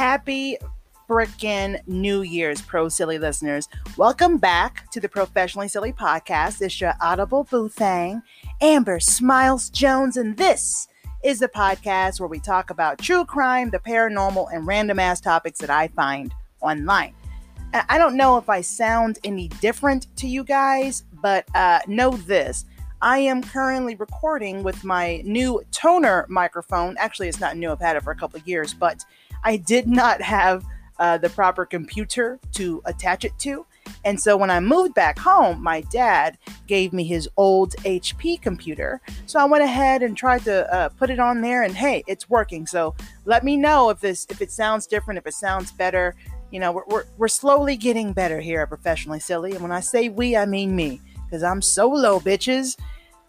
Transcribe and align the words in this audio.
Happy 0.00 0.56
freaking 1.06 1.78
New 1.86 2.22
Year's, 2.22 2.62
Pro 2.62 2.88
Silly 2.88 3.18
listeners. 3.18 3.68
Welcome 3.98 4.38
back 4.38 4.90
to 4.92 4.98
the 4.98 5.10
Professionally 5.10 5.68
Silly 5.68 5.92
Podcast. 5.92 6.62
It's 6.62 6.80
your 6.80 6.94
Audible 7.02 7.44
Boo 7.44 7.68
Thang, 7.68 8.22
Amber 8.62 8.98
Smiles 8.98 9.68
Jones, 9.68 10.16
and 10.16 10.38
this 10.38 10.88
is 11.22 11.38
the 11.38 11.48
podcast 11.48 12.18
where 12.18 12.30
we 12.30 12.40
talk 12.40 12.70
about 12.70 12.98
true 12.98 13.26
crime, 13.26 13.68
the 13.68 13.78
paranormal, 13.78 14.46
and 14.54 14.66
random 14.66 14.98
ass 14.98 15.20
topics 15.20 15.58
that 15.58 15.68
I 15.68 15.88
find 15.88 16.32
online. 16.62 17.12
I 17.74 17.98
don't 17.98 18.16
know 18.16 18.38
if 18.38 18.48
I 18.48 18.62
sound 18.62 19.18
any 19.22 19.48
different 19.60 20.06
to 20.16 20.26
you 20.26 20.44
guys, 20.44 21.04
but 21.20 21.44
uh, 21.54 21.80
know 21.86 22.12
this 22.12 22.64
I 23.02 23.18
am 23.18 23.42
currently 23.42 23.96
recording 23.96 24.62
with 24.62 24.84
my 24.84 25.22
new 25.24 25.62
Tonor 25.72 26.26
microphone. 26.30 26.96
Actually, 26.98 27.28
it's 27.28 27.40
not 27.40 27.56
new, 27.56 27.70
I've 27.70 27.80
had 27.80 27.96
it 27.96 28.02
for 28.02 28.12
a 28.12 28.16
couple 28.16 28.38
of 28.38 28.46
years, 28.46 28.74
but 28.74 29.04
I 29.44 29.56
did 29.56 29.86
not 29.86 30.20
have 30.20 30.64
uh, 30.98 31.16
the 31.18 31.30
proper 31.30 31.64
computer 31.64 32.38
to 32.52 32.82
attach 32.84 33.24
it 33.24 33.32
to. 33.38 33.66
And 34.04 34.20
so 34.20 34.36
when 34.36 34.50
I 34.50 34.60
moved 34.60 34.94
back 34.94 35.18
home, 35.18 35.62
my 35.62 35.80
dad 35.82 36.38
gave 36.66 36.92
me 36.92 37.04
his 37.04 37.28
old 37.36 37.74
HP 37.78 38.40
computer. 38.40 39.00
So 39.26 39.38
I 39.38 39.46
went 39.46 39.64
ahead 39.64 40.02
and 40.02 40.16
tried 40.16 40.44
to 40.44 40.72
uh, 40.72 40.88
put 40.90 41.10
it 41.10 41.18
on 41.18 41.40
there, 41.40 41.62
and 41.62 41.74
hey, 41.74 42.04
it's 42.06 42.28
working. 42.28 42.66
So 42.66 42.94
let 43.24 43.44
me 43.44 43.56
know 43.56 43.90
if 43.90 44.00
this 44.00 44.26
if 44.30 44.42
it 44.42 44.52
sounds 44.52 44.86
different, 44.86 45.18
if 45.18 45.26
it 45.26 45.34
sounds 45.34 45.72
better. 45.72 46.14
You 46.50 46.60
know, 46.60 46.72
we're, 46.72 46.84
we're, 46.88 47.04
we're 47.16 47.28
slowly 47.28 47.76
getting 47.76 48.12
better 48.12 48.40
here 48.40 48.60
at 48.60 48.68
Professionally 48.68 49.20
Silly. 49.20 49.52
And 49.52 49.62
when 49.62 49.72
I 49.72 49.80
say 49.80 50.08
we, 50.08 50.36
I 50.36 50.46
mean 50.46 50.74
me 50.74 51.00
because 51.24 51.42
I'm 51.42 51.62
solo, 51.62 52.18
bitches. 52.18 52.76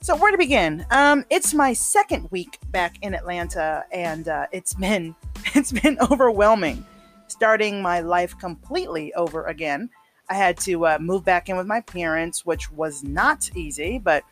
So 0.04 0.16
where 0.16 0.32
to 0.32 0.38
begin? 0.38 0.84
Um, 0.90 1.26
it's 1.30 1.54
my 1.54 1.74
second 1.74 2.28
week 2.32 2.58
back 2.72 2.96
in 3.04 3.14
Atlanta, 3.14 3.86
and 3.92 4.28
uh, 4.28 4.48
it's 4.52 4.74
been 4.74 5.16
it's 5.54 5.72
been 5.72 6.00
overwhelming. 6.00 6.84
Starting 7.28 7.84
my 7.84 8.00
life 8.00 8.38
completely 8.40 9.14
over 9.14 9.46
again. 9.46 9.92
I 10.28 10.34
had 10.34 10.58
to 10.62 10.88
uh, 10.88 10.98
move 11.00 11.24
back 11.24 11.50
in 11.50 11.56
with 11.56 11.68
my 11.68 11.82
parents, 11.82 12.44
which 12.48 12.72
was 12.72 13.04
not 13.04 13.52
easy, 13.56 14.00
but 14.00 14.24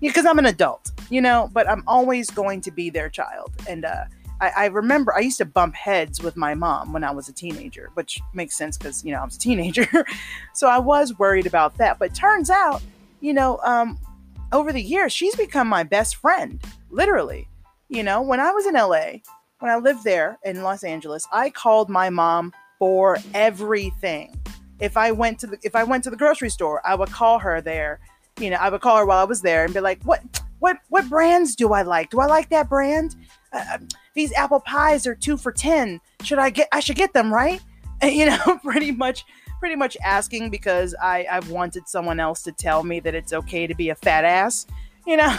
because 0.00 0.24
I'm 0.24 0.38
an 0.38 0.46
adult, 0.46 0.90
you 1.10 1.20
know. 1.20 1.50
But 1.52 1.68
I'm 1.68 1.84
always 1.86 2.30
going 2.30 2.62
to 2.62 2.70
be 2.70 2.88
their 2.88 3.10
child, 3.10 3.52
and 3.68 3.84
uh, 3.84 4.04
I, 4.40 4.48
I, 4.56 4.66
remember 4.66 5.14
I 5.14 5.20
used 5.20 5.38
to 5.38 5.44
bump 5.44 5.74
heads 5.74 6.22
with 6.22 6.34
my 6.38 6.54
mom 6.54 6.94
when 6.94 7.04
I 7.04 7.10
was 7.10 7.28
a 7.28 7.32
teenager, 7.34 7.90
which 7.92 8.22
makes 8.32 8.56
sense 8.56 8.78
because 8.78 9.04
you 9.04 9.12
know 9.12 9.20
I 9.20 9.24
was 9.26 9.36
a 9.36 9.40
teenager, 9.40 9.86
so 10.54 10.66
I 10.66 10.78
was 10.78 11.18
worried 11.18 11.46
about 11.46 11.76
that. 11.76 11.98
But 11.98 12.14
turns 12.14 12.48
out 12.48 12.80
you 13.20 13.34
know, 13.34 13.60
um, 13.64 13.98
over 14.52 14.72
the 14.72 14.82
years, 14.82 15.12
she's 15.12 15.36
become 15.36 15.68
my 15.68 15.82
best 15.82 16.16
friend, 16.16 16.62
literally. 16.90 17.48
You 17.88 18.02
know, 18.02 18.22
when 18.22 18.40
I 18.40 18.50
was 18.52 18.66
in 18.66 18.74
LA, 18.74 19.20
when 19.58 19.70
I 19.70 19.76
lived 19.76 20.04
there 20.04 20.38
in 20.44 20.62
Los 20.62 20.84
Angeles, 20.84 21.26
I 21.32 21.50
called 21.50 21.88
my 21.88 22.10
mom 22.10 22.52
for 22.78 23.18
everything. 23.34 24.34
If 24.80 24.96
I 24.96 25.12
went 25.12 25.38
to 25.40 25.46
the 25.46 25.58
if 25.62 25.76
I 25.76 25.84
went 25.84 26.04
to 26.04 26.10
the 26.10 26.16
grocery 26.16 26.50
store, 26.50 26.80
I 26.86 26.94
would 26.94 27.10
call 27.10 27.38
her 27.38 27.60
there. 27.60 28.00
You 28.38 28.50
know, 28.50 28.56
I 28.56 28.70
would 28.70 28.80
call 28.80 28.96
her 28.96 29.04
while 29.04 29.18
I 29.18 29.24
was 29.24 29.42
there 29.42 29.64
and 29.64 29.74
be 29.74 29.80
like, 29.80 30.02
"What 30.04 30.22
what 30.58 30.78
what 30.88 31.08
brands 31.08 31.54
do 31.54 31.72
I 31.72 31.82
like? 31.82 32.10
Do 32.10 32.20
I 32.20 32.26
like 32.26 32.48
that 32.48 32.68
brand? 32.68 33.16
Uh, 33.52 33.64
uh 33.74 33.78
these 34.14 34.32
apple 34.32 34.60
pies 34.60 35.06
are 35.06 35.14
2 35.14 35.36
for 35.36 35.52
10. 35.52 36.00
Should 36.22 36.38
I 36.38 36.50
get 36.50 36.68
I 36.72 36.80
should 36.80 36.96
get 36.96 37.12
them, 37.12 37.32
right?" 37.32 37.60
And, 38.00 38.12
you 38.16 38.26
know, 38.26 38.58
pretty 38.64 38.92
much 38.92 39.24
pretty 39.60 39.76
much 39.76 39.96
asking 40.02 40.50
because 40.50 40.94
I, 41.00 41.26
I've 41.30 41.50
wanted 41.50 41.86
someone 41.86 42.18
else 42.18 42.42
to 42.42 42.52
tell 42.52 42.82
me 42.82 42.98
that 43.00 43.14
it's 43.14 43.32
okay 43.32 43.66
to 43.66 43.74
be 43.74 43.90
a 43.90 43.94
fat 43.94 44.24
ass. 44.24 44.66
You 45.06 45.18
know, 45.18 45.36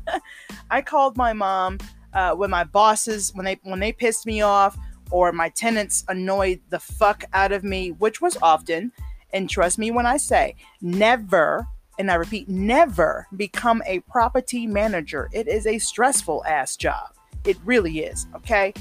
I 0.70 0.82
called 0.82 1.16
my 1.16 1.32
mom 1.32 1.78
uh, 2.12 2.34
when 2.34 2.50
my 2.50 2.64
bosses 2.64 3.32
when 3.34 3.44
they 3.44 3.58
when 3.62 3.78
they 3.80 3.92
pissed 3.92 4.26
me 4.26 4.42
off 4.42 4.76
or 5.10 5.32
my 5.32 5.48
tenants 5.50 6.04
annoyed 6.08 6.60
the 6.70 6.80
fuck 6.80 7.24
out 7.32 7.52
of 7.52 7.64
me, 7.64 7.92
which 7.92 8.20
was 8.20 8.36
often. 8.42 8.92
And 9.32 9.48
trust 9.48 9.78
me 9.78 9.90
when 9.90 10.06
I 10.06 10.16
say, 10.16 10.56
never, 10.80 11.66
and 11.98 12.10
I 12.10 12.14
repeat, 12.14 12.48
never 12.48 13.26
become 13.36 13.82
a 13.86 14.00
property 14.00 14.66
manager. 14.66 15.28
It 15.32 15.46
is 15.46 15.66
a 15.66 15.78
stressful 15.78 16.44
ass 16.46 16.76
job. 16.76 17.10
It 17.44 17.56
really 17.64 18.00
is. 18.00 18.26
Okay. 18.34 18.72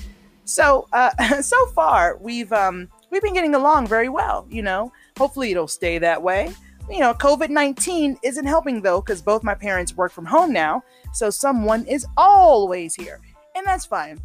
So, 0.45 0.87
uh, 0.93 1.41
so 1.41 1.65
far 1.67 2.17
we've 2.19 2.51
um, 2.53 2.89
we've 3.15 3.21
been 3.21 3.33
getting 3.33 3.55
along 3.55 3.87
very 3.87 4.09
well, 4.09 4.45
you 4.49 4.61
know. 4.61 4.91
Hopefully 5.17 5.51
it'll 5.51 5.69
stay 5.69 5.97
that 5.97 6.21
way. 6.21 6.53
You 6.89 6.99
know, 6.99 7.13
COVID 7.13 7.49
19 7.49 8.17
isn't 8.21 8.45
helping 8.45 8.81
though, 8.81 8.99
because 8.99 9.21
both 9.21 9.41
my 9.41 9.55
parents 9.55 9.95
work 9.95 10.11
from 10.11 10.25
home 10.25 10.51
now. 10.51 10.83
So 11.13 11.29
someone 11.29 11.85
is 11.85 12.05
always 12.17 12.93
here. 12.93 13.21
And 13.55 13.65
that's 13.65 13.85
fine. 13.85 14.19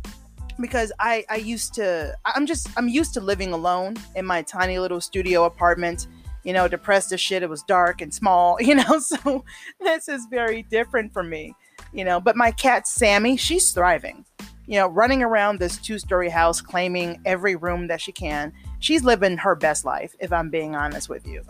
Because 0.59 0.91
I, 0.99 1.25
I 1.31 1.37
used 1.37 1.73
to, 1.75 2.17
I'm 2.27 2.47
just, 2.47 2.69
I'm 2.77 2.89
used 2.89 3.15
to 3.15 3.21
living 3.21 3.53
alone 3.53 3.95
in 4.17 4.27
my 4.27 4.43
tiny 4.43 4.81
little 4.81 5.01
studio 5.01 5.45
apartment. 5.45 6.09
You 6.43 6.53
know, 6.53 6.67
depressed 6.67 7.13
as 7.13 7.21
shit. 7.21 7.45
It 7.45 7.49
was 7.49 7.63
dark 7.63 8.01
and 8.01 8.13
small, 8.13 8.57
you 8.61 8.75
know. 8.75 8.99
So 8.99 9.45
this 9.81 10.09
is 10.09 10.27
very 10.29 10.65
different 10.65 11.13
for 11.13 11.23
me, 11.23 11.55
you 11.93 12.05
know. 12.05 12.19
But 12.19 12.35
my 12.35 12.51
cat, 12.51 12.89
Sammy, 12.89 13.37
she's 13.37 13.71
thriving 13.71 14.25
you 14.67 14.77
know, 14.77 14.87
running 14.87 15.21
around 15.21 15.59
this 15.59 15.79
two 15.79 15.99
story 15.99 16.29
house 16.29 16.61
claiming 16.61 17.21
every 17.25 17.57
room 17.57 17.89
that 17.89 18.01
she 18.01 18.13
can 18.13 18.53
she's 18.81 19.05
living 19.05 19.37
her 19.39 19.55
best 19.55 19.85
life, 19.85 20.15
if 20.19 20.33
I'm 20.33 20.51
being 20.51 20.75
honest 20.75 21.09
with 21.09 21.27
you. 21.27 21.45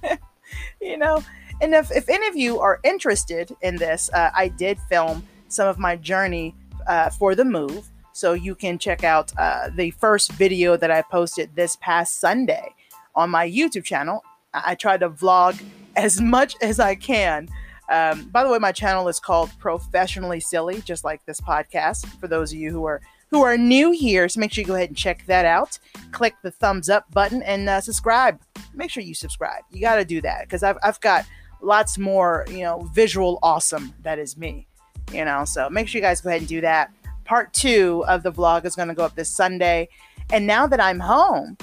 you 0.80 0.96
know, 0.96 1.22
and 1.60 1.74
if, 1.74 1.90
if 1.90 2.08
any 2.08 2.26
of 2.28 2.36
you 2.36 2.60
are 2.60 2.80
interested 2.84 3.54
in 3.62 3.76
this, 3.76 4.10
uh, 4.12 4.30
I 4.34 4.48
did 4.48 4.78
film 4.88 5.26
some 5.48 5.66
of 5.66 5.78
my 5.78 5.96
journey 5.96 6.54
uh, 6.86 7.10
for 7.10 7.34
the 7.34 7.44
move. 7.44 7.88
So 8.12 8.32
you 8.32 8.54
can 8.54 8.78
check 8.78 9.02
out 9.02 9.32
uh, 9.38 9.70
the 9.74 9.90
first 9.92 10.32
video 10.32 10.76
that 10.76 10.90
I 10.90 11.02
posted 11.02 11.54
this 11.56 11.76
past 11.76 12.20
Sunday 12.20 12.68
on 13.16 13.30
my 13.30 13.48
YouTube 13.48 13.84
channel. 13.84 14.22
I, 14.52 14.62
I 14.66 14.74
try 14.74 14.96
to 14.98 15.10
vlog 15.10 15.60
as 15.96 16.20
much 16.20 16.56
as 16.60 16.78
I 16.78 16.94
can. 16.94 17.48
Um, 17.88 18.28
by 18.30 18.44
the 18.44 18.50
way, 18.50 18.58
my 18.58 18.72
channel 18.72 19.08
is 19.08 19.20
called 19.20 19.50
Professionally 19.58 20.40
Silly, 20.40 20.80
just 20.82 21.04
like 21.04 21.24
this 21.26 21.40
podcast. 21.40 22.06
For 22.18 22.28
those 22.28 22.52
of 22.52 22.58
you 22.58 22.70
who 22.70 22.84
are 22.84 23.00
who 23.34 23.42
are 23.42 23.58
new 23.58 23.90
here. 23.90 24.28
So 24.28 24.38
make 24.38 24.52
sure 24.52 24.62
you 24.62 24.68
go 24.68 24.76
ahead 24.76 24.90
and 24.90 24.96
check 24.96 25.26
that 25.26 25.44
out. 25.44 25.76
Click 26.12 26.36
the 26.42 26.52
thumbs 26.52 26.88
up 26.88 27.10
button 27.10 27.42
and 27.42 27.68
uh, 27.68 27.80
subscribe. 27.80 28.38
Make 28.74 28.92
sure 28.92 29.02
you 29.02 29.12
subscribe. 29.12 29.64
You 29.72 29.80
got 29.80 29.96
to 29.96 30.04
do 30.04 30.20
that 30.20 30.42
because 30.42 30.62
I've, 30.62 30.78
I've 30.84 31.00
got 31.00 31.26
lots 31.60 31.98
more, 31.98 32.46
you 32.48 32.60
know, 32.60 32.88
visual 32.94 33.40
awesome 33.42 33.92
that 34.02 34.20
is 34.20 34.36
me, 34.36 34.68
you 35.12 35.24
know. 35.24 35.44
So 35.44 35.68
make 35.68 35.88
sure 35.88 35.98
you 35.98 36.02
guys 36.02 36.20
go 36.20 36.28
ahead 36.28 36.42
and 36.42 36.48
do 36.48 36.60
that. 36.60 36.92
Part 37.24 37.52
two 37.52 38.04
of 38.06 38.22
the 38.22 38.30
vlog 38.30 38.66
is 38.66 38.76
going 38.76 38.86
to 38.86 38.94
go 38.94 39.04
up 39.04 39.16
this 39.16 39.30
Sunday. 39.30 39.88
And 40.32 40.46
now 40.46 40.68
that 40.68 40.78
I'm 40.78 41.00
home, 41.00 41.56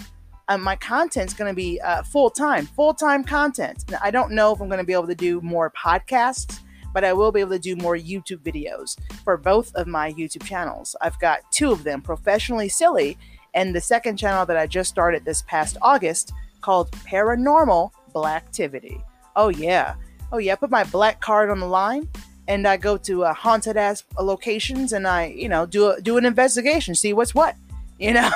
uh, 0.49 0.57
my 0.57 0.75
content's 0.75 1.33
going 1.33 1.49
to 1.49 1.55
be 1.55 1.79
uh, 1.79 2.03
full 2.03 2.29
time, 2.29 2.65
full 2.65 2.93
time 2.93 3.23
content. 3.23 3.85
Now, 3.89 3.99
I 4.03 4.11
don't 4.11 4.33
know 4.33 4.53
if 4.53 4.59
I'm 4.59 4.67
going 4.67 4.79
to 4.79 4.85
be 4.85 4.91
able 4.91 5.07
to 5.07 5.15
do 5.15 5.39
more 5.39 5.71
podcasts 5.71 6.59
but 6.93 7.03
I 7.03 7.13
will 7.13 7.31
be 7.31 7.39
able 7.39 7.51
to 7.51 7.59
do 7.59 7.75
more 7.75 7.95
YouTube 7.95 8.39
videos 8.39 8.97
for 9.23 9.37
both 9.37 9.73
of 9.75 9.87
my 9.87 10.11
YouTube 10.13 10.43
channels. 10.43 10.95
I've 11.01 11.19
got 11.19 11.39
two 11.51 11.71
of 11.71 11.83
them, 11.83 12.01
Professionally 12.01 12.69
Silly, 12.69 13.17
and 13.53 13.75
the 13.75 13.81
second 13.81 14.17
channel 14.17 14.45
that 14.45 14.57
I 14.57 14.67
just 14.67 14.89
started 14.89 15.25
this 15.25 15.43
past 15.43 15.77
August 15.81 16.33
called 16.61 16.91
Paranormal 16.91 17.91
Blacktivity. 18.13 19.03
Oh, 19.35 19.49
yeah. 19.49 19.95
Oh, 20.31 20.37
yeah. 20.37 20.53
I 20.53 20.55
put 20.55 20.71
my 20.71 20.83
black 20.85 21.19
card 21.21 21.49
on 21.49 21.59
the 21.59 21.67
line 21.67 22.07
and 22.47 22.67
I 22.67 22.77
go 22.77 22.97
to 22.97 23.25
uh, 23.25 23.33
haunted 23.33 23.77
ass 23.77 24.03
locations 24.19 24.93
and 24.93 25.07
I, 25.07 25.27
you 25.27 25.49
know, 25.49 25.65
do 25.65 25.91
a, 25.91 26.01
do 26.01 26.17
an 26.17 26.25
investigation, 26.25 26.95
see 26.95 27.13
what's 27.13 27.35
what, 27.35 27.55
you 27.99 28.13
know. 28.13 28.31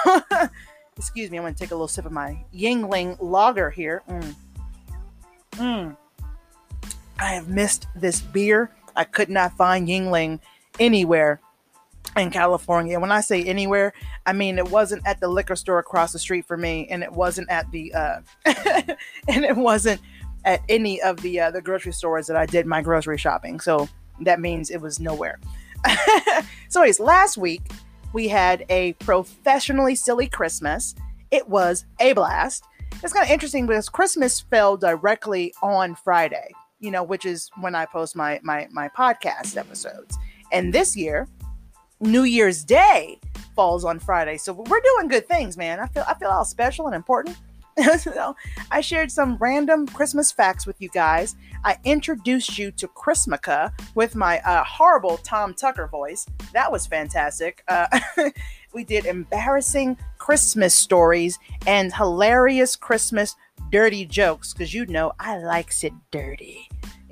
Excuse 0.98 1.30
me, 1.30 1.38
I'm 1.38 1.44
gonna 1.44 1.56
take 1.56 1.72
a 1.72 1.76
little 1.76 1.88
sip 1.88 2.06
of 2.06 2.12
my 2.12 2.44
Yuengling 2.54 3.18
lager 3.20 3.70
here. 3.70 4.04
Mm. 4.10 4.36
Mm. 5.52 5.98
I 7.20 7.34
have 7.34 7.48
missed 7.48 7.88
this 7.96 8.22
beer. 8.22 8.72
I 8.96 9.04
could 9.04 9.30
not 9.30 9.58
find 9.58 9.88
Yuengling 9.88 10.40
anywhere 10.80 11.40
in 12.16 12.32
California. 12.32 13.00
When 13.00 13.12
I 13.12 13.22
say 13.22 13.44
anywhere, 13.44 13.94
I 14.26 14.34
mean 14.34 14.58
it 14.58 14.70
wasn't 14.70 15.06
at 15.06 15.20
the 15.20 15.28
liquor 15.28 15.56
store 15.56 15.80
across 15.80 16.14
the 16.14 16.20
street 16.20 16.46
for 16.46 16.58
me, 16.58 16.88
and 16.90 17.04
it 17.04 17.12
wasn't 17.12 17.50
at 17.50 17.70
the 17.72 17.94
uh, 17.94 18.20
and 19.28 19.46
it 19.46 19.56
wasn't 19.56 20.02
at 20.44 20.62
any 20.70 21.02
of 21.02 21.22
the 21.22 21.40
uh, 21.40 21.52
the 21.52 21.62
grocery 21.62 21.94
stores 21.94 22.28
that 22.28 22.38
I 22.38 22.46
did 22.46 22.66
my 22.66 22.82
grocery 22.82 23.18
shopping. 23.18 23.60
So 23.60 23.90
that 24.22 24.40
means 24.40 24.70
it 24.70 24.82
was 24.82 25.00
nowhere. 25.00 25.40
so, 26.70 26.82
anyways, 26.82 27.00
last 27.00 27.38
week 27.38 27.62
we 28.14 28.28
had 28.28 28.66
a 28.70 28.94
professionally 28.94 29.96
silly 29.96 30.28
Christmas. 30.28 30.96
It 31.32 31.48
was 31.50 31.86
a 32.00 32.14
blast. 32.14 32.66
It's 33.04 33.14
kind 33.14 33.26
of 33.26 33.32
interesting 33.32 33.66
because 33.68 33.90
Christmas 33.90 34.40
fell 34.40 34.78
directly 34.78 35.54
on 35.62 35.96
Friday 35.96 36.48
you 36.80 36.92
know, 36.92 37.04
which 37.04 37.26
is 37.26 37.50
when 37.60 37.76
I 37.76 37.86
post 37.86 38.16
my 38.16 38.40
my 38.44 38.68
my 38.72 38.90
podcast 38.90 39.58
episodes. 39.58 40.18
And 40.52 40.74
this 40.74 40.96
year, 40.96 41.28
New 42.00 42.24
Year's 42.24 42.64
Day 42.64 43.20
falls 43.56 43.86
on 43.86 44.00
Friday. 44.00 44.38
So 44.38 44.54
we're 44.54 44.82
doing 44.82 45.08
good 45.08 45.28
things, 45.28 45.58
man. 45.58 45.80
I 45.80 45.88
feel 45.88 46.06
I 46.08 46.14
feel 46.16 46.30
all 46.30 46.46
special 46.46 46.88
and 46.88 46.96
important. 46.96 47.38
so 48.00 48.36
I 48.72 48.82
shared 48.82 49.12
some 49.12 49.38
random 49.38 49.88
Christmas 49.88 50.32
facts 50.32 50.66
with 50.66 50.82
you 50.82 50.90
guys. 50.90 51.36
I 51.64 51.78
introduced 51.84 52.58
you 52.58 52.72
to 52.72 52.88
Chrismukkah 52.88 53.74
with 53.96 54.16
my 54.16 54.40
uh, 54.42 54.64
horrible 54.64 55.18
Tom 55.18 55.54
Tucker 55.54 55.88
voice. 55.88 56.26
That 56.54 56.72
was 56.72 56.88
fantastic. 56.88 57.64
Uh, 57.68 57.88
we 58.74 58.84
did 58.84 59.06
embarrassing 59.06 59.98
Christmas 60.20 60.74
stories 60.74 61.38
and 61.68 61.94
hilarious 61.94 62.76
Christmas 62.76 63.36
dirty 63.72 64.06
jokes 64.06 64.54
because 64.54 64.74
you 64.74 64.86
know 64.86 65.12
I 65.20 65.38
likes 65.38 65.84
it 65.84 65.94
dirty. 66.12 66.70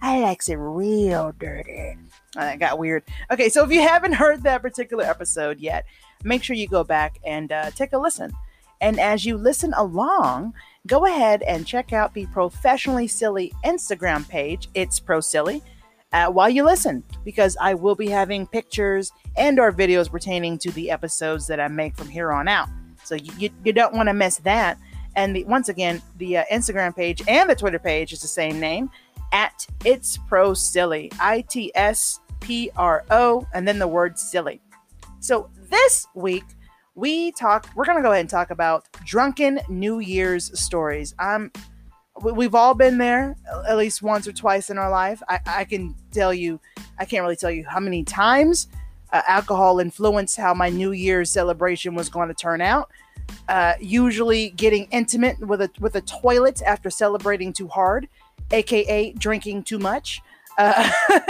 I 0.00 0.20
likes 0.20 0.48
it 0.48 0.56
real 0.56 1.32
dirty. 1.38 1.96
That 2.34 2.58
got 2.58 2.78
weird. 2.78 3.04
Okay, 3.30 3.48
so 3.48 3.64
if 3.64 3.70
you 3.70 3.80
haven't 3.82 4.12
heard 4.12 4.42
that 4.42 4.62
particular 4.62 5.04
episode 5.04 5.60
yet, 5.60 5.84
make 6.24 6.42
sure 6.42 6.56
you 6.56 6.68
go 6.68 6.84
back 6.84 7.18
and 7.24 7.52
uh, 7.52 7.70
take 7.70 7.92
a 7.92 7.98
listen. 7.98 8.32
And 8.80 8.98
as 8.98 9.24
you 9.24 9.36
listen 9.36 9.72
along, 9.74 10.54
go 10.86 11.06
ahead 11.06 11.42
and 11.42 11.66
check 11.66 11.92
out 11.92 12.14
the 12.14 12.26
Professionally 12.26 13.06
Silly 13.06 13.52
Instagram 13.64 14.28
page. 14.28 14.68
It's 14.74 14.98
Pro 14.98 15.20
Silly. 15.20 15.62
Uh, 16.12 16.26
while 16.26 16.50
you 16.50 16.64
listen, 16.64 17.02
because 17.24 17.56
I 17.60 17.74
will 17.74 17.94
be 17.94 18.08
having 18.08 18.46
pictures 18.46 19.12
and 19.36 19.58
or 19.58 19.72
videos 19.72 20.10
pertaining 20.10 20.58
to 20.58 20.70
the 20.72 20.90
episodes 20.90 21.46
that 21.46 21.60
I 21.60 21.68
make 21.68 21.96
from 21.96 22.08
here 22.08 22.32
on 22.32 22.48
out. 22.48 22.68
So 23.04 23.14
you, 23.14 23.32
you, 23.38 23.50
you 23.64 23.72
don't 23.72 23.94
want 23.94 24.08
to 24.08 24.14
miss 24.14 24.36
that. 24.38 24.78
And 25.16 25.36
the, 25.36 25.44
once 25.44 25.68
again, 25.68 26.00
the 26.16 26.38
uh, 26.38 26.44
Instagram 26.50 26.94
page 26.96 27.22
and 27.28 27.48
the 27.48 27.54
Twitter 27.54 27.78
page 27.78 28.12
is 28.12 28.22
the 28.22 28.28
same 28.28 28.58
name 28.58 28.90
at 29.32 29.66
It's 29.84 30.18
Pro 30.28 30.54
Silly. 30.54 31.10
I 31.20 31.42
T 31.42 31.72
S 31.74 32.20
P 32.40 32.70
R 32.76 33.04
O, 33.10 33.46
and 33.54 33.66
then 33.66 33.78
the 33.78 33.88
word 33.88 34.18
silly. 34.18 34.60
So 35.20 35.50
this 35.70 36.06
week, 36.14 36.44
we 36.94 37.32
talk 37.32 37.68
we're 37.74 37.84
going 37.84 37.96
to 37.96 38.02
go 38.02 38.10
ahead 38.10 38.20
and 38.20 38.28
talk 38.28 38.50
about 38.50 38.86
drunken 39.04 39.58
new 39.68 39.98
year's 40.00 40.58
stories 40.58 41.14
i'm 41.18 41.50
we've 42.22 42.54
all 42.54 42.74
been 42.74 42.98
there 42.98 43.34
at 43.66 43.78
least 43.78 44.02
once 44.02 44.28
or 44.28 44.32
twice 44.32 44.68
in 44.68 44.76
our 44.76 44.90
life 44.90 45.22
i, 45.28 45.40
I 45.46 45.64
can 45.64 45.94
tell 46.10 46.34
you 46.34 46.60
i 46.98 47.04
can't 47.04 47.22
really 47.22 47.36
tell 47.36 47.50
you 47.50 47.64
how 47.66 47.80
many 47.80 48.04
times 48.04 48.68
uh, 49.12 49.22
alcohol 49.26 49.80
influenced 49.80 50.36
how 50.36 50.52
my 50.52 50.68
new 50.68 50.92
year's 50.92 51.30
celebration 51.30 51.94
was 51.94 52.10
going 52.10 52.28
to 52.28 52.34
turn 52.34 52.60
out 52.60 52.90
uh, 53.48 53.74
usually 53.80 54.50
getting 54.50 54.86
intimate 54.90 55.38
with 55.40 55.62
a 55.62 55.70
with 55.80 55.94
a 55.96 56.00
toilet 56.02 56.62
after 56.62 56.90
celebrating 56.90 57.52
too 57.52 57.68
hard 57.68 58.08
aka 58.52 59.12
drinking 59.12 59.62
too 59.62 59.78
much 59.78 60.20
uh, 60.58 60.90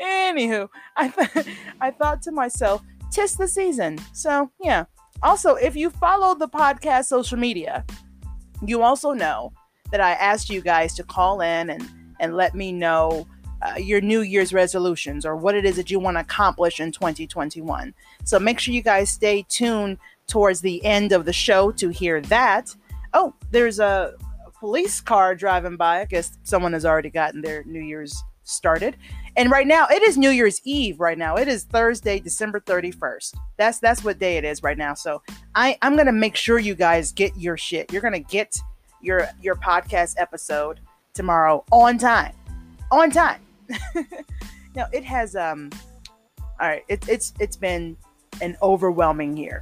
anywho 0.00 0.68
I, 0.96 1.08
th- 1.08 1.46
I 1.80 1.90
thought 1.90 2.22
to 2.22 2.32
myself 2.32 2.82
tis 3.10 3.36
the 3.36 3.48
season. 3.48 3.98
So, 4.12 4.50
yeah. 4.62 4.84
Also, 5.22 5.54
if 5.54 5.74
you 5.74 5.90
follow 5.90 6.34
the 6.34 6.48
podcast 6.48 7.06
social 7.06 7.38
media, 7.38 7.84
you 8.64 8.82
also 8.82 9.12
know 9.12 9.52
that 9.90 10.00
I 10.00 10.12
asked 10.12 10.50
you 10.50 10.60
guys 10.60 10.94
to 10.94 11.02
call 11.02 11.40
in 11.40 11.70
and, 11.70 11.88
and 12.20 12.36
let 12.36 12.54
me 12.54 12.72
know 12.72 13.26
uh, 13.62 13.74
your 13.76 14.00
New 14.00 14.20
Year's 14.20 14.52
resolutions 14.52 15.24
or 15.24 15.36
what 15.36 15.54
it 15.54 15.64
is 15.64 15.76
that 15.76 15.90
you 15.90 15.98
want 15.98 16.16
to 16.16 16.20
accomplish 16.20 16.80
in 16.80 16.92
2021. 16.92 17.94
So 18.24 18.38
make 18.38 18.58
sure 18.58 18.74
you 18.74 18.82
guys 18.82 19.10
stay 19.10 19.44
tuned 19.48 19.98
towards 20.26 20.60
the 20.60 20.84
end 20.84 21.12
of 21.12 21.24
the 21.24 21.32
show 21.32 21.70
to 21.72 21.88
hear 21.88 22.20
that. 22.22 22.74
Oh, 23.14 23.34
there's 23.50 23.78
a 23.78 24.14
police 24.58 25.00
car 25.00 25.34
driving 25.34 25.76
by. 25.76 26.00
I 26.00 26.04
guess 26.04 26.36
someone 26.42 26.72
has 26.72 26.84
already 26.84 27.10
gotten 27.10 27.40
their 27.40 27.64
New 27.64 27.80
Year's 27.80 28.22
started. 28.46 28.96
And 29.36 29.50
right 29.50 29.66
now, 29.66 29.86
it 29.90 30.02
is 30.02 30.16
New 30.16 30.30
Year's 30.30 30.60
Eve. 30.64 30.98
Right 30.98 31.18
now, 31.18 31.36
it 31.36 31.48
is 31.48 31.64
Thursday, 31.64 32.20
December 32.20 32.60
thirty 32.60 32.90
first. 32.90 33.36
That's 33.58 33.78
that's 33.78 34.02
what 34.02 34.18
day 34.18 34.38
it 34.38 34.44
is 34.44 34.62
right 34.62 34.78
now. 34.78 34.94
So 34.94 35.22
I 35.54 35.76
I'm 35.82 35.96
gonna 35.96 36.12
make 36.12 36.36
sure 36.36 36.58
you 36.58 36.74
guys 36.74 37.12
get 37.12 37.36
your 37.36 37.56
shit. 37.56 37.92
You're 37.92 38.02
gonna 38.02 38.18
get 38.18 38.56
your 39.02 39.28
your 39.42 39.56
podcast 39.56 40.14
episode 40.18 40.80
tomorrow 41.12 41.64
on 41.70 41.98
time, 41.98 42.32
on 42.90 43.10
time. 43.10 43.45
now 44.74 44.86
it 44.92 45.04
has 45.04 45.36
um. 45.36 45.70
All 46.58 46.68
right, 46.68 46.84
it, 46.88 47.06
it's 47.08 47.34
it's 47.38 47.56
been 47.56 47.96
an 48.40 48.56
overwhelming 48.62 49.36
year. 49.36 49.60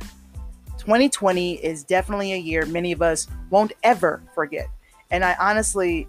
2020 0.78 1.64
is 1.64 1.82
definitely 1.82 2.32
a 2.32 2.36
year 2.36 2.66
many 2.66 2.92
of 2.92 3.02
us 3.02 3.26
won't 3.50 3.72
ever 3.82 4.22
forget. 4.34 4.68
And 5.10 5.24
I 5.24 5.36
honestly 5.40 6.06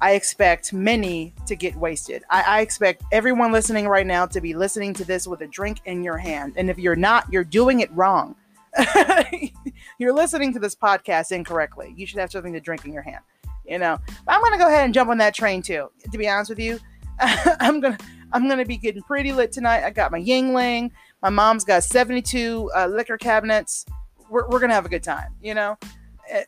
I 0.00 0.12
expect 0.12 0.72
many 0.72 1.32
to 1.46 1.56
get 1.56 1.74
wasted. 1.76 2.24
I, 2.28 2.42
I, 2.42 2.60
expect 2.60 3.04
everyone 3.10 3.52
listening 3.52 3.88
right 3.88 4.06
now 4.06 4.26
to 4.26 4.40
be 4.40 4.52
listening 4.52 4.92
to 4.94 5.04
this 5.04 5.26
with 5.26 5.40
a 5.40 5.46
drink 5.46 5.80
in 5.86 6.04
your 6.04 6.18
hand. 6.18 6.54
And 6.56 6.68
if 6.68 6.78
you're 6.78 6.94
not, 6.94 7.32
you're 7.32 7.44
doing 7.44 7.80
it 7.80 7.90
wrong. 7.92 8.36
you're 9.98 10.12
listening 10.12 10.52
to 10.52 10.58
this 10.58 10.74
podcast 10.74 11.32
incorrectly. 11.32 11.94
You 11.96 12.06
should 12.06 12.18
have 12.18 12.30
something 12.30 12.52
to 12.52 12.60
drink 12.60 12.84
in 12.84 12.92
your 12.92 13.02
hand. 13.02 13.20
You 13.66 13.78
know, 13.78 13.98
but 14.26 14.34
I'm 14.34 14.42
gonna 14.42 14.58
go 14.58 14.66
ahead 14.66 14.84
and 14.84 14.92
jump 14.92 15.08
on 15.08 15.16
that 15.18 15.34
train 15.34 15.62
too. 15.62 15.90
To 16.12 16.18
be 16.18 16.28
honest 16.28 16.50
with 16.50 16.58
you, 16.58 16.78
I'm 17.60 17.80
gonna 17.80 17.98
I'm 18.32 18.48
gonna 18.48 18.64
be 18.64 18.76
getting 18.76 19.02
pretty 19.02 19.32
lit 19.32 19.52
tonight. 19.52 19.84
I 19.84 19.90
got 19.90 20.10
my 20.10 20.20
Yuengling. 20.20 20.90
My 21.22 21.30
mom's 21.30 21.64
got 21.64 21.84
72 21.84 22.70
uh, 22.74 22.86
liquor 22.86 23.16
cabinets. 23.16 23.86
We're, 24.28 24.48
we're 24.48 24.60
gonna 24.60 24.74
have 24.74 24.86
a 24.86 24.90
good 24.90 25.02
time. 25.02 25.34
You 25.42 25.54
know, 25.54 25.78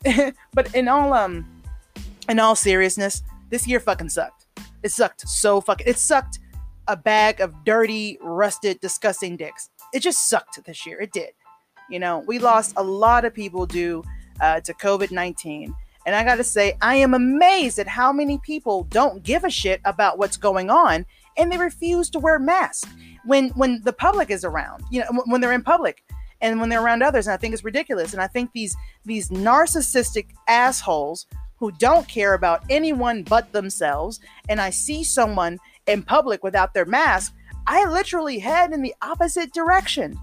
but 0.53 0.73
in 0.75 0.87
all 0.87 1.13
um 1.13 1.45
in 2.29 2.39
all 2.39 2.55
seriousness, 2.55 3.23
this 3.49 3.67
year 3.67 3.79
fucking 3.79 4.09
sucked. 4.09 4.45
It 4.83 4.91
sucked 4.91 5.27
so 5.27 5.61
fucking. 5.61 5.87
It 5.87 5.97
sucked 5.97 6.39
a 6.87 6.95
bag 6.95 7.41
of 7.41 7.53
dirty, 7.65 8.17
rusted, 8.21 8.79
disgusting 8.79 9.37
dicks. 9.37 9.69
It 9.93 10.01
just 10.01 10.29
sucked 10.29 10.63
this 10.65 10.85
year. 10.85 10.99
It 11.01 11.11
did. 11.11 11.31
You 11.89 11.99
know, 11.99 12.19
we 12.27 12.39
lost 12.39 12.73
a 12.77 12.83
lot 12.83 13.25
of 13.25 13.33
people 13.33 13.65
due 13.65 14.03
uh, 14.41 14.59
to 14.61 14.73
COVID 14.73 15.11
19. 15.11 15.73
And 16.07 16.15
I 16.15 16.23
got 16.23 16.35
to 16.35 16.43
say, 16.43 16.77
I 16.81 16.95
am 16.95 17.13
amazed 17.13 17.79
at 17.79 17.87
how 17.87 18.13
many 18.13 18.37
people 18.37 18.83
don't 18.83 19.23
give 19.23 19.43
a 19.43 19.49
shit 19.49 19.81
about 19.83 20.17
what's 20.17 20.37
going 20.37 20.69
on 20.69 21.05
and 21.37 21.51
they 21.51 21.57
refuse 21.57 22.09
to 22.11 22.19
wear 22.19 22.39
masks 22.39 22.89
when 23.25 23.49
when 23.49 23.81
the 23.83 23.91
public 23.91 24.31
is 24.31 24.45
around, 24.45 24.85
you 24.89 25.01
know, 25.01 25.21
when 25.25 25.41
they're 25.41 25.51
in 25.51 25.63
public 25.63 26.05
and 26.39 26.61
when 26.61 26.69
they're 26.69 26.81
around 26.81 27.03
others. 27.03 27.27
And 27.27 27.33
I 27.33 27.37
think 27.37 27.53
it's 27.53 27.65
ridiculous. 27.65 28.13
And 28.13 28.21
I 28.21 28.27
think 28.27 28.53
these 28.53 28.75
these 29.03 29.29
narcissistic 29.29 30.27
assholes 30.47 31.27
who 31.57 31.71
don't 31.73 32.07
care 32.07 32.35
about 32.35 32.63
anyone 32.69 33.23
but 33.23 33.51
themselves, 33.51 34.21
and 34.47 34.61
I 34.61 34.69
see 34.69 35.03
someone 35.03 35.59
in 35.87 36.03
public 36.03 36.41
without 36.41 36.73
their 36.73 36.85
mask, 36.85 37.33
I 37.65 37.83
literally 37.83 38.39
head 38.39 38.71
in 38.71 38.81
the 38.81 38.95
opposite 39.01 39.51
direction. 39.53 40.17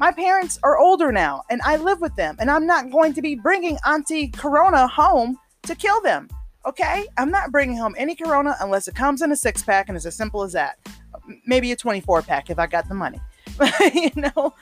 My 0.00 0.10
parents 0.10 0.58
are 0.62 0.78
older 0.78 1.12
now, 1.12 1.42
and 1.50 1.60
I 1.60 1.76
live 1.76 2.00
with 2.00 2.16
them, 2.16 2.34
and 2.38 2.50
I'm 2.50 2.66
not 2.66 2.90
going 2.90 3.12
to 3.12 3.20
be 3.20 3.34
bringing 3.34 3.76
Auntie 3.86 4.28
Corona 4.28 4.86
home 4.86 5.36
to 5.64 5.74
kill 5.74 6.00
them. 6.00 6.26
Okay? 6.64 7.06
I'm 7.18 7.30
not 7.30 7.52
bringing 7.52 7.76
home 7.76 7.94
any 7.98 8.14
Corona 8.14 8.56
unless 8.62 8.88
it 8.88 8.94
comes 8.94 9.20
in 9.20 9.30
a 9.30 9.36
six 9.36 9.62
pack, 9.62 9.90
and 9.90 9.96
it's 9.96 10.06
as 10.06 10.16
simple 10.16 10.42
as 10.42 10.54
that. 10.54 10.78
Maybe 11.44 11.70
a 11.72 11.76
24 11.76 12.22
pack 12.22 12.48
if 12.48 12.58
I 12.58 12.66
got 12.66 12.88
the 12.88 12.94
money. 12.94 13.20
you 13.94 14.10
know? 14.16 14.54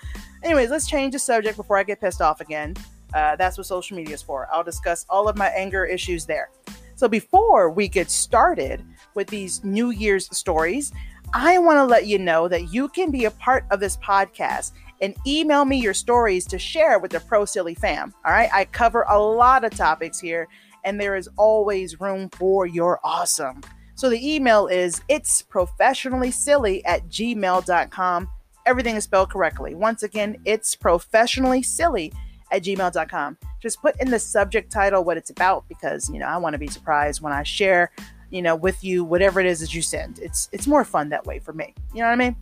Anyways, 0.42 0.70
let's 0.70 0.88
change 0.88 1.12
the 1.12 1.20
subject 1.20 1.56
before 1.56 1.78
I 1.78 1.84
get 1.84 2.00
pissed 2.00 2.20
off 2.20 2.40
again. 2.40 2.74
Uh, 3.14 3.36
that's 3.36 3.56
what 3.56 3.68
social 3.68 3.96
media 3.96 4.14
is 4.14 4.22
for. 4.22 4.48
I'll 4.52 4.64
discuss 4.64 5.06
all 5.08 5.28
of 5.28 5.36
my 5.36 5.50
anger 5.50 5.84
issues 5.84 6.26
there. 6.26 6.50
So 6.96 7.06
before 7.06 7.70
we 7.70 7.86
get 7.86 8.10
started 8.10 8.84
with 9.14 9.28
these 9.28 9.62
New 9.62 9.90
Year's 9.90 10.36
stories, 10.36 10.92
I 11.32 11.58
want 11.58 11.76
to 11.76 11.84
let 11.84 12.06
you 12.06 12.18
know 12.18 12.48
that 12.48 12.72
you 12.72 12.88
can 12.88 13.12
be 13.12 13.26
a 13.26 13.30
part 13.30 13.66
of 13.70 13.78
this 13.78 13.98
podcast 13.98 14.72
and 15.00 15.14
email 15.26 15.64
me 15.64 15.80
your 15.80 15.94
stories 15.94 16.46
to 16.46 16.58
share 16.58 16.98
with 16.98 17.10
the 17.10 17.20
Pro 17.20 17.44
Silly 17.44 17.74
fam. 17.74 18.14
All 18.24 18.32
right. 18.32 18.50
I 18.52 18.64
cover 18.64 19.02
a 19.08 19.18
lot 19.18 19.64
of 19.64 19.72
topics 19.72 20.18
here, 20.18 20.48
and 20.84 21.00
there 21.00 21.16
is 21.16 21.28
always 21.36 22.00
room 22.00 22.28
for 22.30 22.66
your 22.66 23.00
awesome. 23.04 23.62
So 23.94 24.08
the 24.08 24.34
email 24.34 24.68
is 24.68 25.02
it's 25.08 25.42
professionally 25.42 26.30
silly 26.30 26.84
at 26.84 27.08
gmail.com. 27.08 28.28
Everything 28.66 28.96
is 28.96 29.04
spelled 29.04 29.30
correctly. 29.30 29.74
Once 29.74 30.02
again, 30.02 30.36
it's 30.44 30.76
professionally 30.76 31.62
silly 31.62 32.12
at 32.52 32.62
gmail.com. 32.62 33.38
Just 33.60 33.82
put 33.82 34.00
in 34.00 34.10
the 34.10 34.18
subject 34.18 34.70
title 34.70 35.04
what 35.04 35.16
it's 35.16 35.30
about 35.30 35.68
because, 35.68 36.08
you 36.10 36.18
know, 36.18 36.26
I 36.26 36.36
want 36.36 36.54
to 36.54 36.58
be 36.58 36.68
surprised 36.68 37.20
when 37.20 37.32
I 37.32 37.42
share, 37.42 37.90
you 38.30 38.42
know, 38.42 38.54
with 38.54 38.84
you 38.84 39.04
whatever 39.04 39.40
it 39.40 39.46
is 39.46 39.60
that 39.60 39.74
you 39.74 39.82
send. 39.82 40.18
It's 40.20 40.48
it's 40.52 40.66
more 40.66 40.84
fun 40.84 41.08
that 41.08 41.26
way 41.26 41.38
for 41.38 41.52
me. 41.52 41.74
You 41.92 42.00
know 42.00 42.06
what 42.06 42.12
I 42.12 42.16
mean? 42.16 42.36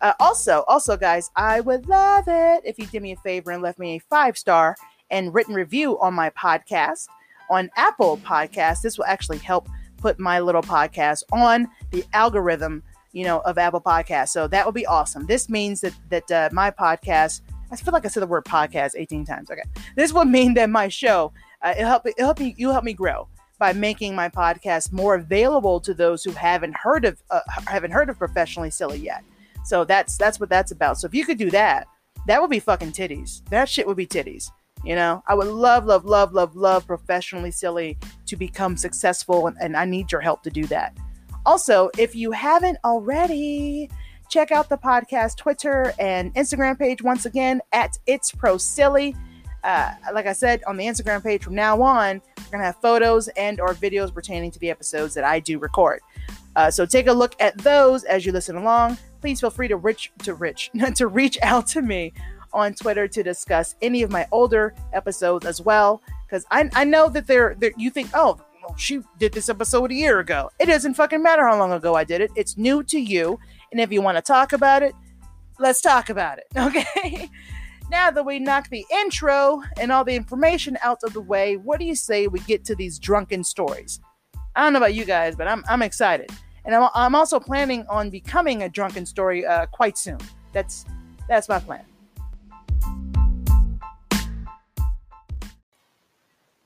Uh, 0.00 0.12
also, 0.20 0.64
also, 0.68 0.96
guys, 0.96 1.30
I 1.36 1.60
would 1.60 1.88
love 1.88 2.24
it 2.28 2.62
if 2.64 2.78
you 2.78 2.86
did 2.86 3.02
me 3.02 3.12
a 3.12 3.16
favor 3.16 3.50
and 3.50 3.62
left 3.62 3.78
me 3.78 3.96
a 3.96 3.98
five 3.98 4.38
star 4.38 4.76
and 5.10 5.34
written 5.34 5.54
review 5.54 5.98
on 6.00 6.14
my 6.14 6.30
podcast 6.30 7.08
on 7.50 7.70
Apple 7.76 8.18
Podcast. 8.18 8.82
This 8.82 8.98
will 8.98 9.06
actually 9.06 9.38
help 9.38 9.68
put 9.96 10.18
my 10.18 10.38
little 10.40 10.62
podcast 10.62 11.24
on 11.32 11.68
the 11.90 12.04
algorithm, 12.12 12.82
you 13.12 13.24
know, 13.24 13.40
of 13.40 13.58
Apple 13.58 13.80
Podcast. 13.80 14.28
So 14.28 14.46
that 14.48 14.64
would 14.64 14.74
be 14.74 14.86
awesome. 14.86 15.26
This 15.26 15.48
means 15.48 15.80
that 15.80 15.94
that 16.10 16.30
uh, 16.30 16.48
my 16.52 16.70
podcast 16.70 17.40
I 17.70 17.76
feel 17.76 17.92
like 17.92 18.04
I 18.04 18.08
said 18.08 18.22
the 18.22 18.26
word 18.26 18.44
podcast 18.44 18.92
18 18.96 19.24
times. 19.24 19.50
Okay. 19.50 19.62
This 19.94 20.12
will 20.12 20.24
mean 20.24 20.54
that 20.54 20.70
my 20.70 20.88
show, 20.88 21.32
uh, 21.62 21.74
it'll 21.76 21.88
help, 21.88 22.06
it'll 22.06 22.26
help 22.26 22.40
me, 22.40 22.54
you 22.56 22.70
help 22.70 22.84
me 22.84 22.94
grow 22.94 23.28
by 23.58 23.72
making 23.72 24.14
my 24.14 24.28
podcast 24.28 24.92
more 24.92 25.16
available 25.16 25.80
to 25.80 25.92
those 25.92 26.24
who 26.24 26.30
haven't 26.30 26.74
heard 26.76 27.04
of, 27.04 27.22
uh, 27.30 27.40
haven't 27.66 27.90
heard 27.90 28.08
of 28.08 28.16
professionally 28.16 28.70
silly 28.70 28.98
yet. 28.98 29.22
So 29.68 29.84
that's, 29.84 30.16
that's 30.16 30.40
what 30.40 30.48
that's 30.48 30.72
about. 30.72 30.98
So 30.98 31.06
if 31.06 31.14
you 31.14 31.26
could 31.26 31.36
do 31.36 31.50
that, 31.50 31.86
that 32.26 32.40
would 32.40 32.50
be 32.50 32.58
fucking 32.58 32.92
titties. 32.92 33.44
That 33.50 33.68
shit 33.68 33.86
would 33.86 33.98
be 33.98 34.06
titties. 34.06 34.50
You 34.82 34.94
know, 34.94 35.22
I 35.26 35.34
would 35.34 35.48
love, 35.48 35.84
love, 35.84 36.06
love, 36.06 36.32
love, 36.32 36.56
love 36.56 36.86
professionally 36.86 37.50
silly 37.50 37.98
to 38.26 38.36
become 38.36 38.76
successful, 38.76 39.48
and, 39.48 39.56
and 39.60 39.76
I 39.76 39.84
need 39.84 40.10
your 40.10 40.20
help 40.20 40.42
to 40.44 40.50
do 40.50 40.64
that. 40.66 40.96
Also, 41.44 41.90
if 41.98 42.14
you 42.14 42.30
haven't 42.30 42.78
already, 42.84 43.90
check 44.30 44.52
out 44.52 44.68
the 44.68 44.78
podcast 44.78 45.36
Twitter 45.36 45.92
and 45.98 46.34
Instagram 46.34 46.78
page 46.78 47.02
once 47.02 47.26
again 47.26 47.60
at 47.72 47.98
It's 48.06 48.30
Pro 48.32 48.56
Silly. 48.56 49.14
Uh, 49.64 49.92
like 50.14 50.26
I 50.26 50.32
said 50.32 50.62
on 50.66 50.76
the 50.76 50.84
Instagram 50.84 51.22
page 51.22 51.42
from 51.42 51.54
now 51.54 51.82
on, 51.82 52.22
we're 52.38 52.52
gonna 52.52 52.64
have 52.64 52.76
photos 52.76 53.28
and 53.28 53.60
or 53.60 53.74
videos 53.74 54.14
pertaining 54.14 54.50
to 54.52 54.58
the 54.60 54.70
episodes 54.70 55.12
that 55.14 55.24
I 55.24 55.40
do 55.40 55.58
record. 55.58 56.00
Uh, 56.54 56.70
so 56.70 56.86
take 56.86 57.08
a 57.08 57.12
look 57.12 57.34
at 57.40 57.58
those 57.58 58.04
as 58.04 58.24
you 58.24 58.32
listen 58.32 58.56
along. 58.56 58.96
Please 59.20 59.40
feel 59.40 59.50
free 59.50 59.68
to 59.68 59.76
reach 59.76 60.12
to 60.22 60.34
reach 60.34 60.70
to 60.94 61.06
reach 61.06 61.38
out 61.42 61.66
to 61.68 61.82
me 61.82 62.12
on 62.52 62.74
Twitter 62.74 63.06
to 63.08 63.22
discuss 63.22 63.74
any 63.82 64.02
of 64.02 64.10
my 64.10 64.26
older 64.32 64.74
episodes 64.92 65.46
as 65.46 65.60
well. 65.60 66.02
Because 66.26 66.44
I, 66.50 66.68
I 66.74 66.84
know 66.84 67.08
that 67.08 67.26
they're, 67.26 67.54
they're 67.58 67.72
you 67.76 67.90
think, 67.90 68.10
oh, 68.14 68.40
she 68.76 69.00
did 69.18 69.32
this 69.32 69.48
episode 69.48 69.90
a 69.90 69.94
year 69.94 70.18
ago. 70.18 70.50
It 70.58 70.66
doesn't 70.66 70.94
fucking 70.94 71.22
matter 71.22 71.46
how 71.46 71.58
long 71.58 71.72
ago 71.72 71.94
I 71.94 72.04
did 72.04 72.20
it. 72.20 72.30
It's 72.36 72.56
new 72.56 72.82
to 72.84 72.98
you. 72.98 73.38
And 73.72 73.80
if 73.80 73.92
you 73.92 74.02
want 74.02 74.16
to 74.16 74.22
talk 74.22 74.52
about 74.52 74.82
it, 74.82 74.94
let's 75.58 75.80
talk 75.80 76.10
about 76.10 76.38
it. 76.38 76.46
Okay. 76.58 77.30
now 77.90 78.10
that 78.10 78.24
we 78.24 78.38
knock 78.38 78.68
the 78.68 78.84
intro 78.92 79.62
and 79.80 79.90
all 79.90 80.04
the 80.04 80.14
information 80.14 80.76
out 80.82 80.98
of 81.04 81.14
the 81.14 81.20
way, 81.20 81.56
what 81.56 81.78
do 81.78 81.86
you 81.86 81.94
say 81.94 82.26
we 82.26 82.40
get 82.40 82.64
to 82.66 82.74
these 82.74 82.98
drunken 82.98 83.42
stories? 83.42 84.00
I 84.54 84.62
don't 84.62 84.74
know 84.74 84.78
about 84.78 84.94
you 84.94 85.04
guys, 85.04 85.36
but 85.36 85.48
I'm, 85.48 85.64
I'm 85.68 85.82
excited. 85.82 86.30
And 86.68 86.76
I'm, 86.76 86.90
I'm 86.94 87.14
also 87.14 87.40
planning 87.40 87.86
on 87.88 88.10
becoming 88.10 88.62
a 88.62 88.68
drunken 88.68 89.06
story 89.06 89.46
uh, 89.46 89.64
quite 89.64 89.96
soon. 89.96 90.18
That's 90.52 90.84
that's 91.26 91.48
my 91.48 91.60
plan. 91.60 91.82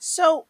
So 0.00 0.46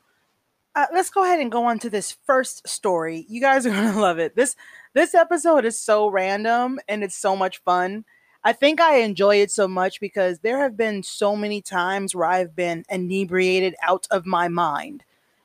uh, 0.75 0.87
let's 0.95 1.11
go 1.11 1.23
ahead 1.23 1.39
and 1.39 1.53
go 1.53 1.65
on 1.67 1.79
to 1.81 1.91
this 1.91 2.17
first 2.25 2.67
story. 2.67 3.27
You 3.29 3.43
guys 3.43 3.67
are 3.67 3.71
gonna 3.71 4.01
love 4.01 4.19
it. 4.19 4.35
This 4.35 4.57
this 4.95 5.15
episode 5.15 5.67
is 5.67 5.79
so 5.79 6.09
random 6.09 6.81
and 6.89 7.05
it's 7.05 7.17
so 7.17 7.37
much 7.37 7.59
fun. 7.59 8.07
I 8.43 8.55
think 8.55 8.81
I 8.81 9.01
enjoy 9.01 9.37
it 9.37 9.51
so 9.51 9.69
much 9.69 10.01
because 10.01 10.39
there 10.39 10.61
have 10.61 10.79
been 10.79 11.03
so 11.03 11.37
many 11.37 11.61
times 11.61 12.15
where 12.15 12.25
I've 12.25 12.57
been 12.57 12.87
inebriated 12.89 13.75
out 13.83 14.09
of 14.11 14.25
my 14.25 14.49
mind. 14.49 15.05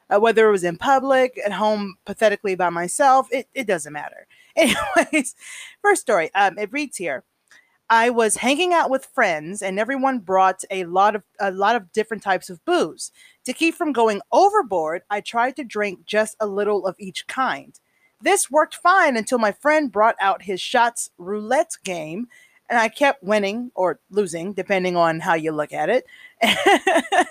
Uh, 0.10 0.20
whether 0.20 0.48
it 0.48 0.52
was 0.52 0.64
in 0.64 0.78
public, 0.78 1.40
at 1.46 1.52
home, 1.52 1.96
pathetically 2.06 2.56
by 2.56 2.70
myself, 2.70 3.28
it, 3.32 3.48
it 3.54 3.68
doesn't 3.68 3.94
matter. 3.94 4.28
Anyways, 4.56 5.36
first 5.82 6.02
story. 6.02 6.34
Um, 6.34 6.58
it 6.58 6.72
reads 6.72 6.98
here. 6.98 7.24
I 7.90 8.10
was 8.10 8.36
hanging 8.36 8.74
out 8.74 8.90
with 8.90 9.06
friends 9.14 9.62
and 9.62 9.80
everyone 9.80 10.20
brought 10.20 10.64
a 10.70 10.84
lot 10.86 11.16
of 11.16 11.24
a 11.40 11.52
lot 11.52 11.78
of 11.78 11.92
different 11.94 12.22
types 12.22 12.50
of 12.50 12.64
booze. 12.66 13.12
To 13.46 13.54
keep 13.54 13.76
from 13.76 13.94
going 13.94 14.20
overboard, 14.32 15.04
I 15.10 15.22
tried 15.22 15.56
to 15.56 15.64
drink 15.64 16.06
just 16.06 16.36
a 16.42 16.48
little 16.48 16.86
of 16.86 16.96
each 17.00 17.28
kind. 17.28 17.80
This 18.20 18.52
worked 18.52 18.76
fine 18.76 19.16
until 19.16 19.38
my 19.38 19.54
friend 19.54 19.92
brought 19.92 20.16
out 20.20 20.42
his 20.42 20.60
shots 20.60 21.12
roulette 21.18 21.78
game 21.86 22.28
and 22.70 22.80
I 22.80 22.90
kept 22.90 23.24
winning 23.24 23.72
or 23.76 24.00
losing 24.10 24.54
depending 24.54 24.96
on 24.96 25.20
how 25.20 25.36
you 25.36 25.52
look 25.52 25.74
at 25.74 25.90
it. 25.90 26.06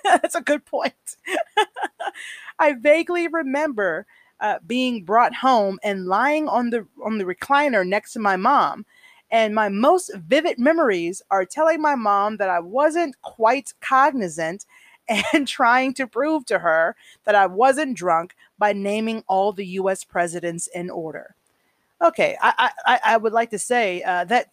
That's 0.05 0.35
a 0.35 0.41
good 0.41 0.65
point. 0.65 1.17
I 2.59 2.73
vaguely 2.75 3.29
remember 3.29 4.07
uh, 4.41 4.59
being 4.67 5.05
brought 5.05 5.35
home 5.35 5.79
and 5.83 6.07
lying 6.07 6.49
on 6.49 6.71
the 6.71 6.87
on 7.05 7.19
the 7.19 7.25
recliner 7.25 7.87
next 7.87 8.13
to 8.15 8.19
my 8.19 8.37
mom 8.37 8.85
and 9.31 9.55
my 9.55 9.69
most 9.69 10.11
vivid 10.15 10.59
memories 10.59 11.23
are 11.31 11.45
telling 11.45 11.81
my 11.81 11.95
mom 11.95 12.37
that 12.37 12.49
I 12.49 12.61
wasn't 12.61 13.21
quite 13.23 13.73
cognizant 13.81 14.65
and 15.33 15.47
trying 15.47 15.95
to 15.95 16.07
prove 16.07 16.47
to 16.47 16.61
her 16.61 16.97
that 17.25 17.35
I 17.35 17.47
wasn't 17.47 17.97
drunk 17.97 18.35
by 18.59 18.73
naming 18.73 19.25
all 19.29 19.53
the 19.53 19.67
US 19.67 20.05
presidents 20.05 20.69
in 20.69 20.91
order. 20.91 21.35
Okay, 22.03 22.37
I, 22.43 22.71
I, 22.85 23.01
I 23.05 23.17
would 23.17 23.33
like 23.33 23.51
to 23.51 23.59
say 23.59 24.03
uh, 24.03 24.25
that 24.25 24.49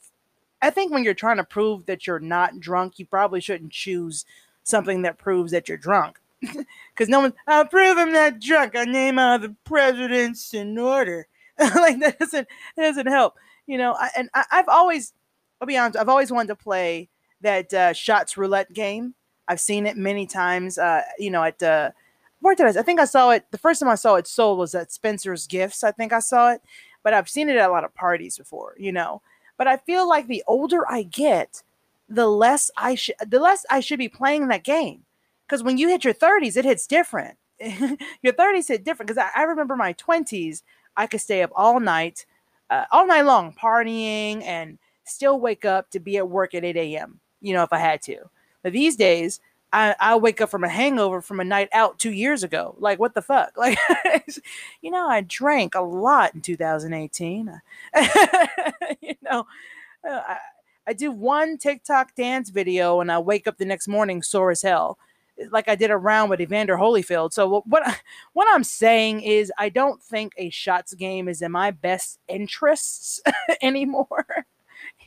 I 0.63 0.70
think 0.70 0.91
when 0.91 1.03
you're 1.03 1.13
trying 1.13 1.38
to 1.38 1.43
prove 1.43 1.86
that 1.86 2.08
you're 2.08 2.20
not 2.20 2.60
drunk, 2.60 2.98
you 2.98 3.05
probably 3.05 3.41
shouldn't 3.41 3.72
choose 3.72 4.25
something 4.63 5.03
that 5.03 5.17
proves 5.17 5.51
that 5.51 5.67
you're 5.67 5.77
drunk. 5.77 6.20
Because 6.93 7.10
no 7.10 7.22
one, 7.22 7.34
I'll 7.48 7.65
prove 7.65 7.98
I'm 7.98 8.12
not 8.12 8.39
drunk. 8.39 8.75
I 8.75 8.86
name 8.86 9.17
all 9.17 9.39
the 9.39 9.55
presidents 9.63 10.53
in 10.53 10.77
order. 10.77 11.25
like 11.60 12.00
that 12.01 12.20
doesn't 12.20 12.48
that 12.75 12.84
doesn't 12.84 13.08
help 13.08 13.36
you 13.67 13.77
know, 13.77 13.96
I, 14.00 14.10
and 14.17 14.29
I, 14.34 14.46
have 14.51 14.70
always, 14.70 15.13
I'll 15.62 15.67
be 15.67 15.77
honest, 15.77 15.98
I've 15.98 16.10
always 16.10 16.32
wanted 16.32 16.50
to 16.50 16.55
play 16.55 17.10
that 17.41 17.74
uh, 17.74 17.93
shots 17.93 18.38
roulette 18.38 18.74
game. 18.74 19.15
I've 19.48 19.60
seen 19.60 19.86
it 19.86 19.98
many 19.98 20.25
times. 20.25 20.77
Uh, 20.77 21.01
you 21.17 21.29
know, 21.29 21.43
at 21.43 21.62
uh, 21.62 21.91
where 22.39 22.55
did 22.55 22.77
I? 22.77 22.79
I 22.79 22.84
think 22.84 23.00
I 23.00 23.05
saw 23.05 23.32
it. 23.32 23.46
The 23.51 23.58
first 23.58 23.79
time 23.79 23.89
I 23.89 23.96
saw 23.96 24.15
it 24.15 24.27
sold 24.27 24.60
was 24.60 24.75
at 24.75 24.91
Spencer's 24.91 25.48
Gifts. 25.48 25.84
I 25.84 25.91
think 25.91 26.13
I 26.13 26.20
saw 26.20 26.51
it, 26.51 26.62
but 27.03 27.13
I've 27.13 27.29
seen 27.29 27.50
it 27.50 27.58
at 27.58 27.70
a 27.70 27.72
lot 27.72 27.84
of 27.84 27.93
parties 27.93 28.38
before. 28.38 28.75
You 28.77 28.91
know, 28.91 29.22
but 29.57 29.67
I 29.67 29.77
feel 29.77 30.07
like 30.07 30.27
the 30.27 30.43
older 30.48 30.89
I 30.89 31.03
get, 31.03 31.63
the 32.10 32.27
less 32.27 32.72
I 32.77 32.95
should, 32.95 33.15
the 33.25 33.39
less 33.39 33.65
I 33.69 33.79
should 33.79 34.00
be 34.00 34.10
playing 34.10 34.48
that 34.48 34.63
game. 34.63 35.03
Because 35.48 35.63
when 35.63 35.77
you 35.77 35.89
hit 35.89 36.03
your 36.03 36.13
30s, 36.13 36.57
it 36.57 36.65
hits 36.65 36.88
different. 36.88 37.38
your 37.60 38.33
30s 38.33 38.67
hit 38.67 38.83
different. 38.83 39.07
Because 39.07 39.24
I, 39.36 39.41
I 39.41 39.43
remember 39.43 39.75
my 39.75 39.93
20s, 39.93 40.63
I 40.98 41.07
could 41.07 41.22
stay 41.22 41.43
up 41.43 41.51
all 41.55 41.79
night 41.79 42.25
uh, 42.69 42.86
all 42.91 43.05
night 43.05 43.22
long 43.22 43.53
partying 43.53 44.43
and 44.43 44.79
still 45.03 45.39
wake 45.39 45.63
up 45.65 45.89
to 45.91 46.00
be 46.00 46.17
at 46.17 46.27
work 46.27 46.55
at 46.55 46.63
8 46.63 46.75
a.m. 46.75 47.19
You 47.41 47.53
know, 47.53 47.63
if 47.63 47.72
I 47.72 47.77
had 47.77 48.01
to. 48.03 48.17
But 48.63 48.74
these 48.74 48.95
days, 48.95 49.41
I, 49.73 49.95
I 49.99 50.15
wake 50.15 50.39
up 50.39 50.49
from 50.49 50.63
a 50.63 50.69
hangover 50.69 51.21
from 51.21 51.39
a 51.39 51.43
night 51.43 51.69
out 51.73 51.99
two 51.99 52.11
years 52.11 52.43
ago. 52.43 52.75
Like, 52.79 52.99
what 52.99 53.15
the 53.15 53.21
fuck? 53.21 53.53
Like, 53.57 53.77
you 54.81 54.91
know, 54.91 55.07
I 55.07 55.21
drank 55.21 55.75
a 55.75 55.81
lot 55.81 56.35
in 56.35 56.41
2018. 56.41 57.61
you 59.01 59.15
know, 59.21 59.47
uh, 60.07 60.21
I, 60.27 60.37
I 60.87 60.93
do 60.93 61.11
one 61.11 61.57
TikTok 61.57 62.15
dance 62.15 62.49
video 62.49 63.01
and 63.01 63.11
I 63.11 63.19
wake 63.19 63.47
up 63.47 63.57
the 63.57 63.65
next 63.65 63.87
morning 63.87 64.21
sore 64.21 64.51
as 64.51 64.61
hell 64.61 64.97
like 65.51 65.67
I 65.67 65.75
did 65.75 65.91
around 65.91 66.29
with 66.29 66.41
Evander 66.41 66.77
Holyfield. 66.77 67.33
So 67.33 67.63
what 67.65 68.01
what 68.33 68.47
I'm 68.51 68.63
saying 68.63 69.21
is 69.21 69.51
I 69.57 69.69
don't 69.69 70.01
think 70.01 70.33
a 70.37 70.49
shots 70.49 70.93
game 70.93 71.27
is 71.27 71.41
in 71.41 71.51
my 71.51 71.71
best 71.71 72.19
interests 72.27 73.21
anymore. 73.61 74.25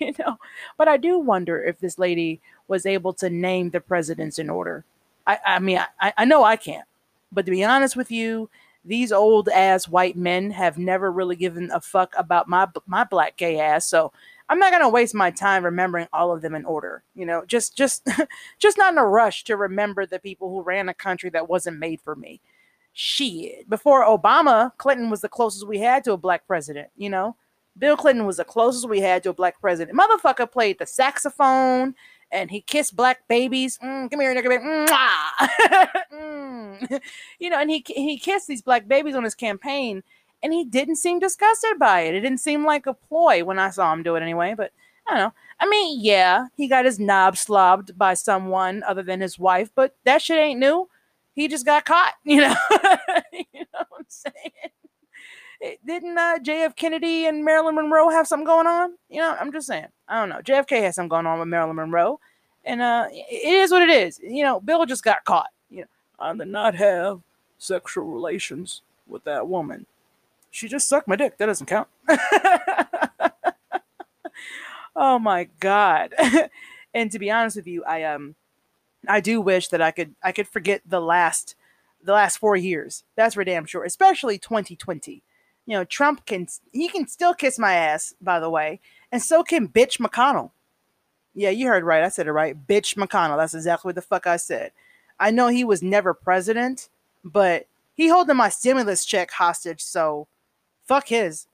you 0.00 0.12
know, 0.18 0.36
but 0.78 0.88
I 0.88 0.96
do 0.96 1.18
wonder 1.18 1.62
if 1.62 1.78
this 1.78 1.98
lady 1.98 2.40
was 2.68 2.86
able 2.86 3.12
to 3.14 3.30
name 3.30 3.70
the 3.70 3.80
presidents 3.80 4.38
in 4.38 4.50
order. 4.50 4.84
I, 5.26 5.38
I 5.44 5.58
mean, 5.58 5.80
I, 6.00 6.12
I 6.16 6.24
know 6.24 6.44
I 6.44 6.56
can't, 6.56 6.86
but 7.32 7.44
to 7.46 7.50
be 7.50 7.64
honest 7.64 7.96
with 7.96 8.10
you, 8.10 8.48
these 8.84 9.10
old 9.10 9.48
ass 9.48 9.88
white 9.88 10.16
men 10.16 10.50
have 10.52 10.78
never 10.78 11.10
really 11.10 11.36
given 11.36 11.70
a 11.72 11.80
fuck 11.80 12.14
about 12.16 12.48
my 12.48 12.68
my 12.86 13.04
black 13.04 13.36
gay 13.36 13.58
ass. 13.58 13.86
So 13.86 14.12
I'm 14.48 14.60
not 14.60 14.72
gonna 14.72 14.88
waste 14.88 15.14
my 15.14 15.30
time 15.30 15.64
remembering 15.64 16.06
all 16.12 16.32
of 16.32 16.40
them 16.40 16.54
in 16.54 16.64
order. 16.64 17.02
You 17.14 17.26
know, 17.26 17.44
just 17.46 17.76
just 17.76 18.08
just 18.58 18.78
not 18.78 18.92
in 18.92 18.98
a 18.98 19.04
rush 19.04 19.44
to 19.44 19.56
remember 19.56 20.06
the 20.06 20.20
people 20.20 20.50
who 20.50 20.62
ran 20.62 20.88
a 20.88 20.94
country 20.94 21.30
that 21.30 21.48
wasn't 21.48 21.78
made 21.78 22.00
for 22.00 22.14
me. 22.14 22.40
Shit. 22.92 23.68
Before 23.68 24.06
Obama, 24.06 24.72
Clinton 24.78 25.10
was 25.10 25.20
the 25.20 25.28
closest 25.28 25.66
we 25.66 25.80
had 25.80 26.04
to 26.04 26.12
a 26.12 26.16
black 26.16 26.46
president, 26.46 26.88
you 26.96 27.10
know? 27.10 27.36
Bill 27.78 27.94
Clinton 27.94 28.24
was 28.24 28.38
the 28.38 28.44
closest 28.44 28.88
we 28.88 29.00
had 29.00 29.22
to 29.22 29.30
a 29.30 29.34
black 29.34 29.60
president. 29.60 29.98
Motherfucker 29.98 30.50
played 30.50 30.78
the 30.78 30.86
saxophone 30.86 31.94
and 32.30 32.50
he 32.50 32.60
kissed 32.60 32.96
black 32.96 33.26
babies. 33.28 33.78
Mm, 33.82 34.10
come 34.10 34.20
here, 34.20 34.34
nigga. 34.34 34.88
mm. 36.12 37.00
You 37.38 37.50
know, 37.50 37.58
and 37.58 37.70
he 37.70 37.84
he 37.86 38.18
kissed 38.18 38.48
these 38.48 38.62
black 38.62 38.86
babies 38.88 39.14
on 39.14 39.24
his 39.24 39.34
campaign 39.34 40.02
and 40.42 40.52
he 40.52 40.64
didn't 40.64 40.96
seem 40.96 41.18
disgusted 41.18 41.78
by 41.78 42.02
it. 42.02 42.14
It 42.14 42.20
didn't 42.20 42.40
seem 42.40 42.64
like 42.64 42.86
a 42.86 42.94
ploy 42.94 43.44
when 43.44 43.58
I 43.58 43.70
saw 43.70 43.92
him 43.92 44.02
do 44.02 44.16
it 44.16 44.22
anyway, 44.22 44.54
but 44.56 44.72
I 45.06 45.10
don't 45.10 45.20
know. 45.20 45.34
I 45.58 45.68
mean, 45.68 45.98
yeah, 46.00 46.46
he 46.56 46.68
got 46.68 46.84
his 46.84 46.98
knob 46.98 47.36
slobbed 47.36 47.96
by 47.96 48.14
someone 48.14 48.82
other 48.82 49.02
than 49.02 49.20
his 49.20 49.38
wife, 49.38 49.70
but 49.74 49.96
that 50.04 50.22
shit 50.22 50.38
ain't 50.38 50.60
new. 50.60 50.88
He 51.34 51.48
just 51.48 51.66
got 51.66 51.84
caught, 51.84 52.14
you 52.24 52.40
know. 52.40 52.54
you 53.32 53.44
know 53.54 53.84
what 53.88 54.00
I'm 54.00 54.06
saying? 54.08 54.70
It, 55.60 55.78
didn't 55.86 56.16
uh, 56.18 56.38
JF 56.42 56.76
Kennedy 56.76 57.26
and 57.26 57.44
Marilyn 57.44 57.74
Monroe 57.74 58.10
have 58.10 58.26
something 58.26 58.46
going 58.46 58.66
on? 58.66 58.94
You 59.08 59.20
know, 59.20 59.36
I'm 59.40 59.52
just 59.52 59.66
saying. 59.66 59.86
I 60.08 60.20
don't 60.20 60.28
know. 60.28 60.40
JFK 60.42 60.82
has 60.82 60.96
something 60.96 61.08
going 61.08 61.26
on 61.26 61.38
with 61.38 61.48
Marilyn 61.48 61.76
Monroe, 61.76 62.20
and 62.64 62.82
uh, 62.82 63.06
it 63.10 63.54
is 63.54 63.70
what 63.70 63.82
it 63.82 63.90
is. 63.90 64.20
You 64.22 64.44
know, 64.44 64.60
Bill 64.60 64.86
just 64.86 65.02
got 65.02 65.24
caught. 65.24 65.50
You 65.70 65.80
know, 65.80 65.86
I 66.18 66.34
did 66.34 66.48
not 66.48 66.74
have 66.74 67.20
sexual 67.58 68.04
relations 68.04 68.82
with 69.06 69.24
that 69.24 69.48
woman 69.48 69.86
she 70.56 70.68
just 70.68 70.88
sucked 70.88 71.06
my 71.06 71.16
dick. 71.16 71.36
That 71.36 71.46
doesn't 71.46 71.66
count. 71.66 71.88
oh 74.96 75.18
my 75.18 75.48
god. 75.60 76.14
and 76.94 77.10
to 77.12 77.18
be 77.18 77.30
honest 77.30 77.56
with 77.56 77.66
you, 77.66 77.84
I 77.84 78.04
um 78.04 78.34
I 79.06 79.20
do 79.20 79.40
wish 79.40 79.68
that 79.68 79.82
I 79.82 79.90
could 79.90 80.14
I 80.22 80.32
could 80.32 80.48
forget 80.48 80.80
the 80.86 81.00
last 81.00 81.54
the 82.02 82.12
last 82.12 82.38
4 82.38 82.56
years. 82.56 83.04
That's 83.16 83.34
for 83.34 83.44
damn 83.44 83.66
sure, 83.66 83.84
especially 83.84 84.38
2020. 84.38 85.22
You 85.66 85.76
know, 85.76 85.84
Trump 85.84 86.24
can 86.26 86.46
he 86.72 86.88
can 86.88 87.08
still 87.08 87.34
kiss 87.34 87.58
my 87.58 87.74
ass, 87.74 88.14
by 88.20 88.38
the 88.40 88.50
way, 88.50 88.80
and 89.10 89.20
so 89.20 89.42
can 89.42 89.68
bitch 89.68 89.98
McConnell. 89.98 90.52
Yeah, 91.34 91.50
you 91.50 91.66
heard 91.66 91.84
right. 91.84 92.02
I 92.02 92.08
said 92.08 92.26
it 92.26 92.32
right. 92.32 92.56
Bitch 92.66 92.96
McConnell. 92.96 93.36
That's 93.36 93.54
exactly 93.54 93.90
what 93.90 93.94
the 93.96 94.02
fuck 94.02 94.26
I 94.26 94.36
said. 94.36 94.72
I 95.18 95.30
know 95.30 95.48
he 95.48 95.64
was 95.64 95.82
never 95.82 96.14
president, 96.14 96.88
but 97.24 97.66
he 97.94 98.08
holding 98.08 98.36
my 98.36 98.48
stimulus 98.48 99.04
check 99.04 99.30
hostage, 99.30 99.82
so 99.82 100.28
fuck 100.84 101.08
his. 101.08 101.46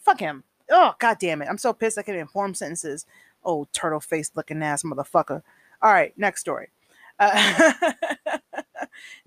Fuck 0.00 0.20
him. 0.20 0.44
Oh, 0.70 0.94
god 0.98 1.18
damn 1.18 1.40
it. 1.42 1.48
I'm 1.48 1.58
so 1.58 1.72
pissed 1.72 1.98
I 1.98 2.02
can't 2.02 2.16
even 2.16 2.26
form 2.26 2.54
sentences. 2.54 3.06
Oh, 3.44 3.66
turtle 3.72 4.00
faced 4.00 4.36
looking 4.36 4.62
ass 4.62 4.82
motherfucker. 4.82 5.42
All 5.80 5.92
right, 5.92 6.16
next 6.18 6.40
story. 6.40 6.68
Uh, 7.18 7.72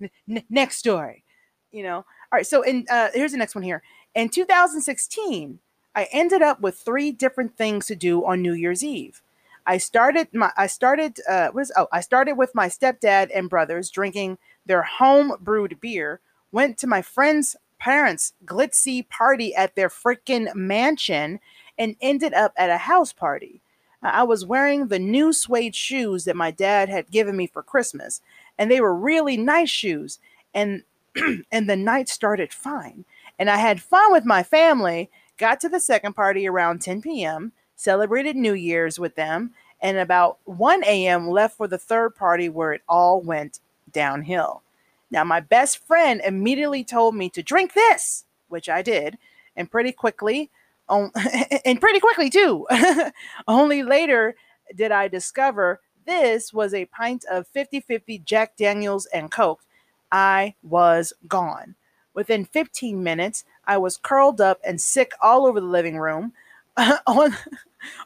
n- 0.28 0.44
next 0.48 0.76
story. 0.76 1.24
You 1.72 1.82
know. 1.82 1.96
All 1.96 2.04
right, 2.32 2.46
so 2.46 2.62
in 2.62 2.86
uh, 2.90 3.08
here's 3.14 3.32
the 3.32 3.38
next 3.38 3.54
one 3.54 3.64
here. 3.64 3.82
In 4.16 4.30
2016, 4.30 5.58
I 5.94 6.08
ended 6.10 6.40
up 6.40 6.62
with 6.62 6.78
three 6.78 7.12
different 7.12 7.54
things 7.58 7.84
to 7.86 7.94
do 7.94 8.24
on 8.24 8.40
New 8.40 8.54
Year's 8.54 8.82
Eve. 8.82 9.20
I 9.66 9.76
started 9.76 10.28
my 10.32 10.52
I 10.56 10.68
started 10.68 11.20
uh 11.28 11.50
oh 11.76 11.88
I 11.92 12.00
started 12.00 12.32
with 12.38 12.54
my 12.54 12.68
stepdad 12.68 13.28
and 13.34 13.50
brothers 13.50 13.90
drinking 13.90 14.38
their 14.64 14.84
home 14.84 15.34
brewed 15.38 15.82
beer. 15.82 16.20
Went 16.50 16.78
to 16.78 16.86
my 16.86 17.02
friend's 17.02 17.56
parents' 17.78 18.32
glitzy 18.46 19.06
party 19.06 19.54
at 19.54 19.74
their 19.74 19.90
freaking 19.90 20.54
mansion 20.54 21.38
and 21.76 21.96
ended 22.00 22.32
up 22.32 22.54
at 22.56 22.70
a 22.70 22.78
house 22.78 23.12
party. 23.12 23.60
I 24.02 24.22
was 24.22 24.46
wearing 24.46 24.88
the 24.88 24.98
new 24.98 25.34
suede 25.34 25.76
shoes 25.76 26.24
that 26.24 26.36
my 26.36 26.50
dad 26.50 26.88
had 26.88 27.10
given 27.10 27.36
me 27.36 27.46
for 27.46 27.62
Christmas, 27.62 28.22
and 28.56 28.70
they 28.70 28.80
were 28.80 28.96
really 28.96 29.36
nice 29.36 29.68
shoes. 29.68 30.20
And 30.54 30.84
and 31.52 31.68
the 31.68 31.76
night 31.76 32.08
started 32.08 32.54
fine. 32.54 33.04
And 33.38 33.50
I 33.50 33.56
had 33.58 33.82
fun 33.82 34.12
with 34.12 34.24
my 34.24 34.42
family. 34.42 35.10
Got 35.36 35.60
to 35.60 35.68
the 35.68 35.80
second 35.80 36.14
party 36.14 36.48
around 36.48 36.80
10 36.80 37.02
p.m 37.02 37.52
celebrated 37.76 38.34
New 38.34 38.54
Year's 38.54 38.98
with 38.98 39.14
them, 39.14 39.52
and 39.80 39.98
about 39.98 40.38
1 40.44 40.82
a.m. 40.84 41.28
left 41.28 41.56
for 41.56 41.68
the 41.68 41.78
third 41.78 42.16
party 42.16 42.48
where 42.48 42.72
it 42.72 42.82
all 42.88 43.20
went 43.20 43.60
downhill. 43.92 44.62
Now, 45.10 45.22
my 45.22 45.40
best 45.40 45.86
friend 45.86 46.20
immediately 46.24 46.82
told 46.82 47.14
me 47.14 47.28
to 47.30 47.42
drink 47.42 47.74
this, 47.74 48.24
which 48.48 48.68
I 48.68 48.82
did, 48.82 49.18
and 49.54 49.70
pretty 49.70 49.92
quickly, 49.92 50.50
um, 50.88 51.12
and 51.64 51.80
pretty 51.80 52.00
quickly 52.00 52.30
too. 52.30 52.66
Only 53.48 53.82
later 53.82 54.34
did 54.74 54.90
I 54.90 55.06
discover 55.06 55.80
this 56.06 56.52
was 56.52 56.72
a 56.72 56.86
pint 56.86 57.24
of 57.30 57.46
50 57.48 57.80
50 57.80 58.18
Jack 58.20 58.56
Daniels 58.56 59.06
and 59.06 59.30
Coke. 59.30 59.62
I 60.10 60.54
was 60.62 61.12
gone. 61.28 61.74
Within 62.16 62.46
15 62.46 63.04
minutes, 63.04 63.44
I 63.66 63.76
was 63.76 63.98
curled 63.98 64.40
up 64.40 64.58
and 64.64 64.80
sick 64.80 65.12
all 65.20 65.46
over 65.46 65.60
the 65.60 65.66
living 65.66 65.98
room. 65.98 66.32
on 67.06 67.36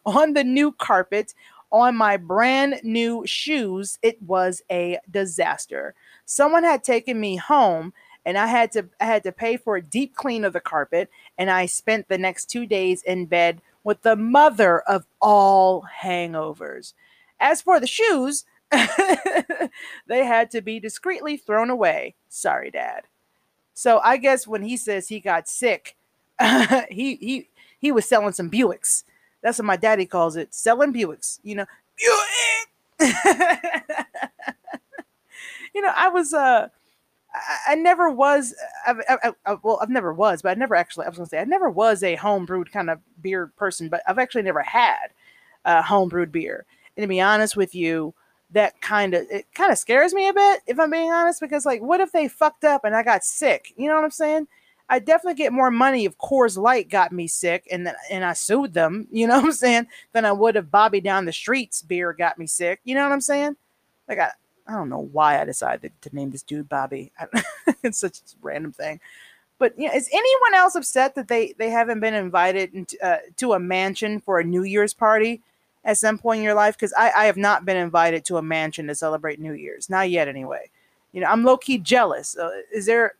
on 0.05 0.35
the 0.35 0.45
new 0.45 0.73
carpet, 0.73 1.33
on 1.73 1.97
my 1.97 2.17
brand 2.17 2.81
new 2.83 3.25
shoes, 3.25 3.99
it 4.03 4.21
was 4.23 4.63
a 4.71 4.99
disaster. 5.11 5.95
Someone 6.27 6.65
had 6.65 6.83
taken 6.83 7.21
me 7.21 7.37
home 7.37 7.93
and 8.27 8.37
I 8.37 8.49
had 8.49 8.73
to 8.73 8.89
I 9.01 9.07
had 9.07 9.23
to 9.23 9.33
pay 9.33 9.57
for 9.57 9.77
a 9.77 9.83
deep 9.83 10.17
clean 10.17 10.45
of 10.45 10.53
the 10.53 10.61
carpet 10.61 11.09
and 11.39 11.49
I 11.49 11.67
spent 11.67 12.09
the 12.09 12.19
next 12.19 12.47
2 12.47 12.67
days 12.67 13.03
in 13.05 13.27
bed 13.27 13.63
with 13.85 14.03
the 14.03 14.17
mother 14.17 14.81
of 14.81 15.07
all 15.21 15.87
hangovers. 16.03 16.95
As 17.39 17.63
for 17.63 17.79
the 17.81 17.87
shoes, 17.87 18.45
they 20.07 20.25
had 20.25 20.51
to 20.51 20.61
be 20.61 20.81
discreetly 20.81 21.37
thrown 21.37 21.71
away. 21.71 22.17
Sorry, 22.29 22.71
dad. 22.71 23.03
So 23.81 23.99
I 24.05 24.19
guess 24.19 24.47
when 24.47 24.61
he 24.61 24.77
says 24.77 25.09
he 25.09 25.21
got 25.21 25.49
sick, 25.49 25.97
he 26.91 27.15
he 27.15 27.49
he 27.79 27.93
was 27.93 28.05
selling 28.05 28.35
some 28.35 28.51
Buicks. 28.51 29.05
That's 29.41 29.59
what 29.59 29.65
my 29.65 29.79
daddy 29.79 30.05
calls 30.05 30.37
it, 30.37 30.55
selling 30.55 30.93
Buicks. 30.93 31.39
You 31.43 31.55
know, 31.55 31.65
Buick. 31.97 33.15
you 35.75 35.81
know, 35.81 35.93
I 35.97 36.09
was 36.09 36.35
uh, 36.35 36.69
I, 37.67 37.75
never 37.75 38.11
was. 38.11 38.55
I, 38.87 38.97
I, 39.09 39.33
I, 39.47 39.57
well, 39.63 39.79
I've 39.81 39.89
never 39.89 40.13
was, 40.13 40.43
but 40.43 40.51
I 40.51 40.61
never 40.61 40.75
actually. 40.75 41.07
I 41.07 41.09
was 41.09 41.17
gonna 41.17 41.31
say 41.31 41.39
I 41.39 41.45
never 41.45 41.71
was 41.71 42.03
a 42.03 42.17
home 42.17 42.45
brewed 42.45 42.71
kind 42.71 42.91
of 42.91 42.99
beer 43.23 43.47
person, 43.57 43.89
but 43.89 44.03
I've 44.07 44.19
actually 44.19 44.43
never 44.43 44.61
had 44.61 45.09
uh, 45.65 45.81
home 45.81 46.11
brewed 46.11 46.33
beer. 46.33 46.67
And 46.99 47.05
to 47.05 47.09
be 47.09 47.23
honest 47.23 47.57
with 47.57 47.75
you, 47.75 48.13
that 48.53 48.81
kind 48.81 49.15
of 49.15 49.27
it 49.31 49.47
kind 49.55 49.71
of 49.71 49.79
scares 49.79 50.13
me 50.13 50.29
a 50.29 50.33
bit, 50.33 50.63
if 50.67 50.79
I'm 50.79 50.91
being 50.91 51.13
honest, 51.13 51.41
because 51.41 51.65
like, 51.65 51.83
what 51.83 52.01
if 52.01 52.13
they 52.13 52.29
fucked 52.29 52.65
up 52.65 52.85
and 52.85 52.95
I 52.95 53.03
got 53.03 53.25
sick? 53.25 53.73
You 53.77 53.89
know 53.89 53.95
what 53.95 54.05
I'm 54.05 54.11
saying? 54.11 54.49
I 54.89 54.99
definitely 54.99 55.35
get 55.35 55.53
more 55.53 55.71
money 55.71 56.05
if 56.05 56.19
Coors 56.19 56.59
Light 56.59 56.89
got 56.89 57.13
me 57.13 57.29
sick 57.29 57.69
and 57.71 57.93
and 58.11 58.25
I 58.25 58.33
sued 58.33 58.75
them, 58.75 59.07
you 59.13 59.27
know 59.27 59.37
what 59.37 59.45
I'm 59.45 59.53
saying, 59.53 59.87
than 60.13 60.25
I 60.25 60.33
would 60.33 60.57
if 60.57 60.71
Bobby 60.71 61.01
down 61.01 61.25
the 61.25 61.33
streets 61.33 61.83
beer 61.83 62.13
got 62.13 62.39
me 62.39 62.47
sick. 62.47 62.81
You 62.85 62.95
know 62.95 63.05
what 63.05 63.13
I'm 63.13 63.21
saying? 63.21 63.57
Like 64.09 64.19
I 64.19 64.31
I 64.67 64.73
don't 64.73 64.89
know 64.89 65.09
why 65.13 65.41
I 65.41 65.45
decided 65.45 65.93
to 66.03 66.15
name 66.15 66.31
this 66.31 66.43
dude 66.43 66.69
Bobby. 66.69 67.13
it's 67.83 67.99
such 67.99 68.19
a 68.19 68.23
random 68.43 68.73
thing. 68.73 69.01
But 69.59 69.75
yeah, 69.77 69.95
is 69.95 70.09
anyone 70.11 70.55
else 70.55 70.75
upset 70.75 71.15
that 71.15 71.29
they 71.29 71.55
they 71.59 71.71
haven't 71.71 72.01
been 72.01 72.15
invited 72.15 72.75
into, 72.75 73.07
uh, 73.07 73.19
to 73.37 73.53
a 73.53 73.61
mansion 73.61 74.21
for 74.21 74.41
a 74.41 74.45
New 74.45 74.65
Year's 74.65 74.95
party 74.95 75.43
at 75.85 75.99
some 75.99 76.19
point 76.19 76.39
in 76.39 76.45
your 76.45 76.55
life? 76.55 76.77
Because 76.77 76.95
I, 76.97 77.11
I 77.11 77.25
have 77.27 77.37
not 77.37 77.65
been 77.65 77.77
invited 77.77 78.25
to 78.27 78.37
a 78.37 78.43
mansion 78.43 78.87
to 78.87 78.95
celebrate 78.95 79.41
New 79.41 79.53
Year's, 79.55 79.91
not 79.91 80.11
yet 80.11 80.29
anyway. 80.29 80.71
You 81.13 81.21
know, 81.21 81.29
I'm 81.29 81.45
low 81.45 81.57
key 81.57 81.79
jealous. 81.79 82.37
Uh, 82.37 82.51
is 82.73 82.87
there 82.87 83.15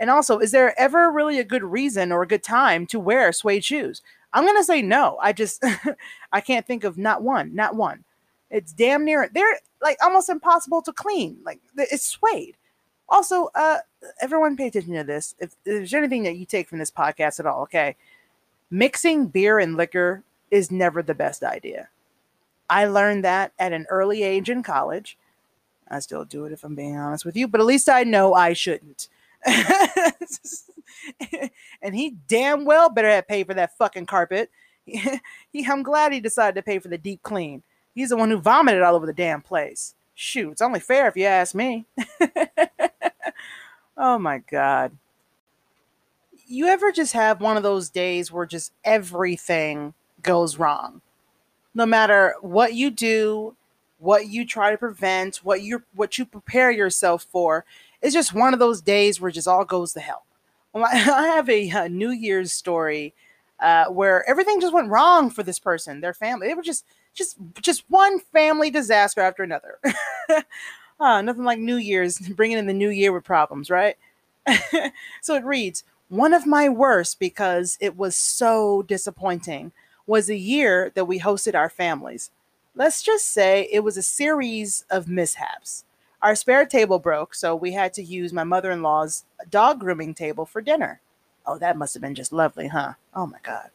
and 0.00 0.08
also, 0.08 0.38
is 0.38 0.50
there 0.50 0.78
ever 0.80 1.10
really 1.10 1.38
a 1.38 1.44
good 1.44 1.62
reason 1.62 2.10
or 2.10 2.22
a 2.22 2.26
good 2.26 2.42
time 2.42 2.86
to 2.86 2.98
wear 2.98 3.32
suede 3.32 3.64
shoes? 3.64 4.00
I'm 4.32 4.46
gonna 4.46 4.64
say 4.64 4.80
no. 4.80 5.18
I 5.20 5.32
just 5.32 5.62
I 6.32 6.40
can't 6.40 6.66
think 6.66 6.84
of 6.84 6.96
not 6.96 7.22
one, 7.22 7.54
not 7.54 7.76
one. 7.76 8.04
It's 8.50 8.72
damn 8.72 9.04
near 9.04 9.28
they're 9.32 9.58
like 9.82 9.98
almost 10.02 10.28
impossible 10.28 10.82
to 10.82 10.92
clean. 10.92 11.38
Like 11.44 11.60
it's 11.76 12.06
suede. 12.06 12.56
Also, 13.10 13.50
uh, 13.54 13.78
everyone 14.20 14.56
pay 14.56 14.68
attention 14.68 14.94
to 14.94 15.04
this. 15.04 15.34
If, 15.38 15.50
if 15.50 15.56
there's 15.64 15.94
anything 15.94 16.22
that 16.22 16.36
you 16.36 16.46
take 16.46 16.68
from 16.68 16.78
this 16.78 16.90
podcast 16.90 17.40
at 17.40 17.46
all, 17.46 17.62
okay, 17.62 17.96
mixing 18.70 19.26
beer 19.26 19.58
and 19.58 19.76
liquor 19.76 20.22
is 20.50 20.70
never 20.70 21.02
the 21.02 21.14
best 21.14 21.42
idea. 21.42 21.88
I 22.70 22.86
learned 22.86 23.24
that 23.24 23.52
at 23.58 23.72
an 23.72 23.86
early 23.90 24.22
age 24.22 24.48
in 24.48 24.62
college. 24.62 25.18
I 25.88 25.98
still 25.98 26.24
do 26.24 26.44
it 26.44 26.52
if 26.52 26.62
I'm 26.62 26.76
being 26.76 26.96
honest 26.96 27.24
with 27.24 27.36
you, 27.36 27.48
but 27.48 27.60
at 27.60 27.66
least 27.66 27.88
I 27.88 28.04
know 28.04 28.32
I 28.32 28.52
shouldn't. 28.52 29.08
and 31.82 31.94
he 31.94 32.14
damn 32.28 32.64
well 32.64 32.88
better 32.88 33.08
have 33.08 33.26
paid 33.26 33.46
for 33.48 33.54
that 33.54 33.76
fucking 33.76 34.06
carpet. 34.06 34.50
he, 34.84 35.66
I'm 35.66 35.82
glad 35.82 36.12
he 36.12 36.20
decided 36.20 36.54
to 36.54 36.62
pay 36.62 36.78
for 36.78 36.86
the 36.88 36.96
deep 36.96 37.24
clean. 37.24 37.64
He's 37.92 38.10
the 38.10 38.16
one 38.16 38.30
who 38.30 38.38
vomited 38.38 38.82
all 38.82 38.94
over 38.94 39.06
the 39.06 39.12
damn 39.12 39.42
place. 39.42 39.94
Shoot, 40.14 40.52
it's 40.52 40.62
only 40.62 40.78
fair 40.80 41.08
if 41.08 41.16
you 41.16 41.24
ask 41.24 41.54
me. 41.54 41.86
oh 43.96 44.18
my 44.18 44.38
god. 44.38 44.96
You 46.46 46.66
ever 46.66 46.92
just 46.92 47.14
have 47.14 47.40
one 47.40 47.56
of 47.56 47.62
those 47.64 47.90
days 47.90 48.30
where 48.30 48.46
just 48.46 48.72
everything 48.84 49.94
goes 50.22 50.56
wrong? 50.56 51.00
No 51.74 51.86
matter 51.86 52.34
what 52.40 52.74
you 52.74 52.90
do, 52.90 53.56
what 53.98 54.28
you 54.28 54.44
try 54.46 54.70
to 54.70 54.78
prevent, 54.78 55.36
what 55.38 55.62
you 55.62 55.82
what 55.94 56.18
you 56.18 56.24
prepare 56.24 56.70
yourself 56.70 57.24
for, 57.30 57.64
it's 58.02 58.14
just 58.14 58.34
one 58.34 58.52
of 58.52 58.58
those 58.58 58.80
days 58.80 59.20
where 59.20 59.28
it 59.28 59.34
just 59.34 59.48
all 59.48 59.64
goes 59.64 59.92
to 59.92 60.00
hell. 60.00 60.24
I 60.74 60.96
have 60.96 61.48
a, 61.48 61.68
a 61.70 61.88
New 61.88 62.10
Year's 62.10 62.52
story 62.52 63.14
uh, 63.60 63.86
where 63.86 64.28
everything 64.28 64.60
just 64.60 64.72
went 64.72 64.88
wrong 64.88 65.30
for 65.30 65.42
this 65.42 65.58
person, 65.58 66.00
their 66.00 66.14
family. 66.14 66.48
They 66.48 66.54
were 66.54 66.62
just 66.62 66.84
just 67.14 67.36
just 67.60 67.84
one 67.88 68.20
family 68.32 68.70
disaster 68.70 69.20
after 69.20 69.42
another. 69.42 69.78
uh, 70.98 71.22
nothing 71.22 71.44
like 71.44 71.58
New 71.58 71.76
Year's 71.76 72.18
bringing 72.36 72.58
in 72.58 72.66
the 72.66 72.72
new 72.72 72.90
year 72.90 73.12
with 73.12 73.24
problems, 73.24 73.70
right? 73.70 73.96
so 75.20 75.34
it 75.34 75.44
reads, 75.44 75.84
one 76.08 76.32
of 76.32 76.46
my 76.46 76.68
worst 76.68 77.20
because 77.20 77.76
it 77.80 77.96
was 77.96 78.16
so 78.16 78.82
disappointing 78.82 79.72
was 80.10 80.28
a 80.28 80.36
year 80.36 80.90
that 80.96 81.04
we 81.04 81.20
hosted 81.20 81.54
our 81.54 81.70
families. 81.70 82.32
Let's 82.74 83.00
just 83.00 83.26
say 83.26 83.68
it 83.70 83.84
was 83.84 83.96
a 83.96 84.02
series 84.02 84.84
of 84.90 85.06
mishaps. 85.06 85.84
Our 86.20 86.34
spare 86.34 86.66
table 86.66 86.98
broke, 86.98 87.32
so 87.32 87.54
we 87.54 87.74
had 87.74 87.94
to 87.94 88.02
use 88.02 88.32
my 88.32 88.42
mother 88.42 88.72
in 88.72 88.82
law's 88.82 89.24
dog 89.48 89.78
grooming 89.78 90.14
table 90.14 90.44
for 90.46 90.60
dinner. 90.60 91.00
Oh, 91.46 91.58
that 91.58 91.76
must 91.76 91.94
have 91.94 92.00
been 92.00 92.16
just 92.16 92.32
lovely, 92.32 92.66
huh? 92.66 92.94
Oh 93.14 93.26
my 93.28 93.38
God. 93.44 93.70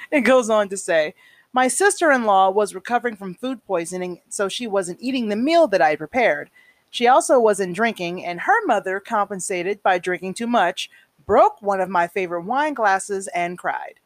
it 0.10 0.22
goes 0.22 0.50
on 0.50 0.68
to 0.70 0.76
say, 0.76 1.14
my 1.52 1.68
sister 1.68 2.10
in 2.10 2.24
law 2.24 2.50
was 2.50 2.74
recovering 2.74 3.14
from 3.14 3.36
food 3.36 3.64
poisoning, 3.64 4.22
so 4.28 4.48
she 4.48 4.66
wasn't 4.66 5.00
eating 5.00 5.28
the 5.28 5.36
meal 5.36 5.68
that 5.68 5.80
I 5.80 5.94
prepared. 5.94 6.50
She 6.90 7.06
also 7.06 7.38
wasn't 7.38 7.76
drinking, 7.76 8.24
and 8.24 8.40
her 8.40 8.66
mother 8.66 8.98
compensated 8.98 9.84
by 9.84 10.00
drinking 10.00 10.34
too 10.34 10.48
much, 10.48 10.90
broke 11.24 11.62
one 11.62 11.80
of 11.80 11.88
my 11.88 12.08
favorite 12.08 12.42
wine 12.42 12.74
glasses, 12.74 13.28
and 13.28 13.56
cried. 13.56 14.00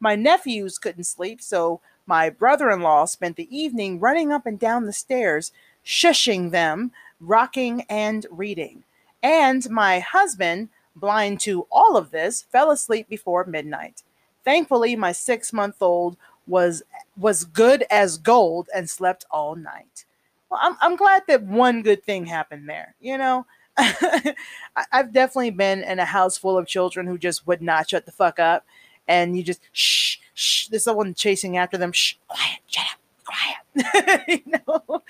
My 0.00 0.14
nephews 0.14 0.78
couldn't 0.78 1.04
sleep, 1.04 1.40
so 1.40 1.80
my 2.06 2.30
brother 2.30 2.70
in 2.70 2.80
law 2.80 3.04
spent 3.04 3.36
the 3.36 3.56
evening 3.56 4.00
running 4.00 4.32
up 4.32 4.46
and 4.46 4.58
down 4.58 4.84
the 4.84 4.92
stairs 4.92 5.52
shushing 5.84 6.50
them, 6.50 6.92
rocking 7.20 7.84
and 7.88 8.26
reading. 8.30 8.84
And 9.22 9.68
my 9.70 9.98
husband, 10.00 10.68
blind 10.94 11.40
to 11.40 11.66
all 11.70 11.96
of 11.96 12.10
this, 12.10 12.42
fell 12.42 12.70
asleep 12.70 13.08
before 13.08 13.44
midnight. 13.44 14.02
Thankfully, 14.44 14.96
my 14.96 15.12
six 15.12 15.52
month 15.52 15.82
old 15.82 16.16
was 16.46 16.82
was 17.16 17.44
good 17.44 17.84
as 17.90 18.16
gold 18.16 18.68
and 18.74 18.88
slept 18.88 19.26
all 19.30 19.54
night. 19.54 20.04
Well, 20.50 20.60
I'm 20.62 20.76
I'm 20.80 20.96
glad 20.96 21.24
that 21.28 21.42
one 21.42 21.82
good 21.82 22.04
thing 22.04 22.26
happened 22.26 22.68
there. 22.68 22.94
You 23.00 23.18
know, 23.18 23.46
I've 23.76 25.12
definitely 25.12 25.50
been 25.50 25.82
in 25.82 25.98
a 25.98 26.04
house 26.04 26.38
full 26.38 26.56
of 26.56 26.66
children 26.66 27.06
who 27.06 27.18
just 27.18 27.46
would 27.46 27.60
not 27.62 27.90
shut 27.90 28.06
the 28.06 28.12
fuck 28.12 28.38
up, 28.38 28.64
and 29.08 29.36
you 29.36 29.42
just 29.42 29.60
shh 29.72 30.18
shh. 30.34 30.68
There's 30.68 30.84
someone 30.84 31.14
chasing 31.14 31.56
after 31.56 31.76
them. 31.76 31.92
Shh, 31.92 32.14
quiet, 32.28 32.60
shut 32.68 32.84
up 32.84 32.98
quiet. 33.24 34.24
you 34.28 34.60
know, 34.66 35.02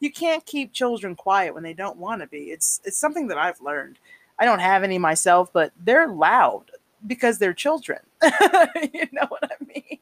you 0.00 0.12
can't 0.12 0.44
keep 0.46 0.72
children 0.72 1.14
quiet 1.14 1.54
when 1.54 1.62
they 1.62 1.74
don't 1.74 1.98
want 1.98 2.20
to 2.20 2.26
be. 2.26 2.50
It's 2.50 2.80
it's 2.84 2.96
something 2.98 3.28
that 3.28 3.38
I've 3.38 3.60
learned. 3.60 3.98
I 4.38 4.44
don't 4.44 4.60
have 4.60 4.82
any 4.82 4.98
myself, 4.98 5.52
but 5.52 5.72
they're 5.82 6.08
loud 6.08 6.70
because 7.06 7.38
they're 7.38 7.54
children. 7.54 8.00
you 8.22 9.06
know 9.12 9.26
what 9.28 9.44
I 9.44 9.64
mean? 9.66 9.98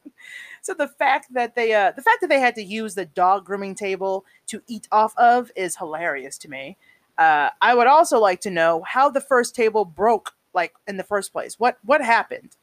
So 0.62 0.74
the 0.74 0.88
fact 0.88 1.32
that 1.34 1.54
they 1.54 1.74
uh 1.74 1.92
the 1.92 2.02
fact 2.02 2.20
that 2.20 2.28
they 2.28 2.40
had 2.40 2.54
to 2.56 2.62
use 2.62 2.94
the 2.94 3.04
dog 3.06 3.44
grooming 3.44 3.74
table 3.74 4.24
to 4.46 4.62
eat 4.66 4.88
off 4.90 5.16
of 5.18 5.50
is 5.56 5.76
hilarious 5.76 6.38
to 6.38 6.48
me. 6.48 6.76
Uh, 7.16 7.50
I 7.60 7.74
would 7.74 7.86
also 7.86 8.18
like 8.18 8.40
to 8.40 8.50
know 8.50 8.82
how 8.86 9.08
the 9.08 9.20
first 9.20 9.54
table 9.54 9.84
broke, 9.84 10.34
like 10.52 10.74
in 10.88 10.96
the 10.96 11.04
first 11.04 11.32
place. 11.32 11.58
What 11.60 11.78
what 11.84 12.00
happened? 12.00 12.56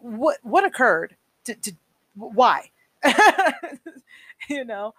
What 0.00 0.38
what 0.42 0.64
occurred? 0.64 1.16
To, 1.44 1.54
to 1.54 1.72
why? 2.14 2.70
you 4.48 4.64
know, 4.64 4.94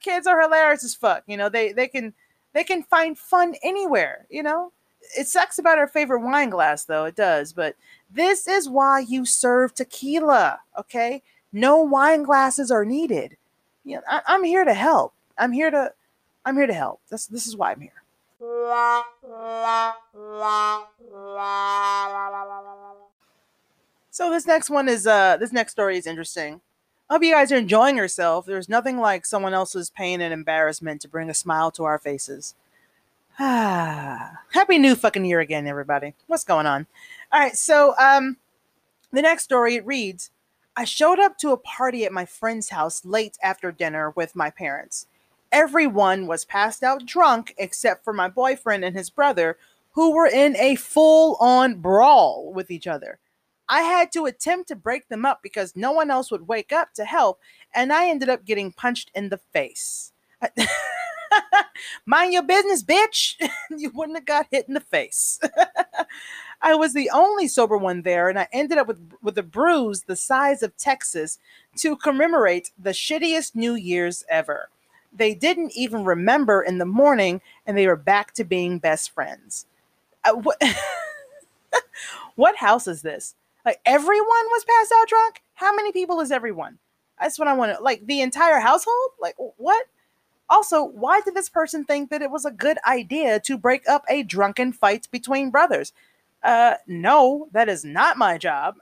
kids 0.00 0.26
are 0.26 0.40
hilarious 0.40 0.84
as 0.84 0.94
fuck. 0.94 1.24
You 1.26 1.36
know, 1.36 1.48
they 1.48 1.72
they 1.72 1.88
can 1.88 2.14
they 2.52 2.64
can 2.64 2.82
find 2.82 3.18
fun 3.18 3.54
anywhere. 3.62 4.26
You 4.30 4.42
know, 4.42 4.72
it 5.16 5.28
sucks 5.28 5.58
about 5.58 5.78
our 5.78 5.88
favorite 5.88 6.20
wine 6.20 6.50
glass 6.50 6.84
though. 6.84 7.04
It 7.04 7.16
does, 7.16 7.52
but 7.52 7.76
this 8.10 8.46
is 8.46 8.68
why 8.68 9.00
you 9.00 9.26
serve 9.26 9.74
tequila. 9.74 10.60
Okay, 10.78 11.22
no 11.52 11.78
wine 11.82 12.22
glasses 12.22 12.70
are 12.70 12.84
needed. 12.84 13.36
You 13.84 13.96
know, 13.96 14.02
I, 14.08 14.22
I'm 14.26 14.44
here 14.44 14.64
to 14.64 14.74
help. 14.74 15.14
I'm 15.38 15.52
here 15.52 15.70
to 15.70 15.92
I'm 16.44 16.56
here 16.56 16.66
to 16.66 16.74
help. 16.74 17.00
This 17.10 17.26
this 17.26 17.46
is 17.46 17.56
why 17.56 17.72
I'm 17.72 17.80
here. 17.80 17.92
So 24.14 24.30
this 24.30 24.46
next 24.46 24.70
one 24.70 24.88
is 24.88 25.08
uh 25.08 25.38
this 25.38 25.50
next 25.50 25.72
story 25.72 25.98
is 25.98 26.06
interesting. 26.06 26.60
I 27.10 27.14
hope 27.14 27.24
you 27.24 27.32
guys 27.32 27.50
are 27.50 27.56
enjoying 27.56 27.96
yourself. 27.96 28.46
There's 28.46 28.68
nothing 28.68 28.98
like 28.98 29.26
someone 29.26 29.54
else's 29.54 29.90
pain 29.90 30.20
and 30.20 30.32
embarrassment 30.32 31.00
to 31.00 31.08
bring 31.08 31.28
a 31.28 31.34
smile 31.34 31.72
to 31.72 31.82
our 31.82 31.98
faces. 31.98 32.54
Ah, 33.40 34.38
happy 34.52 34.78
new 34.78 34.94
fucking 34.94 35.24
year 35.24 35.40
again, 35.40 35.66
everybody. 35.66 36.14
What's 36.28 36.44
going 36.44 36.64
on? 36.64 36.86
All 37.32 37.40
right, 37.40 37.56
so 37.56 37.96
um, 37.98 38.36
the 39.10 39.20
next 39.20 39.42
story 39.42 39.74
it 39.74 39.84
reads: 39.84 40.30
I 40.76 40.84
showed 40.84 41.18
up 41.18 41.36
to 41.38 41.50
a 41.50 41.56
party 41.56 42.04
at 42.04 42.12
my 42.12 42.24
friend's 42.24 42.68
house 42.68 43.04
late 43.04 43.36
after 43.42 43.72
dinner 43.72 44.10
with 44.10 44.36
my 44.36 44.48
parents. 44.48 45.08
Everyone 45.50 46.28
was 46.28 46.44
passed 46.44 46.84
out 46.84 47.04
drunk 47.04 47.52
except 47.58 48.04
for 48.04 48.12
my 48.12 48.28
boyfriend 48.28 48.84
and 48.84 48.94
his 48.94 49.10
brother, 49.10 49.58
who 49.90 50.12
were 50.14 50.28
in 50.28 50.54
a 50.54 50.76
full-on 50.76 51.80
brawl 51.80 52.52
with 52.52 52.70
each 52.70 52.86
other. 52.86 53.18
I 53.68 53.82
had 53.82 54.12
to 54.12 54.26
attempt 54.26 54.68
to 54.68 54.76
break 54.76 55.08
them 55.08 55.24
up 55.24 55.40
because 55.42 55.74
no 55.74 55.92
one 55.92 56.10
else 56.10 56.30
would 56.30 56.48
wake 56.48 56.72
up 56.72 56.92
to 56.94 57.04
help, 57.04 57.40
and 57.74 57.92
I 57.92 58.08
ended 58.08 58.28
up 58.28 58.44
getting 58.44 58.72
punched 58.72 59.10
in 59.14 59.28
the 59.28 59.38
face. 59.38 60.12
Mind 62.06 62.32
your 62.32 62.42
business, 62.42 62.82
bitch. 62.82 63.34
you 63.76 63.90
wouldn't 63.90 64.18
have 64.18 64.26
got 64.26 64.46
hit 64.50 64.68
in 64.68 64.74
the 64.74 64.80
face. 64.80 65.40
I 66.62 66.74
was 66.74 66.92
the 66.92 67.10
only 67.10 67.48
sober 67.48 67.76
one 67.76 68.02
there, 68.02 68.28
and 68.28 68.38
I 68.38 68.48
ended 68.52 68.78
up 68.78 68.86
with, 68.86 68.98
with 69.22 69.36
a 69.38 69.42
bruise 69.42 70.02
the 70.02 70.16
size 70.16 70.62
of 70.62 70.76
Texas 70.76 71.38
to 71.76 71.96
commemorate 71.96 72.70
the 72.78 72.90
shittiest 72.90 73.54
New 73.54 73.74
Year's 73.74 74.24
ever. 74.28 74.68
They 75.12 75.34
didn't 75.34 75.72
even 75.76 76.04
remember 76.04 76.62
in 76.62 76.78
the 76.78 76.86
morning, 76.86 77.40
and 77.66 77.76
they 77.76 77.86
were 77.86 77.96
back 77.96 78.32
to 78.34 78.44
being 78.44 78.78
best 78.78 79.10
friends. 79.10 79.66
Uh, 80.24 80.32
what, 80.34 80.62
what 82.36 82.56
house 82.56 82.86
is 82.88 83.02
this? 83.02 83.34
Like 83.64 83.80
everyone 83.86 84.46
was 84.50 84.64
passed 84.64 84.92
out 85.00 85.08
drunk? 85.08 85.42
How 85.54 85.74
many 85.74 85.92
people 85.92 86.20
is 86.20 86.30
everyone? 86.30 86.78
That's 87.20 87.38
what 87.38 87.48
I 87.48 87.54
want 87.54 87.76
to 87.76 87.82
like 87.82 88.06
the 88.06 88.20
entire 88.20 88.60
household? 88.60 89.10
Like 89.20 89.36
what? 89.38 89.86
Also, 90.48 90.84
why 90.84 91.20
did 91.22 91.34
this 91.34 91.48
person 91.48 91.84
think 91.84 92.10
that 92.10 92.20
it 92.22 92.30
was 92.30 92.44
a 92.44 92.50
good 92.50 92.78
idea 92.86 93.40
to 93.40 93.56
break 93.56 93.88
up 93.88 94.04
a 94.08 94.22
drunken 94.22 94.72
fight 94.72 95.08
between 95.10 95.50
brothers? 95.50 95.92
Uh, 96.42 96.74
no, 96.86 97.48
that 97.52 97.70
is 97.70 97.84
not 97.84 98.18
my 98.18 98.36
job. 98.36 98.76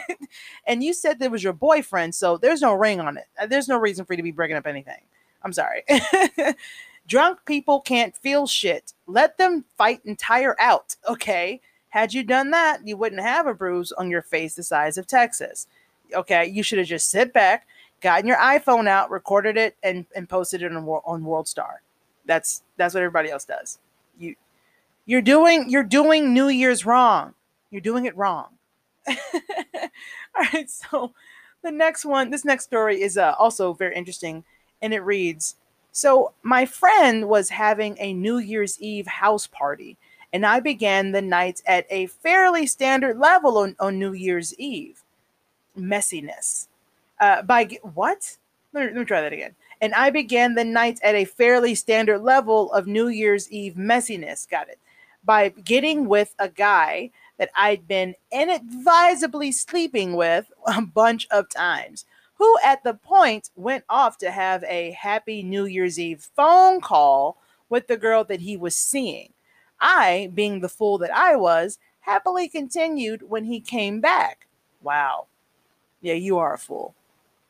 and 0.66 0.82
you 0.82 0.94
said 0.94 1.18
there 1.18 1.30
was 1.30 1.44
your 1.44 1.52
boyfriend, 1.52 2.14
so 2.14 2.38
there's 2.38 2.62
no 2.62 2.72
ring 2.72 3.00
on 3.00 3.18
it. 3.18 3.26
Uh, 3.38 3.46
there's 3.46 3.68
no 3.68 3.76
reason 3.76 4.06
for 4.06 4.14
you 4.14 4.16
to 4.16 4.22
be 4.22 4.30
breaking 4.30 4.56
up 4.56 4.66
anything. 4.66 5.02
I'm 5.42 5.52
sorry. 5.52 5.84
Drunk 7.06 7.40
people 7.44 7.80
can't 7.80 8.16
feel 8.16 8.46
shit. 8.46 8.94
Let 9.06 9.36
them 9.36 9.66
fight 9.76 10.02
and 10.06 10.18
tire 10.18 10.56
out, 10.58 10.96
okay? 11.06 11.60
Had 11.92 12.14
you 12.14 12.24
done 12.24 12.52
that, 12.52 12.86
you 12.88 12.96
wouldn't 12.96 13.20
have 13.20 13.46
a 13.46 13.52
bruise 13.52 13.92
on 13.92 14.10
your 14.10 14.22
face 14.22 14.54
the 14.54 14.62
size 14.62 14.96
of 14.96 15.06
Texas. 15.06 15.66
Okay, 16.14 16.46
you 16.46 16.62
should 16.62 16.78
have 16.78 16.88
just 16.88 17.10
sit 17.10 17.34
back, 17.34 17.66
gotten 18.00 18.26
your 18.26 18.38
iPhone 18.38 18.88
out, 18.88 19.10
recorded 19.10 19.58
it, 19.58 19.76
and, 19.82 20.06
and 20.16 20.26
posted 20.26 20.62
it 20.62 20.72
on, 20.72 20.86
on 20.86 21.22
World 21.22 21.46
Star. 21.46 21.82
That's 22.24 22.62
that's 22.78 22.94
what 22.94 23.02
everybody 23.02 23.30
else 23.30 23.44
does. 23.44 23.78
You 24.18 24.36
you're 25.04 25.20
doing 25.20 25.68
you're 25.68 25.82
doing 25.82 26.32
New 26.32 26.48
Year's 26.48 26.86
wrong. 26.86 27.34
You're 27.70 27.82
doing 27.82 28.06
it 28.06 28.16
wrong. 28.16 28.46
All 29.08 30.46
right, 30.54 30.70
so 30.70 31.12
the 31.60 31.72
next 31.72 32.06
one, 32.06 32.30
this 32.30 32.46
next 32.46 32.64
story 32.64 33.02
is 33.02 33.18
uh, 33.18 33.34
also 33.38 33.74
very 33.74 33.94
interesting, 33.94 34.44
and 34.80 34.94
it 34.94 35.00
reads: 35.00 35.56
So 35.90 36.32
my 36.42 36.64
friend 36.64 37.28
was 37.28 37.50
having 37.50 37.98
a 38.00 38.14
New 38.14 38.38
Year's 38.38 38.80
Eve 38.80 39.06
house 39.06 39.46
party 39.46 39.98
and 40.32 40.46
I 40.46 40.60
began 40.60 41.12
the 41.12 41.22
night 41.22 41.62
at 41.66 41.86
a 41.90 42.06
fairly 42.06 42.66
standard 42.66 43.18
level 43.18 43.58
on, 43.58 43.76
on 43.78 43.98
New 43.98 44.12
Year's 44.12 44.54
Eve. 44.58 45.02
Messiness. 45.78 46.68
Uh, 47.20 47.42
by 47.42 47.78
what? 47.94 48.36
Let 48.72 48.80
me, 48.80 48.86
let 48.88 48.96
me 48.96 49.04
try 49.04 49.20
that 49.20 49.32
again. 49.32 49.54
And 49.80 49.94
I 49.94 50.10
began 50.10 50.54
the 50.54 50.64
night 50.64 51.00
at 51.02 51.14
a 51.14 51.24
fairly 51.24 51.74
standard 51.74 52.20
level 52.20 52.72
of 52.72 52.86
New 52.86 53.08
Year's 53.08 53.50
Eve 53.50 53.74
messiness. 53.74 54.48
Got 54.48 54.68
it. 54.68 54.78
By 55.24 55.50
getting 55.50 56.08
with 56.08 56.34
a 56.38 56.48
guy 56.48 57.10
that 57.38 57.50
I'd 57.56 57.88
been 57.88 58.14
inadvisably 58.30 59.52
sleeping 59.52 60.14
with 60.14 60.50
a 60.66 60.82
bunch 60.82 61.26
of 61.30 61.48
times, 61.48 62.04
who 62.34 62.56
at 62.64 62.82
the 62.84 62.94
point 62.94 63.50
went 63.56 63.84
off 63.88 64.18
to 64.18 64.30
have 64.30 64.64
a 64.64 64.92
happy 64.92 65.42
New 65.42 65.64
Year's 65.64 65.98
Eve 65.98 66.28
phone 66.36 66.80
call 66.80 67.36
with 67.68 67.86
the 67.86 67.96
girl 67.96 68.24
that 68.24 68.40
he 68.40 68.56
was 68.56 68.76
seeing. 68.76 69.32
I, 69.82 70.30
being 70.32 70.60
the 70.60 70.68
fool 70.68 70.96
that 70.98 71.14
I 71.14 71.36
was, 71.36 71.78
happily 72.00 72.48
continued 72.48 73.28
when 73.28 73.44
he 73.44 73.60
came 73.60 74.00
back. 74.00 74.46
Wow. 74.82 75.26
Yeah, 76.00 76.14
you 76.14 76.38
are 76.38 76.54
a 76.54 76.58
fool. 76.58 76.94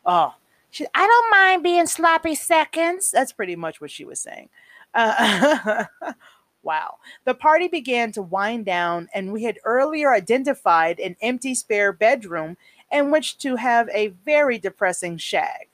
Oh, 0.04 0.34
she, 0.70 0.86
I 0.94 1.06
don't 1.06 1.30
mind 1.30 1.62
being 1.62 1.86
sloppy 1.86 2.34
seconds. 2.34 3.10
That's 3.10 3.32
pretty 3.32 3.56
much 3.56 3.80
what 3.80 3.90
she 3.90 4.04
was 4.04 4.20
saying. 4.20 4.48
Uh, 4.94 5.84
wow. 6.62 6.96
The 7.24 7.34
party 7.34 7.68
began 7.68 8.10
to 8.12 8.22
wind 8.22 8.64
down, 8.64 9.08
and 9.14 9.32
we 9.32 9.44
had 9.44 9.58
earlier 9.64 10.12
identified 10.12 10.98
an 10.98 11.16
empty 11.22 11.54
spare 11.54 11.92
bedroom 11.92 12.56
in 12.90 13.10
which 13.10 13.38
to 13.38 13.56
have 13.56 13.88
a 13.90 14.08
very 14.24 14.58
depressing 14.58 15.18
shag. 15.18 15.68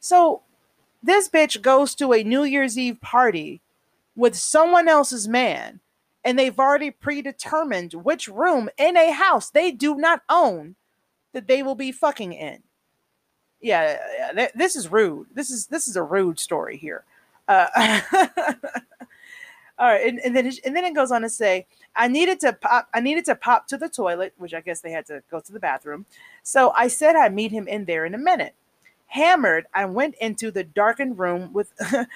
So, 0.00 0.42
this 1.02 1.28
bitch 1.28 1.62
goes 1.62 1.94
to 1.96 2.12
a 2.12 2.24
New 2.24 2.44
Year's 2.44 2.78
Eve 2.78 3.00
party 3.00 3.60
with 4.20 4.36
someone 4.36 4.86
else's 4.86 5.26
man 5.26 5.80
and 6.22 6.38
they've 6.38 6.58
already 6.58 6.90
predetermined 6.90 7.94
which 7.94 8.28
room 8.28 8.68
in 8.76 8.96
a 8.96 9.12
house 9.12 9.48
they 9.50 9.72
do 9.72 9.96
not 9.96 10.20
own 10.28 10.76
that 11.32 11.48
they 11.48 11.62
will 11.62 11.74
be 11.74 11.90
fucking 11.90 12.34
in. 12.34 12.62
Yeah, 13.62 13.98
this 14.54 14.76
is 14.76 14.92
rude. 14.92 15.28
This 15.34 15.50
is 15.50 15.66
this 15.66 15.88
is 15.88 15.96
a 15.96 16.02
rude 16.02 16.38
story 16.38 16.76
here. 16.76 17.04
Uh, 17.48 17.66
all 19.78 19.88
right, 19.88 20.06
and, 20.06 20.18
and 20.20 20.36
then 20.36 20.50
and 20.64 20.76
then 20.76 20.84
it 20.84 20.94
goes 20.94 21.10
on 21.10 21.22
to 21.22 21.28
say, 21.28 21.66
I 21.94 22.08
needed 22.08 22.40
to 22.40 22.54
pop. 22.54 22.88
I 22.94 23.00
needed 23.00 23.26
to 23.26 23.34
pop 23.34 23.66
to 23.68 23.76
the 23.76 23.88
toilet, 23.88 24.34
which 24.38 24.54
I 24.54 24.60
guess 24.60 24.80
they 24.80 24.92
had 24.92 25.06
to 25.06 25.22
go 25.30 25.40
to 25.40 25.52
the 25.52 25.60
bathroom. 25.60 26.06
So 26.42 26.72
I 26.74 26.88
said 26.88 27.16
I'd 27.16 27.34
meet 27.34 27.52
him 27.52 27.68
in 27.68 27.84
there 27.84 28.06
in 28.06 28.14
a 28.14 28.18
minute. 28.18 28.54
Hammered, 29.08 29.66
I 29.74 29.86
went 29.86 30.14
into 30.20 30.50
the 30.50 30.64
darkened 30.64 31.18
room 31.18 31.52
with 31.52 31.72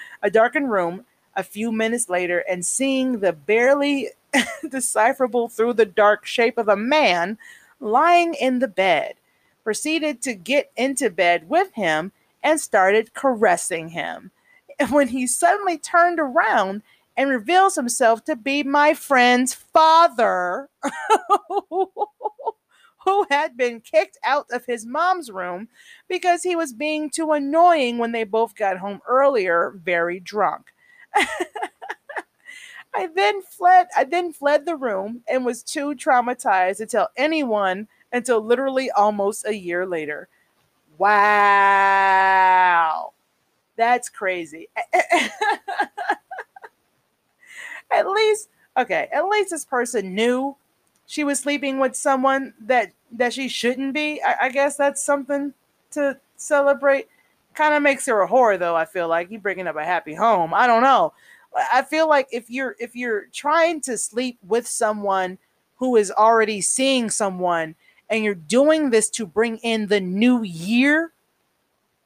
a 0.23 0.29
darkened 0.31 0.71
room 0.71 1.05
a 1.35 1.43
few 1.43 1.71
minutes 1.71 2.09
later 2.09 2.39
and 2.49 2.65
seeing 2.65 3.19
the 3.19 3.33
barely 3.33 4.09
decipherable 4.69 5.49
through 5.49 5.73
the 5.73 5.85
dark 5.85 6.25
shape 6.25 6.57
of 6.57 6.67
a 6.67 6.75
man 6.75 7.37
lying 7.79 8.33
in 8.33 8.59
the 8.59 8.67
bed, 8.67 9.15
proceeded 9.63 10.21
to 10.23 10.33
get 10.33 10.71
into 10.75 11.09
bed 11.09 11.49
with 11.49 11.73
him 11.73 12.11
and 12.43 12.59
started 12.59 13.13
caressing 13.13 13.89
him. 13.89 14.31
When 14.89 15.07
he 15.09 15.25
suddenly 15.25 15.77
turned 15.77 16.19
around 16.19 16.81
and 17.15 17.29
reveals 17.29 17.75
himself 17.75 18.25
to 18.25 18.35
be 18.35 18.61
my 18.63 18.93
friend's 18.93 19.53
father, 19.53 20.69
who 23.05 23.25
had 23.29 23.55
been 23.55 23.79
kicked 23.79 24.17
out 24.25 24.47
of 24.51 24.65
his 24.65 24.85
mom's 24.85 25.31
room 25.31 25.69
because 26.09 26.43
he 26.43 26.55
was 26.55 26.73
being 26.73 27.09
too 27.09 27.31
annoying 27.31 27.97
when 27.99 28.11
they 28.11 28.23
both 28.23 28.55
got 28.55 28.79
home 28.79 28.99
earlier, 29.07 29.73
very 29.83 30.19
drunk. 30.19 30.73
I 32.93 33.07
then 33.07 33.41
fled 33.41 33.87
I 33.95 34.03
then 34.05 34.31
fled 34.33 34.65
the 34.65 34.75
room 34.75 35.23
and 35.27 35.45
was 35.45 35.63
too 35.63 35.95
traumatized 35.95 36.77
to 36.77 36.85
tell 36.85 37.09
anyone 37.17 37.87
until 38.11 38.41
literally 38.41 38.89
almost 38.91 39.45
a 39.45 39.55
year 39.55 39.85
later. 39.85 40.27
Wow. 40.97 43.13
That's 43.77 44.09
crazy. 44.09 44.69
at 47.91 48.07
least 48.09 48.49
okay, 48.77 49.07
at 49.11 49.25
least 49.27 49.51
this 49.51 49.65
person 49.65 50.13
knew 50.15 50.55
she 51.05 51.23
was 51.23 51.39
sleeping 51.39 51.79
with 51.79 51.95
someone 51.95 52.53
that 52.59 52.91
that 53.11 53.33
she 53.33 53.47
shouldn't 53.47 53.93
be. 53.93 54.21
I, 54.21 54.45
I 54.45 54.49
guess 54.49 54.75
that's 54.77 55.01
something 55.03 55.53
to 55.91 56.17
celebrate. 56.37 57.07
Kind 57.55 57.73
of 57.73 57.81
makes 57.81 58.05
her 58.05 58.21
a 58.21 58.27
whore, 58.27 58.59
though. 58.59 58.75
I 58.75 58.85
feel 58.85 59.07
like 59.07 59.31
you 59.31 59.39
bringing 59.39 59.67
up 59.67 59.77
a 59.77 59.85
happy 59.85 60.13
home. 60.13 60.53
I 60.53 60.67
don't 60.67 60.83
know. 60.83 61.13
I 61.71 61.83
feel 61.83 62.09
like 62.09 62.27
if 62.31 62.49
you're 62.49 62.75
if 62.79 62.95
you're 62.95 63.27
trying 63.31 63.79
to 63.81 63.97
sleep 63.97 64.37
with 64.45 64.67
someone 64.67 65.37
who 65.77 65.95
is 65.95 66.11
already 66.11 66.61
seeing 66.61 67.09
someone 67.09 67.75
and 68.09 68.23
you're 68.23 68.35
doing 68.35 68.89
this 68.89 69.09
to 69.11 69.25
bring 69.25 69.57
in 69.59 69.87
the 69.87 70.01
new 70.01 70.43
year, 70.43 71.13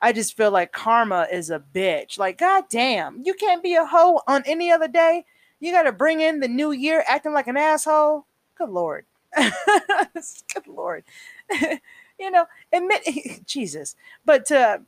I 0.02 0.14
just 0.14 0.38
feel 0.38 0.52
like 0.52 0.72
karma 0.72 1.28
is 1.32 1.50
a 1.50 1.60
bitch. 1.60 2.18
Like, 2.18 2.38
god 2.38 2.66
damn, 2.70 3.22
you 3.24 3.34
can't 3.34 3.64
be 3.64 3.76
a 3.76 3.86
hoe 3.86 4.22
on 4.28 4.44
any 4.46 4.72
other 4.72 4.88
day. 4.88 5.26
You 5.60 5.72
got 5.72 5.84
to 5.84 5.92
bring 5.92 6.22
in 6.22 6.40
the 6.40 6.48
new 6.48 6.72
year 6.72 7.04
acting 7.08 7.34
like 7.34 7.48
an 7.48 7.58
asshole. 7.58 8.26
Good 8.56 8.70
lord. 8.70 9.06
Good 9.36 10.68
lord. 10.68 11.04
you 12.20 12.32
know, 12.32 12.46
admit 12.72 13.02
Jesus. 13.46 13.96
But 14.26 14.46
to 14.48 14.82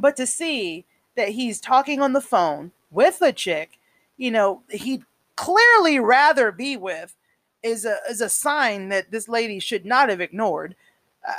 but 0.00 0.16
to 0.16 0.26
see 0.26 0.84
that 1.16 1.30
he's 1.30 1.60
talking 1.60 2.00
on 2.00 2.12
the 2.12 2.20
phone 2.20 2.72
with 2.90 3.20
a 3.20 3.32
chick, 3.32 3.78
you 4.16 4.30
know, 4.30 4.62
he'd 4.70 5.04
clearly 5.36 6.00
rather 6.00 6.50
be 6.50 6.76
with 6.76 7.14
is 7.62 7.84
a 7.84 7.96
is 8.08 8.20
a 8.20 8.28
sign 8.28 8.88
that 8.88 9.10
this 9.10 9.28
lady 9.28 9.58
should 9.58 9.84
not 9.84 10.08
have 10.08 10.20
ignored. 10.20 10.74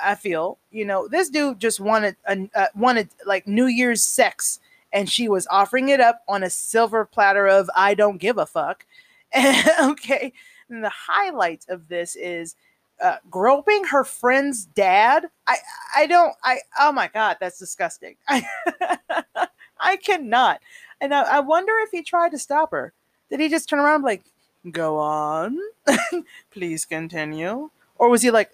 I 0.04 0.16
feel, 0.16 0.58
you 0.72 0.86
know, 0.86 1.08
this 1.08 1.30
dude 1.30 1.60
just 1.60 1.80
wanted 1.80 2.16
a, 2.26 2.50
uh, 2.54 2.68
wanted 2.76 3.10
like 3.26 3.48
New 3.48 3.66
Year's 3.66 4.04
sex, 4.04 4.60
and 4.92 5.10
she 5.10 5.30
was 5.30 5.48
offering 5.50 5.90
it 5.90 6.00
up 6.00 6.22
on 6.28 6.44
a 6.44 6.50
silver 6.50 7.06
platter 7.06 7.48
of 7.48 7.70
I 7.76 7.94
don't 7.94 8.18
give 8.18 8.38
a 8.38 8.46
fuck. 8.46 8.86
okay, 9.82 10.34
and 10.70 10.84
the 10.84 10.90
highlight 10.90 11.66
of 11.70 11.88
this 11.88 12.16
is 12.16 12.56
uh, 13.02 13.18
groping 13.30 13.86
her 13.86 14.04
friend's 14.04 14.66
dad. 14.66 15.26
I 15.48 15.58
I 15.96 16.08
don't 16.08 16.34
I 16.44 16.60
oh 16.80 16.92
my 16.92 17.08
god, 17.08 17.38
that's 17.40 17.60
disgusting. 17.60 18.16
I 18.28 19.96
cannot. 19.98 20.60
And 21.02 21.14
I, 21.14 21.38
I 21.38 21.40
wonder 21.40 21.74
if 21.80 21.92
he 21.92 22.04
tried 22.04 22.32
to 22.32 22.38
stop 22.38 22.72
her. 22.72 22.94
Did 23.30 23.40
he 23.40 23.48
just 23.48 23.70
turn 23.70 23.80
around 23.80 24.02
like, 24.04 24.24
go 24.72 24.98
on, 24.98 25.58
please 26.52 26.84
continue, 26.86 27.70
or 27.98 28.10
was 28.10 28.22
he 28.22 28.32
like 28.32 28.52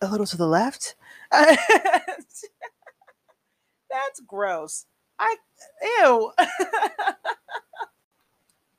a 0.00 0.08
little 0.08 0.26
to 0.26 0.36
the 0.36 0.46
left? 0.46 0.94
that's 1.32 2.44
gross. 4.26 4.86
I 5.18 5.36
ew. 5.82 6.32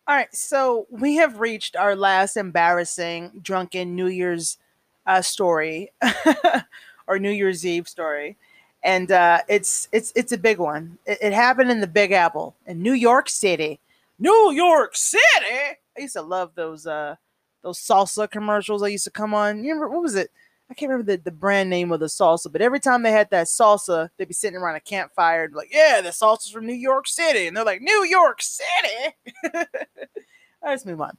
All 0.07 0.15
right, 0.15 0.33
so 0.35 0.85
we 0.91 1.15
have 1.15 1.39
reached 1.39 1.75
our 1.75 1.95
last 1.95 2.37
embarrassing 2.37 3.39
drunken 3.41 3.95
New 3.95 4.05
Year's 4.05 4.59
uh, 5.05 5.21
story 5.21 5.91
or 7.07 7.19
New 7.19 7.31
Year's 7.31 7.65
Eve 7.65 7.87
story, 7.87 8.37
and 8.83 9.11
uh, 9.11 9.41
it's 9.47 9.87
it's 9.91 10.11
it's 10.15 10.31
a 10.31 10.37
big 10.37 10.59
one. 10.59 10.97
It, 11.05 11.17
it, 11.21 11.33
happened 11.33 11.71
in 11.71 11.81
the 11.81 11.87
Big 11.87 12.11
Apple 12.11 12.55
in 12.65 12.81
New 12.81 12.93
York 12.93 13.29
City. 13.29 13.79
New 14.19 14.51
York 14.51 14.95
City. 14.95 15.21
I 15.97 16.01
used 16.01 16.13
to 16.13 16.21
love 16.21 16.51
those 16.55 16.87
uh 16.87 17.15
those 17.61 17.79
salsa 17.79 18.29
commercials. 18.29 18.83
I 18.83 18.87
used 18.87 19.05
to 19.05 19.11
come 19.11 19.33
on. 19.33 19.63
You 19.63 19.73
remember 19.73 19.89
what 19.89 20.03
was 20.03 20.15
it? 20.15 20.31
I 20.69 20.73
can't 20.73 20.89
remember 20.89 21.15
the, 21.15 21.21
the 21.21 21.31
brand 21.31 21.69
name 21.69 21.91
of 21.91 21.99
the 21.99 22.07
salsa, 22.07 22.51
but 22.51 22.61
every 22.61 22.79
time 22.79 23.03
they 23.03 23.11
had 23.11 23.29
that 23.29 23.47
salsa, 23.47 24.09
they'd 24.17 24.27
be 24.27 24.33
sitting 24.33 24.57
around 24.57 24.75
a 24.75 24.79
campfire, 24.79 25.47
like, 25.53 25.71
yeah, 25.71 26.01
the 26.01 26.09
salsa's 26.09 26.49
from 26.49 26.65
New 26.65 26.73
York 26.73 27.07
City. 27.07 27.45
And 27.45 27.55
they're 27.55 27.63
like, 27.63 27.81
New 27.81 28.03
York 28.03 28.41
City. 28.41 29.15
Let's 30.63 30.85
move 30.85 31.01
on. 31.01 31.17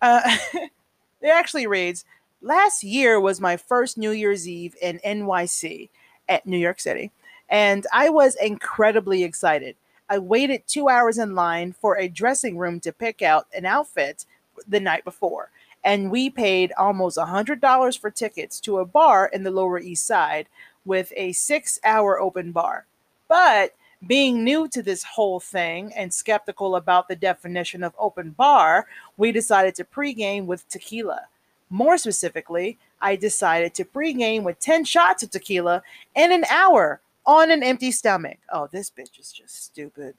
Uh, 0.00 0.22
it 0.54 1.28
actually 1.28 1.66
reads 1.66 2.06
Last 2.42 2.84
year 2.84 3.20
was 3.20 3.40
my 3.40 3.56
first 3.56 3.98
New 3.98 4.10
Year's 4.10 4.48
Eve 4.48 4.76
in 4.80 5.00
NYC 5.04 5.88
at 6.28 6.46
New 6.46 6.58
York 6.58 6.80
City, 6.80 7.10
and 7.48 7.86
I 7.92 8.08
was 8.08 8.36
incredibly 8.36 9.24
excited. 9.24 9.76
I 10.08 10.18
waited 10.18 10.62
two 10.66 10.88
hours 10.88 11.18
in 11.18 11.34
line 11.34 11.72
for 11.72 11.98
a 11.98 12.08
dressing 12.08 12.56
room 12.56 12.78
to 12.80 12.92
pick 12.92 13.22
out 13.22 13.46
an 13.54 13.64
outfit 13.64 14.24
the 14.68 14.80
night 14.80 15.04
before 15.04 15.50
and 15.86 16.10
we 16.10 16.28
paid 16.28 16.72
almost 16.76 17.16
$100 17.16 17.98
for 17.98 18.10
tickets 18.10 18.58
to 18.60 18.78
a 18.78 18.84
bar 18.84 19.30
in 19.32 19.44
the 19.44 19.50
Lower 19.52 19.78
East 19.78 20.04
Side 20.04 20.48
with 20.84 21.12
a 21.16 21.32
six 21.32 21.78
hour 21.84 22.20
open 22.20 22.50
bar. 22.50 22.86
But 23.28 23.72
being 24.04 24.42
new 24.42 24.68
to 24.68 24.82
this 24.82 25.04
whole 25.04 25.38
thing 25.38 25.92
and 25.94 26.12
skeptical 26.12 26.74
about 26.74 27.06
the 27.06 27.14
definition 27.14 27.84
of 27.84 27.94
open 27.98 28.30
bar, 28.30 28.88
we 29.16 29.30
decided 29.30 29.76
to 29.76 29.84
pregame 29.84 30.46
with 30.46 30.68
tequila. 30.68 31.28
More 31.70 31.98
specifically, 31.98 32.78
I 33.00 33.16
decided 33.16 33.74
to 33.74 33.84
pregame 33.84 34.44
with 34.44 34.60
10 34.60 34.84
shots 34.84 35.22
of 35.22 35.30
tequila 35.30 35.82
in 36.14 36.32
an 36.32 36.44
hour 36.50 37.00
on 37.26 37.50
an 37.50 37.62
empty 37.62 37.90
stomach. 37.90 38.38
Oh, 38.52 38.68
this 38.70 38.90
bitch 38.90 39.18
is 39.18 39.32
just 39.32 39.64
stupid. 39.64 40.14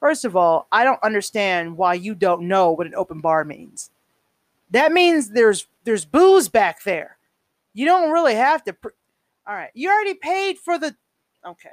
First 0.00 0.24
of 0.24 0.36
all, 0.36 0.66
I 0.72 0.84
don't 0.84 1.02
understand 1.02 1.76
why 1.76 1.94
you 1.94 2.14
don't 2.14 2.48
know 2.48 2.72
what 2.72 2.86
an 2.86 2.94
open 2.94 3.20
bar 3.20 3.44
means 3.44 3.90
that 4.72 4.90
means 4.92 5.28
there's 5.28 5.66
there's 5.84 6.04
booze 6.04 6.48
back 6.48 6.82
there. 6.82 7.18
You 7.74 7.86
don't 7.86 8.10
really 8.10 8.34
have 8.34 8.64
to. 8.64 8.72
Pr- 8.72 8.88
All 9.46 9.54
right, 9.54 9.70
you 9.74 9.90
already 9.90 10.14
paid 10.14 10.58
for 10.58 10.78
the. 10.78 10.96
Okay, 11.46 11.70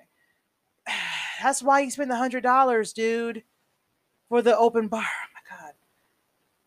that's 1.42 1.64
why 1.64 1.80
you 1.80 1.90
spend 1.92 2.12
the 2.12 2.16
hundred 2.18 2.44
dollars, 2.44 2.94
dude, 2.94 3.44
for 4.28 4.42
the 4.42 4.56
open 4.58 4.88
bar. 4.88 5.06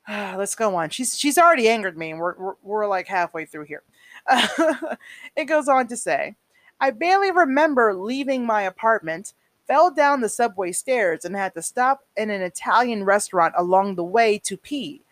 Let's 0.09 0.55
go 0.55 0.75
on. 0.77 0.91
She's 0.91 1.19
she's 1.19 1.39
already 1.39 1.69
angered 1.69 1.97
me, 1.97 2.11
and 2.11 2.21
we're 2.21 2.37
we're, 2.37 2.55
we're 2.63 2.87
like 2.89 3.07
halfway 3.07 3.45
through 3.45 3.65
here. 3.65 3.83
it 5.37 5.45
goes 5.47 5.69
on 5.69 5.87
to 5.89 5.97
say, 5.97 6.35
I 6.81 6.91
barely 6.91 7.31
remember 7.31 7.95
leaving 7.95 8.45
my 8.45 8.63
apartment, 8.63 9.35
fell 9.67 9.93
down 9.93 10.21
the 10.21 10.29
subway 10.29 10.73
stairs, 10.73 11.25
and 11.25 11.37
had 11.37 11.55
to 11.55 11.63
stop 11.63 12.05
in 12.17 12.31
an 12.31 12.43
Italian 12.43 13.05
restaurant 13.05 13.55
along 13.57 13.95
the 13.95 14.05
way 14.05 14.39
to 14.41 14.57
pee. 14.57 15.03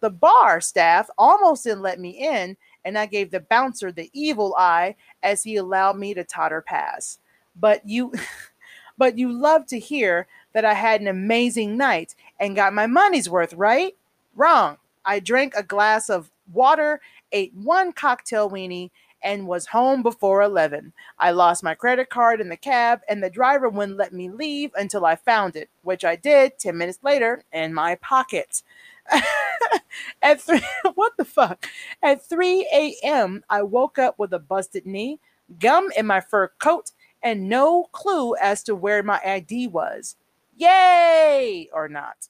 The 0.00 0.10
bar 0.10 0.60
staff 0.60 1.10
almost 1.18 1.64
didn't 1.64 1.82
let 1.82 1.98
me 1.98 2.10
in, 2.10 2.56
and 2.84 2.96
I 2.96 3.06
gave 3.06 3.30
the 3.30 3.40
bouncer 3.40 3.90
the 3.90 4.10
evil 4.12 4.54
eye 4.56 4.94
as 5.22 5.42
he 5.42 5.56
allowed 5.56 5.98
me 5.98 6.14
to 6.14 6.22
totter 6.22 6.60
past. 6.62 7.20
But 7.56 7.82
you 7.88 8.12
but 8.98 9.18
you 9.18 9.32
love 9.32 9.66
to 9.66 9.78
hear 9.80 10.28
that 10.52 10.64
I 10.64 10.74
had 10.74 11.00
an 11.00 11.08
amazing 11.08 11.76
night 11.76 12.14
and 12.38 12.54
got 12.54 12.72
my 12.72 12.86
money's 12.86 13.28
worth, 13.28 13.52
right? 13.54 13.95
Wrong. 14.36 14.78
I 15.04 15.20
drank 15.20 15.54
a 15.56 15.64
glass 15.64 16.10
of 16.10 16.30
water, 16.52 17.00
ate 17.32 17.54
one 17.54 17.92
cocktail 17.92 18.50
weenie, 18.50 18.90
and 19.22 19.48
was 19.48 19.66
home 19.68 20.02
before 20.02 20.42
11. 20.42 20.92
I 21.18 21.32
lost 21.32 21.64
my 21.64 21.74
credit 21.74 22.10
card 22.10 22.40
in 22.40 22.50
the 22.50 22.56
cab, 22.58 23.00
and 23.08 23.22
the 23.22 23.30
driver 23.30 23.68
wouldn't 23.70 23.98
let 23.98 24.12
me 24.14 24.30
leave 24.30 24.72
until 24.76 25.06
I 25.06 25.16
found 25.16 25.56
it, 25.56 25.70
which 25.82 26.04
I 26.04 26.16
did 26.16 26.58
10 26.58 26.78
minutes 26.78 27.00
later 27.02 27.42
in 27.52 27.74
my 27.74 27.96
pocket. 27.96 28.62
At 30.22 30.40
three, 30.40 30.62
what 30.96 31.16
the 31.18 31.26
fuck? 31.26 31.66
At 32.02 32.24
3 32.28 32.68
a.m., 32.72 33.44
I 33.50 33.62
woke 33.62 33.98
up 33.98 34.18
with 34.18 34.32
a 34.34 34.40
busted 34.40 34.86
knee, 34.86 35.20
gum 35.60 35.90
in 35.96 36.06
my 36.06 36.20
fur 36.20 36.48
coat, 36.60 36.92
and 37.22 37.48
no 37.48 37.84
clue 37.92 38.36
as 38.36 38.62
to 38.64 38.76
where 38.76 39.02
my 39.02 39.20
ID 39.24 39.68
was. 39.68 40.16
Yay! 40.56 41.68
Or 41.72 41.88
not. 41.88 42.28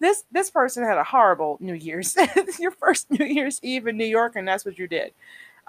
this 0.00 0.24
this 0.32 0.50
person 0.50 0.84
had 0.84 0.98
a 0.98 1.04
horrible 1.04 1.58
New 1.60 1.74
Year's. 1.74 2.16
Your 2.58 2.72
first 2.72 3.10
New 3.10 3.24
Year's 3.26 3.60
Eve 3.62 3.86
in 3.86 3.96
New 3.96 4.06
York, 4.06 4.36
and 4.36 4.48
that's 4.48 4.64
what 4.64 4.78
you 4.78 4.88
did. 4.88 5.12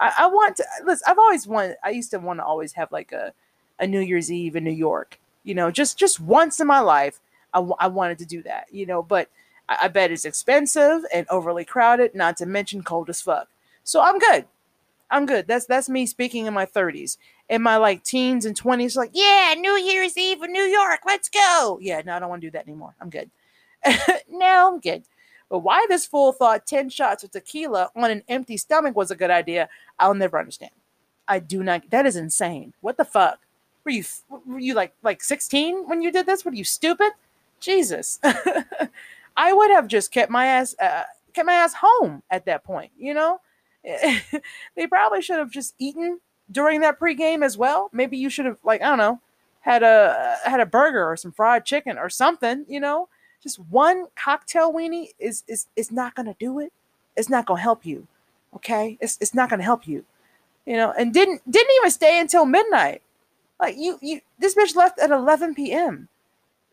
I, 0.00 0.12
I 0.20 0.26
want 0.26 0.56
to 0.56 0.64
listen. 0.84 1.04
I've 1.06 1.18
always 1.18 1.46
wanted. 1.46 1.76
I 1.84 1.90
used 1.90 2.10
to 2.12 2.18
want 2.18 2.40
to 2.40 2.44
always 2.44 2.72
have 2.74 2.90
like 2.92 3.12
a 3.12 3.32
a 3.78 3.86
New 3.86 4.00
Year's 4.00 4.32
Eve 4.32 4.56
in 4.56 4.64
New 4.64 4.70
York 4.70 5.18
you 5.44 5.54
know, 5.54 5.70
just 5.70 5.98
just 5.98 6.20
once 6.20 6.60
in 6.60 6.66
my 6.66 6.80
life, 6.80 7.20
I, 7.52 7.58
w- 7.58 7.76
I 7.78 7.88
wanted 7.88 8.18
to 8.18 8.26
do 8.26 8.42
that. 8.42 8.66
You 8.70 8.86
know, 8.86 9.02
but 9.02 9.28
I, 9.68 9.78
I 9.82 9.88
bet 9.88 10.10
it's 10.12 10.24
expensive 10.24 11.02
and 11.12 11.26
overly 11.30 11.64
crowded. 11.64 12.14
Not 12.14 12.36
to 12.38 12.46
mention 12.46 12.82
cold 12.82 13.10
as 13.10 13.20
fuck. 13.20 13.48
So 13.84 14.00
I'm 14.00 14.18
good. 14.18 14.46
I'm 15.10 15.26
good. 15.26 15.46
That's 15.46 15.66
that's 15.66 15.88
me 15.88 16.06
speaking 16.06 16.46
in 16.46 16.54
my 16.54 16.66
30s. 16.66 17.18
In 17.48 17.60
my 17.62 17.76
like 17.76 18.02
teens 18.02 18.46
and 18.46 18.58
20s, 18.58 18.96
like, 18.96 19.10
yeah, 19.12 19.54
New 19.58 19.76
Year's 19.76 20.16
Eve 20.16 20.42
in 20.42 20.52
New 20.52 20.62
York. 20.62 21.00
Let's 21.06 21.28
go. 21.28 21.78
Yeah, 21.82 22.00
no, 22.04 22.16
I 22.16 22.18
don't 22.18 22.30
want 22.30 22.40
to 22.40 22.46
do 22.46 22.52
that 22.52 22.66
anymore. 22.66 22.94
I'm 23.00 23.10
good. 23.10 23.30
no, 24.30 24.72
I'm 24.72 24.80
good. 24.80 25.04
But 25.48 25.60
why 25.60 25.84
this 25.88 26.06
fool 26.06 26.32
thought 26.32 26.66
10 26.66 26.88
shots 26.88 27.24
of 27.24 27.30
tequila 27.30 27.90
on 27.94 28.10
an 28.10 28.22
empty 28.28 28.56
stomach 28.56 28.96
was 28.96 29.10
a 29.10 29.16
good 29.16 29.30
idea, 29.30 29.68
I'll 29.98 30.14
never 30.14 30.38
understand. 30.38 30.72
I 31.28 31.38
do 31.38 31.62
not. 31.62 31.88
That 31.90 32.06
is 32.06 32.16
insane. 32.16 32.72
What 32.80 32.96
the 32.96 33.04
fuck? 33.04 33.38
Were 33.84 33.90
you 33.90 34.04
were 34.46 34.58
you 34.58 34.74
like 34.74 34.94
like 35.02 35.22
16 35.22 35.88
when 35.88 36.02
you 36.02 36.12
did 36.12 36.26
this? 36.26 36.44
Were 36.44 36.54
you 36.54 36.64
stupid? 36.64 37.12
Jesus. 37.60 38.18
I 39.36 39.52
would 39.52 39.70
have 39.70 39.88
just 39.88 40.12
kept 40.12 40.30
my 40.30 40.46
ass 40.46 40.74
uh, 40.80 41.04
kept 41.32 41.46
my 41.46 41.54
ass 41.54 41.74
home 41.74 42.22
at 42.30 42.44
that 42.46 42.64
point, 42.64 42.92
you 42.98 43.14
know? 43.14 43.40
they 43.84 44.86
probably 44.88 45.22
should 45.22 45.38
have 45.38 45.50
just 45.50 45.74
eaten 45.78 46.20
during 46.50 46.80
that 46.80 47.00
pregame 47.00 47.44
as 47.44 47.56
well. 47.56 47.90
Maybe 47.92 48.16
you 48.16 48.30
should 48.30 48.46
have 48.46 48.58
like 48.64 48.82
I 48.82 48.86
don't 48.86 48.98
know, 48.98 49.20
had 49.60 49.82
a 49.82 50.36
had 50.44 50.60
a 50.60 50.66
burger 50.66 51.10
or 51.10 51.16
some 51.16 51.32
fried 51.32 51.64
chicken 51.64 51.98
or 51.98 52.08
something, 52.08 52.64
you 52.68 52.80
know? 52.80 53.08
Just 53.42 53.58
one 53.70 54.06
cocktail 54.16 54.72
weenie 54.72 55.08
is 55.18 55.42
is 55.48 55.66
is 55.76 55.90
not 55.90 56.14
to 56.16 56.36
do 56.38 56.60
it. 56.60 56.72
It's 57.16 57.28
not 57.28 57.46
to 57.48 57.54
help 57.54 57.84
you. 57.84 58.06
Okay? 58.54 58.98
It's 59.00 59.18
it's 59.20 59.34
not 59.34 59.50
to 59.50 59.58
help 59.58 59.86
you. 59.86 60.04
You 60.66 60.76
know, 60.76 60.92
and 60.96 61.12
didn't 61.12 61.42
didn't 61.50 61.72
even 61.78 61.90
stay 61.90 62.20
until 62.20 62.44
midnight. 62.44 63.02
Like 63.60 63.76
you 63.76 63.98
you 64.00 64.20
this 64.38 64.54
bitch 64.54 64.76
left 64.76 64.98
at 64.98 65.10
11 65.10 65.54
p.m. 65.54 66.08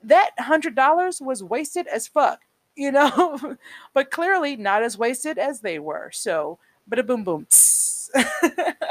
That 0.04 0.32
$100 0.40 1.22
was 1.22 1.44
wasted 1.44 1.88
as 1.88 2.08
fuck 2.08 2.40
you 2.80 2.94
know, 2.94 3.58
but 3.94 4.10
clearly 4.10 4.56
not 4.56 4.84
as 4.84 4.98
wasted 4.98 5.38
as 5.38 5.60
they 5.60 5.80
were. 5.80 6.10
So, 6.14 6.58
but 6.88 6.98
a 6.98 7.04
boom 7.04 7.26
boom. 7.26 7.46
I, 8.16 8.86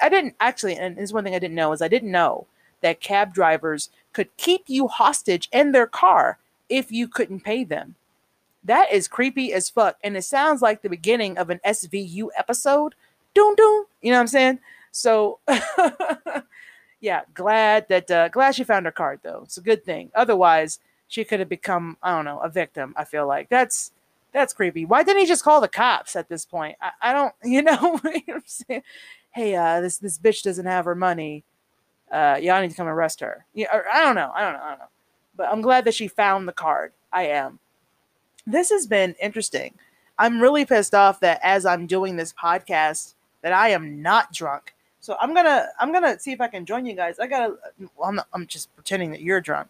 I 0.00 0.08
didn't 0.08 0.36
actually, 0.40 0.76
and 0.76 0.96
this 0.96 1.12
one 1.12 1.22
thing 1.22 1.34
I 1.34 1.38
didn't 1.38 1.54
know 1.54 1.72
is 1.72 1.82
I 1.82 1.88
didn't 1.88 2.10
know 2.10 2.46
that 2.80 3.00
cab 3.00 3.34
drivers 3.34 3.90
could 4.12 4.36
keep 4.36 4.64
you 4.66 4.88
hostage 4.88 5.48
in 5.52 5.72
their 5.72 5.86
car 5.86 6.38
if 6.68 6.90
you 6.90 7.08
couldn't 7.08 7.40
pay 7.40 7.64
them. 7.64 7.94
That 8.64 8.92
is 8.92 9.08
creepy 9.08 9.52
as 9.52 9.70
fuck. 9.70 9.96
And 10.02 10.16
it 10.16 10.22
sounds 10.22 10.60
like 10.60 10.82
the 10.82 10.88
beginning 10.88 11.38
of 11.38 11.50
an 11.50 11.60
SVU 11.64 12.28
episode. 12.36 12.94
Doom 13.34 13.54
doom. 13.54 13.84
You 14.02 14.10
know 14.10 14.16
what 14.16 14.22
I'm 14.22 14.26
saying? 14.26 14.58
So 14.90 15.38
yeah, 17.00 17.22
glad 17.34 17.86
that 17.88 18.10
uh, 18.10 18.28
glad 18.28 18.54
she 18.54 18.64
found 18.64 18.86
her 18.86 18.92
card 18.92 19.20
though. 19.22 19.42
It's 19.44 19.58
a 19.58 19.62
good 19.62 19.84
thing. 19.84 20.10
Otherwise, 20.14 20.80
she 21.08 21.24
could 21.24 21.40
have 21.40 21.48
become 21.48 21.96
I 22.02 22.10
don't 22.10 22.24
know 22.24 22.40
a 22.40 22.48
victim. 22.48 22.94
I 22.96 23.04
feel 23.04 23.26
like 23.26 23.48
that's 23.48 23.92
that's 24.32 24.52
creepy. 24.52 24.84
Why 24.84 25.02
didn't 25.02 25.20
he 25.20 25.26
just 25.26 25.44
call 25.44 25.60
the 25.60 25.68
cops 25.68 26.14
at 26.14 26.28
this 26.28 26.44
point? 26.44 26.76
I, 26.80 26.90
I 27.00 27.12
don't, 27.12 27.34
you 27.44 27.62
know, 27.62 28.00
you 28.26 28.40
know? 28.68 28.82
Hey, 29.30 29.54
uh, 29.54 29.80
this 29.80 29.98
this 29.98 30.18
bitch 30.18 30.42
doesn't 30.42 30.66
have 30.66 30.84
her 30.84 30.94
money. 30.94 31.44
Uh, 32.10 32.38
y'all 32.40 32.60
need 32.60 32.70
to 32.70 32.76
come 32.76 32.86
arrest 32.86 33.20
her. 33.20 33.44
Yeah, 33.54 33.68
or, 33.72 33.84
I 33.92 34.02
don't 34.02 34.14
know. 34.14 34.32
I 34.34 34.42
don't 34.42 34.54
know. 34.54 34.62
I 34.62 34.68
don't 34.70 34.78
know. 34.78 34.88
But 35.36 35.48
I'm 35.50 35.60
glad 35.60 35.84
that 35.84 35.94
she 35.94 36.08
found 36.08 36.46
the 36.46 36.52
card. 36.52 36.92
I 37.12 37.24
am. 37.26 37.58
This 38.46 38.70
has 38.70 38.86
been 38.86 39.14
interesting. 39.20 39.74
I'm 40.18 40.40
really 40.40 40.64
pissed 40.64 40.94
off 40.94 41.20
that 41.20 41.40
as 41.42 41.66
I'm 41.66 41.86
doing 41.86 42.16
this 42.16 42.32
podcast, 42.32 43.14
that 43.42 43.52
I 43.52 43.70
am 43.70 44.00
not 44.02 44.32
drunk. 44.32 44.74
So 45.00 45.16
I'm 45.20 45.34
gonna 45.34 45.68
I'm 45.78 45.92
gonna 45.92 46.18
see 46.18 46.32
if 46.32 46.40
I 46.40 46.48
can 46.48 46.64
join 46.64 46.86
you 46.86 46.94
guys. 46.94 47.18
I 47.18 47.26
gotta. 47.26 47.56
Well, 47.96 48.08
I'm 48.08 48.20
I'm 48.32 48.46
just 48.46 48.74
pretending 48.74 49.10
that 49.12 49.20
you're 49.20 49.40
drunk. 49.40 49.68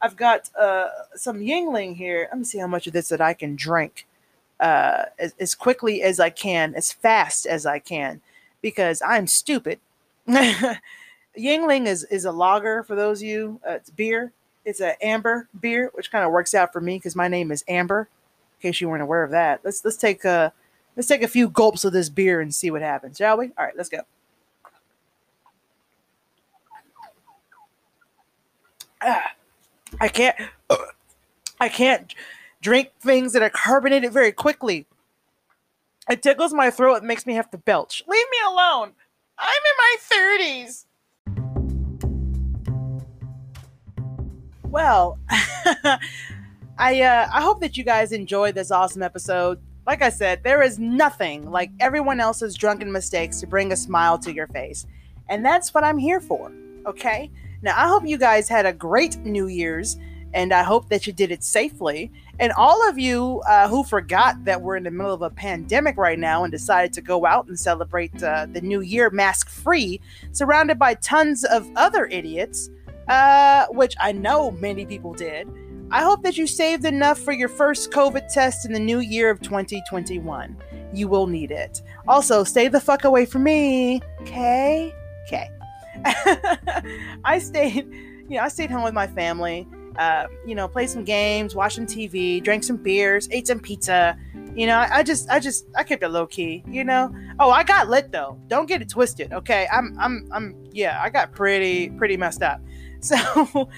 I've 0.00 0.16
got 0.16 0.50
uh, 0.58 0.88
some 1.14 1.38
Yuengling 1.38 1.96
here. 1.96 2.28
Let 2.30 2.38
me 2.38 2.44
see 2.44 2.58
how 2.58 2.66
much 2.66 2.86
of 2.86 2.92
this 2.92 3.08
that 3.08 3.20
I 3.20 3.34
can 3.34 3.56
drink 3.56 4.06
uh, 4.60 5.06
as, 5.18 5.34
as 5.40 5.54
quickly 5.54 6.02
as 6.02 6.20
I 6.20 6.30
can, 6.30 6.74
as 6.74 6.92
fast 6.92 7.46
as 7.46 7.66
I 7.66 7.78
can, 7.78 8.20
because 8.62 9.02
I'm 9.04 9.26
stupid. 9.26 9.80
Yuengling 11.38 11.86
is 11.86 12.04
is 12.04 12.24
a 12.24 12.32
lager 12.32 12.82
for 12.82 12.94
those 12.94 13.20
of 13.20 13.28
you. 13.28 13.60
Uh, 13.66 13.72
it's 13.72 13.90
beer. 13.90 14.32
It's 14.64 14.80
an 14.80 14.94
amber 15.00 15.48
beer, 15.60 15.90
which 15.94 16.10
kind 16.10 16.24
of 16.24 16.32
works 16.32 16.54
out 16.54 16.72
for 16.72 16.80
me 16.80 16.96
because 16.96 17.14
my 17.14 17.28
name 17.28 17.52
is 17.52 17.64
Amber. 17.68 18.08
In 18.58 18.70
case 18.70 18.80
you 18.80 18.88
weren't 18.88 19.02
aware 19.02 19.22
of 19.22 19.30
that, 19.30 19.60
let's 19.64 19.84
let's 19.84 19.96
take 19.96 20.24
a 20.24 20.52
let's 20.96 21.08
take 21.08 21.22
a 21.22 21.28
few 21.28 21.48
gulps 21.48 21.84
of 21.84 21.92
this 21.92 22.08
beer 22.08 22.40
and 22.40 22.54
see 22.54 22.70
what 22.70 22.82
happens, 22.82 23.18
shall 23.18 23.36
we? 23.36 23.52
All 23.56 23.64
right, 23.64 23.76
let's 23.76 23.88
go. 23.88 24.00
Ah. 29.02 29.32
I 30.00 30.08
can't 30.08 30.36
I 31.60 31.68
can't 31.68 32.14
drink 32.60 32.90
things 33.00 33.32
that 33.32 33.42
are 33.42 33.50
carbonated 33.50 34.12
very 34.12 34.32
quickly. 34.32 34.86
It 36.08 36.22
tickles 36.22 36.52
my 36.52 36.70
throat, 36.70 36.96
it 36.96 37.04
makes 37.04 37.26
me 37.26 37.34
have 37.34 37.50
to 37.50 37.58
belch. 37.58 38.02
Leave 38.06 38.26
me 38.30 38.38
alone. 38.46 38.92
I'm 39.38 39.48
in 39.48 39.76
my 39.78 39.96
30s. 40.64 40.84
Well, 44.70 45.18
I 46.78 47.00
uh, 47.00 47.28
I 47.32 47.40
hope 47.40 47.60
that 47.60 47.76
you 47.76 47.84
guys 47.84 48.12
enjoyed 48.12 48.54
this 48.54 48.70
awesome 48.70 49.02
episode. 49.02 49.58
Like 49.86 50.02
I 50.02 50.10
said, 50.10 50.42
there 50.42 50.62
is 50.62 50.78
nothing 50.78 51.50
like 51.50 51.70
everyone 51.80 52.20
else's 52.20 52.54
drunken 52.54 52.90
mistakes 52.90 53.40
to 53.40 53.46
bring 53.46 53.72
a 53.72 53.76
smile 53.76 54.18
to 54.18 54.32
your 54.32 54.48
face. 54.48 54.86
And 55.28 55.44
that's 55.44 55.72
what 55.72 55.84
I'm 55.84 55.98
here 55.98 56.20
for. 56.20 56.52
Okay? 56.86 57.30
Now, 57.62 57.74
I 57.76 57.88
hope 57.88 58.06
you 58.06 58.18
guys 58.18 58.48
had 58.48 58.66
a 58.66 58.72
great 58.72 59.16
New 59.18 59.46
Year's 59.46 59.96
and 60.34 60.52
I 60.52 60.62
hope 60.62 60.90
that 60.90 61.06
you 61.06 61.12
did 61.12 61.30
it 61.30 61.42
safely. 61.42 62.12
And 62.38 62.52
all 62.52 62.86
of 62.88 62.98
you 62.98 63.42
uh, 63.48 63.68
who 63.68 63.82
forgot 63.84 64.44
that 64.44 64.60
we're 64.60 64.76
in 64.76 64.82
the 64.82 64.90
middle 64.90 65.14
of 65.14 65.22
a 65.22 65.30
pandemic 65.30 65.96
right 65.96 66.18
now 66.18 66.44
and 66.44 66.52
decided 66.52 66.92
to 66.92 67.00
go 67.00 67.24
out 67.24 67.46
and 67.46 67.58
celebrate 67.58 68.22
uh, 68.22 68.46
the 68.52 68.60
new 68.60 68.82
year 68.82 69.08
mask 69.08 69.48
free, 69.48 70.00
surrounded 70.32 70.78
by 70.78 70.94
tons 70.94 71.44
of 71.44 71.66
other 71.76 72.06
idiots, 72.06 72.68
uh, 73.08 73.66
which 73.70 73.94
I 74.00 74.12
know 74.12 74.50
many 74.52 74.86
people 74.86 75.12
did. 75.12 75.48
I 75.90 76.02
hope 76.02 76.22
that 76.24 76.36
you 76.36 76.46
saved 76.48 76.84
enough 76.84 77.18
for 77.20 77.32
your 77.32 77.48
first 77.48 77.92
COVID 77.92 78.32
test 78.32 78.66
in 78.66 78.72
the 78.72 78.80
new 78.80 78.98
year 78.98 79.30
of 79.30 79.40
2021. 79.40 80.56
You 80.92 81.06
will 81.06 81.28
need 81.28 81.52
it. 81.52 81.80
Also, 82.08 82.42
stay 82.42 82.66
the 82.66 82.80
fuck 82.80 83.04
away 83.04 83.24
from 83.26 83.44
me. 83.44 84.00
Okay? 84.22 84.92
Okay. 85.26 85.48
I 87.24 87.40
stayed, 87.40 87.84
you 88.28 88.36
know, 88.36 88.42
I 88.42 88.48
stayed 88.48 88.70
home 88.70 88.84
with 88.84 88.94
my 88.94 89.08
family. 89.08 89.66
Uh, 89.98 90.26
you 90.46 90.54
know, 90.54 90.68
play 90.68 90.86
some 90.86 91.02
games, 91.02 91.56
watch 91.56 91.74
some 91.74 91.86
TV, 91.86 92.40
drank 92.40 92.62
some 92.62 92.76
beers, 92.76 93.28
ate 93.32 93.48
some 93.48 93.58
pizza. 93.58 94.16
You 94.54 94.66
know, 94.66 94.76
I, 94.76 94.98
I, 94.98 95.02
just, 95.02 95.28
I 95.30 95.40
just, 95.40 95.66
I 95.74 95.82
kept 95.82 96.04
it 96.04 96.08
low 96.10 96.26
key. 96.26 96.62
You 96.68 96.84
know. 96.84 97.12
Oh, 97.40 97.50
I 97.50 97.64
got 97.64 97.88
lit 97.88 98.12
though. 98.12 98.38
Don't 98.46 98.66
get 98.66 98.82
it 98.82 98.88
twisted. 98.88 99.32
Okay, 99.32 99.66
I'm, 99.72 99.96
I'm, 99.98 100.28
I'm. 100.30 100.64
Yeah, 100.70 101.00
I 101.02 101.10
got 101.10 101.32
pretty, 101.32 101.90
pretty 101.90 102.16
messed 102.16 102.42
up. 102.42 102.60
So, 103.00 103.68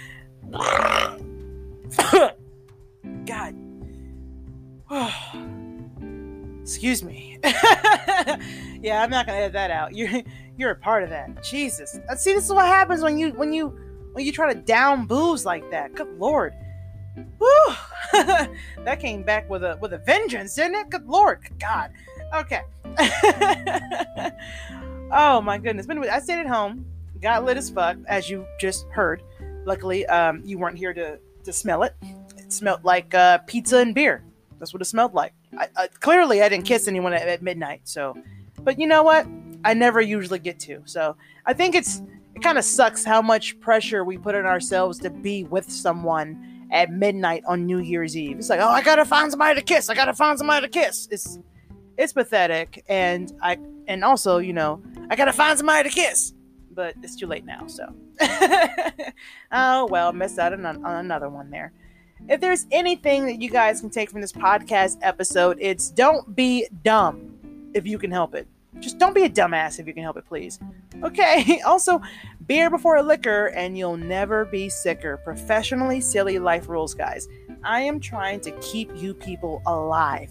God. 3.26 3.54
Excuse 6.62 7.02
me. 7.02 7.38
yeah, 7.44 9.02
I'm 9.02 9.11
not 9.11 9.26
gonna 9.26 9.38
edit 9.38 9.52
that 9.54 9.70
out. 9.70 9.94
You're 9.94 10.22
you're 10.57 10.70
a 10.72 10.76
part 10.76 11.02
of 11.02 11.11
that. 11.11 11.42
Jesus. 11.42 11.98
Uh, 12.11 12.14
see, 12.14 12.33
this 12.35 12.44
is 12.44 12.52
what 12.52 12.66
happens 12.66 13.02
when 13.02 13.18
you 13.18 13.31
when 13.31 13.52
you 13.52 13.68
when 14.12 14.24
you 14.24 14.33
try 14.33 14.52
to 14.52 14.61
down 14.61 15.07
booze 15.07 15.46
like 15.46 15.70
that. 15.70 15.94
Good 15.94 16.18
lord. 16.18 16.52
Whew. 17.38 17.74
that 18.12 18.98
came 19.00 19.22
back 19.22 19.48
with 19.48 19.64
a 19.64 19.78
with 19.81 19.92
a 19.92 19.98
vengeance, 19.98 20.54
didn't 20.54 20.74
it? 20.74 20.90
Good 20.90 21.07
lord. 21.07 21.42
Good 21.42 21.61
God. 21.61 21.92
Okay. 22.35 22.62
oh 25.12 25.40
my 25.40 25.59
goodness. 25.59 25.87
I 25.88 26.18
stayed 26.20 26.40
at 26.40 26.46
home, 26.46 26.85
got 27.20 27.44
lit 27.44 27.57
as 27.57 27.70
fuck, 27.70 27.96
as 28.07 28.28
you 28.28 28.46
just 28.61 28.87
heard. 28.90 29.22
Luckily, 29.64 30.07
um, 30.07 30.42
you 30.44 30.59
weren't 30.59 30.78
here 30.78 30.94
to 30.94 31.18
to 31.44 31.52
smell 31.52 31.83
it. 31.83 31.94
It 32.37 32.52
smelled 32.52 32.85
like 32.85 33.14
uh, 33.14 33.38
pizza 33.38 33.78
and 33.78 33.94
beer. 33.94 34.24
That's 34.59 34.72
what 34.72 34.83
it 34.83 34.87
smelled 34.87 35.14
like. 35.14 35.33
I, 35.57 35.68
I, 35.76 35.87
clearly, 35.87 36.42
I 36.42 36.48
didn't 36.48 36.66
kiss 36.66 36.88
anyone 36.88 37.12
at, 37.12 37.28
at 37.28 37.42
midnight. 37.42 37.83
So, 37.85 38.16
but 38.61 38.78
you 38.78 38.87
know 38.87 39.02
what? 39.02 39.26
I 39.64 39.74
never 39.74 40.00
usually 40.00 40.38
get 40.38 40.59
to. 40.61 40.83
So 40.85 41.16
I 41.46 41.52
think 41.52 41.74
it's 41.74 42.02
it 42.35 42.42
kind 42.42 42.59
of 42.59 42.64
sucks 42.64 43.04
how 43.04 43.20
much 43.20 43.59
pressure 43.61 44.04
we 44.04 44.16
put 44.16 44.35
on 44.35 44.46
ourselves 44.46 44.98
to 45.00 45.11
be 45.11 45.44
with 45.44 45.70
someone 45.70 46.66
at 46.70 46.90
midnight 46.90 47.42
on 47.46 47.66
New 47.66 47.81
Year's 47.81 48.16
Eve. 48.16 48.38
It's 48.38 48.50
like, 48.50 48.61
oh, 48.61 48.68
I 48.68 48.83
gotta 48.83 49.04
find 49.04 49.31
somebody 49.31 49.59
to 49.59 49.64
kiss. 49.64 49.88
I 49.88 49.94
gotta 49.94 50.12
find 50.12 50.38
somebody 50.38 50.66
to 50.66 50.70
kiss. 50.70 51.09
It's 51.11 51.38
it's 51.96 52.12
pathetic, 52.12 52.85
and 52.88 53.33
I 53.42 53.59
and 53.88 54.04
also 54.04 54.38
you 54.38 54.52
know 54.52 54.83
I 55.11 55.16
gotta 55.16 55.33
find 55.33 55.59
somebody 55.59 55.88
to 55.88 55.94
kiss, 55.94 56.35
but 56.78 56.94
it's 57.02 57.16
too 57.16 57.26
late 57.26 57.44
now. 57.44 57.66
So 57.66 57.92
oh 59.53 59.86
well, 59.86 60.12
missed 60.12 60.38
out 60.38 60.53
on, 60.53 60.64
on 60.64 61.05
another 61.05 61.28
one 61.28 61.50
there. 61.50 61.72
If 62.28 62.40
there's 62.40 62.66
anything 62.70 63.26
that 63.26 63.42
you 63.42 63.50
guys 63.50 63.80
can 63.80 63.90
take 63.90 64.11
from 64.11 64.20
this 64.20 64.32
podcast 64.32 64.98
episode, 65.03 65.59
it's 65.61 65.90
don't 65.90 66.36
be 66.36 66.68
dumb 66.84 67.34
if 67.74 67.84
you 67.84 67.98
can 67.98 68.12
help 68.12 68.36
it. 68.36 68.46
Just 68.78 68.98
don't 68.98 69.12
be 69.12 69.24
a 69.24 69.28
dumbass 69.28 69.80
if 69.80 69.88
you 69.88 69.92
can 69.92 70.05
help 70.05 70.18
it, 70.18 70.24
please. 70.28 70.61
Okay, 71.03 71.61
also, 71.66 72.00
beer 72.46 72.70
before 72.70 73.03
liquor, 73.03 73.46
and 73.57 73.76
you'll 73.76 73.96
never 73.96 74.44
be 74.44 74.68
sicker. 74.68 75.16
Professionally 75.16 76.00
silly 76.00 76.38
life 76.38 76.68
rules, 76.68 76.94
guys. 76.94 77.26
I 77.64 77.80
am 77.80 77.98
trying 77.98 78.38
to 78.42 78.53
keep 78.61 78.88
you 78.94 79.14
people 79.14 79.62
alive. 79.66 80.30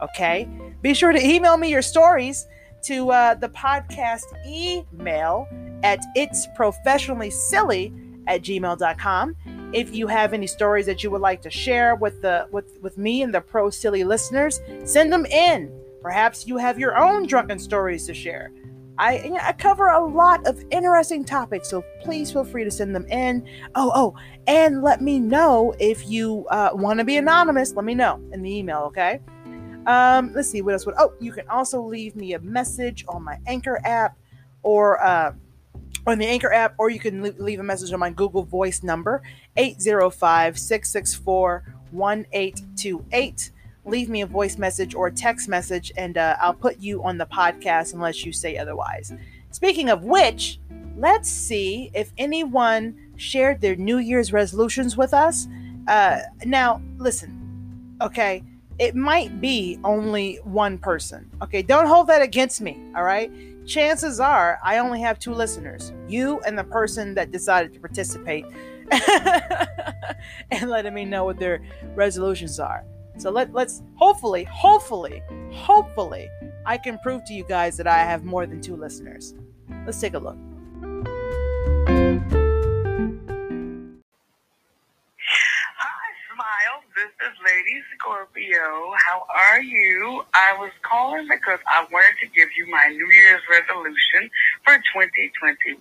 Okay? 0.00 0.48
Be 0.80 0.94
sure 0.94 1.10
to 1.10 1.20
email 1.20 1.56
me 1.56 1.70
your 1.70 1.82
stories 1.82 2.46
to 2.84 3.10
uh, 3.10 3.34
the 3.34 3.48
podcast 3.48 4.24
email 4.46 5.48
at 5.82 6.00
it's 6.14 6.46
professionally 6.54 7.30
silly 7.30 7.92
at 8.26 8.42
gmail.com 8.42 9.36
If 9.72 9.94
you 9.94 10.06
have 10.06 10.32
any 10.32 10.46
stories 10.46 10.86
that 10.86 11.02
you 11.02 11.10
would 11.10 11.20
like 11.20 11.42
to 11.42 11.50
share 11.50 11.94
with 11.94 12.20
the 12.22 12.46
with 12.50 12.78
with 12.82 12.98
me 12.98 13.22
and 13.22 13.34
the 13.34 13.40
pro 13.40 13.70
silly 13.70 14.04
listeners, 14.04 14.60
send 14.84 15.12
them 15.12 15.26
in. 15.26 15.72
Perhaps 16.02 16.46
you 16.46 16.56
have 16.56 16.78
your 16.78 16.96
own 16.96 17.26
drunken 17.26 17.58
stories 17.58 18.06
to 18.06 18.14
share. 18.14 18.52
I, 18.98 19.38
I 19.40 19.52
cover 19.52 19.88
a 19.88 20.04
lot 20.04 20.44
of 20.46 20.64
interesting 20.70 21.24
topics, 21.24 21.68
so 21.70 21.84
please 22.02 22.32
feel 22.32 22.44
free 22.44 22.64
to 22.64 22.70
send 22.70 22.94
them 22.94 23.06
in. 23.06 23.46
Oh, 23.76 23.92
oh, 23.94 24.14
and 24.48 24.82
let 24.82 25.00
me 25.00 25.20
know 25.20 25.72
if 25.78 26.08
you 26.08 26.46
uh, 26.50 26.70
want 26.72 26.98
to 26.98 27.04
be 27.04 27.16
anonymous. 27.16 27.74
Let 27.74 27.84
me 27.84 27.94
know 27.94 28.20
in 28.32 28.42
the 28.42 28.52
email, 28.52 28.80
okay? 28.86 29.20
Um, 29.88 30.32
let's 30.34 30.50
see 30.50 30.62
what 30.62 30.74
else. 30.74 30.86
Would, 30.86 30.94
oh, 30.98 31.14
you 31.18 31.32
can 31.32 31.48
also 31.48 31.82
leave 31.82 32.14
me 32.14 32.34
a 32.34 32.38
message 32.38 33.04
on 33.08 33.24
my 33.24 33.38
Anchor 33.46 33.80
app 33.84 34.16
or 34.62 35.02
uh, 35.02 35.32
on 36.06 36.18
the 36.18 36.26
Anchor 36.26 36.52
app, 36.52 36.74
or 36.78 36.90
you 36.90 37.00
can 37.00 37.22
leave 37.38 37.58
a 37.58 37.64
message 37.64 37.92
on 37.92 37.98
my 37.98 38.10
Google 38.10 38.44
Voice 38.44 38.82
number, 38.82 39.22
805 39.56 40.58
664 40.58 41.74
1828 41.90 43.50
leave 43.88 44.08
me 44.08 44.20
a 44.22 44.26
voice 44.26 44.58
message 44.58 44.94
or 44.94 45.06
a 45.08 45.12
text 45.12 45.48
message, 45.48 45.92
and 45.96 46.18
uh, 46.18 46.36
I'll 46.40 46.54
put 46.54 46.78
you 46.78 47.02
on 47.02 47.18
the 47.18 47.26
podcast 47.26 47.94
unless 47.94 48.24
you 48.24 48.32
say 48.32 48.56
otherwise. 48.56 49.12
Speaking 49.50 49.88
of 49.88 50.04
which, 50.04 50.60
let's 50.96 51.28
see 51.28 51.90
if 51.94 52.12
anyone 52.18 53.12
shared 53.16 53.60
their 53.60 53.76
New 53.76 53.98
Year's 53.98 54.32
resolutions 54.32 54.96
with 54.96 55.14
us. 55.14 55.48
Uh, 55.86 56.20
now, 56.44 56.82
listen, 56.98 57.96
okay, 58.02 58.44
it 58.78 58.94
might 58.94 59.40
be 59.40 59.78
only 59.84 60.36
one 60.44 60.78
person. 60.78 61.30
Okay, 61.42 61.62
don't 61.62 61.86
hold 61.86 62.06
that 62.08 62.22
against 62.22 62.60
me, 62.60 62.80
all 62.96 63.02
right? 63.02 63.30
Chances 63.66 64.20
are 64.20 64.58
I 64.64 64.78
only 64.78 65.00
have 65.00 65.18
two 65.18 65.34
listeners 65.34 65.92
you 66.08 66.40
and 66.46 66.58
the 66.58 66.64
person 66.64 67.14
that 67.14 67.30
decided 67.30 67.74
to 67.74 67.80
participate 67.80 68.46
and 70.50 70.70
letting 70.70 70.94
me 70.94 71.04
know 71.04 71.24
what 71.24 71.38
their 71.38 71.60
resolutions 71.94 72.58
are. 72.58 72.84
So 73.18 73.30
let, 73.30 73.52
let's 73.52 73.82
hopefully, 73.96 74.44
hopefully, 74.44 75.22
hopefully, 75.52 76.28
I 76.64 76.78
can 76.78 76.98
prove 77.00 77.24
to 77.24 77.34
you 77.34 77.44
guys 77.44 77.76
that 77.76 77.86
I 77.86 77.98
have 77.98 78.24
more 78.24 78.46
than 78.46 78.60
two 78.60 78.76
listeners. 78.76 79.34
Let's 79.84 80.00
take 80.00 80.14
a 80.14 80.18
look. 80.18 80.36
This 86.98 87.30
is 87.30 87.34
Lady 87.46 87.78
Scorpio. 87.94 88.90
How 89.06 89.22
are 89.30 89.62
you? 89.62 90.24
I 90.34 90.58
was 90.58 90.72
calling 90.82 91.28
because 91.30 91.60
I 91.70 91.86
wanted 91.92 92.18
to 92.18 92.26
give 92.34 92.48
you 92.58 92.66
my 92.66 92.90
New 92.90 93.06
Year's 93.06 93.42
resolution 93.46 94.26
for 94.66 94.74
2021. 94.98 95.78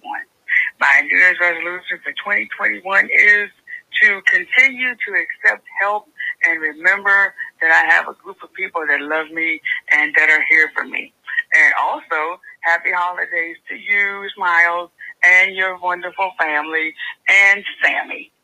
My 0.77 1.01
New 1.09 1.17
Year's 1.17 1.41
resolution 1.41 1.97
for 2.05 2.13
2021 2.21 3.09
is 3.09 3.49
to 4.05 4.21
continue 4.29 4.93
to 4.93 5.09
accept 5.17 5.65
help 5.81 6.05
and 6.45 6.61
remember 6.61 7.33
that 7.65 7.73
I 7.73 7.89
have 7.89 8.07
a 8.07 8.13
group 8.21 8.37
of 8.43 8.53
people 8.53 8.85
that 8.85 9.01
love 9.01 9.33
me 9.33 9.59
and 9.91 10.13
that 10.21 10.29
are 10.29 10.45
here 10.51 10.69
for 10.77 10.85
me. 10.85 11.15
And 11.57 11.73
also, 11.81 12.37
happy 12.61 12.93
holidays 12.93 13.57
to 13.69 13.75
you, 13.75 14.29
Smiles, 14.37 14.91
and 15.25 15.55
your 15.55 15.81
wonderful 15.81 16.29
family, 16.37 16.93
and 17.25 17.65
Sammy. 17.81 18.36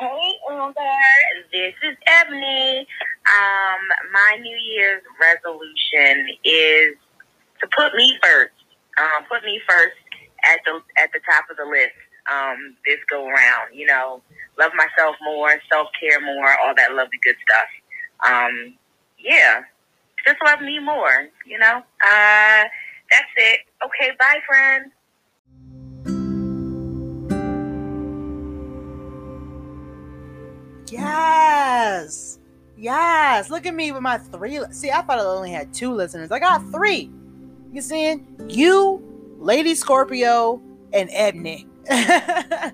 Hey, 0.00 0.32
Amber. 0.50 0.74
This 1.52 1.74
is 1.82 1.96
Ebony. 2.06 2.80
Um, 2.80 3.80
my 4.12 4.38
New 4.40 4.56
Year's 4.56 5.02
resolution 5.20 6.34
is 6.44 6.96
to 7.60 7.68
put 7.76 7.94
me 7.94 8.18
first. 8.22 8.54
Um, 8.98 9.24
put 9.30 9.44
me 9.44 9.60
first 9.68 9.94
at 10.44 10.60
the 10.64 10.80
at 11.00 11.10
the 11.12 11.20
top 11.30 11.44
of 11.50 11.56
the 11.56 11.64
list. 11.64 11.94
Um, 12.30 12.76
this 12.86 12.98
go 13.10 13.26
around. 13.28 13.74
You 13.74 13.86
know, 13.86 14.22
love 14.58 14.72
myself 14.74 15.16
more, 15.22 15.54
self 15.70 15.88
care 16.00 16.20
more, 16.20 16.50
all 16.60 16.74
that 16.76 16.92
lovely 16.92 17.18
good 17.24 17.36
stuff. 17.46 17.70
Um, 18.26 18.74
yeah, 19.18 19.62
just 20.26 20.38
love 20.44 20.60
me 20.60 20.78
more, 20.78 21.28
you 21.46 21.58
know? 21.58 21.78
Uh, 22.02 22.64
that's 23.10 23.32
it. 23.36 23.60
Okay, 23.84 24.10
bye, 24.18 24.40
friends. 24.46 24.90
Yes. 30.94 32.38
Yes. 32.76 33.50
Look 33.50 33.66
at 33.66 33.74
me 33.74 33.92
with 33.92 34.02
my 34.02 34.18
three. 34.18 34.60
See, 34.70 34.90
I 34.90 35.02
thought 35.02 35.18
I 35.18 35.22
only 35.22 35.50
had 35.50 35.74
two 35.74 35.92
listeners. 35.92 36.30
I 36.30 36.38
got 36.38 36.62
three. 36.70 37.10
You 37.72 37.82
seeing? 37.82 38.26
You, 38.48 39.02
Lady 39.38 39.74
Scorpio, 39.74 40.62
and 40.92 41.08
Ebony. 41.12 41.66
I 41.90 42.72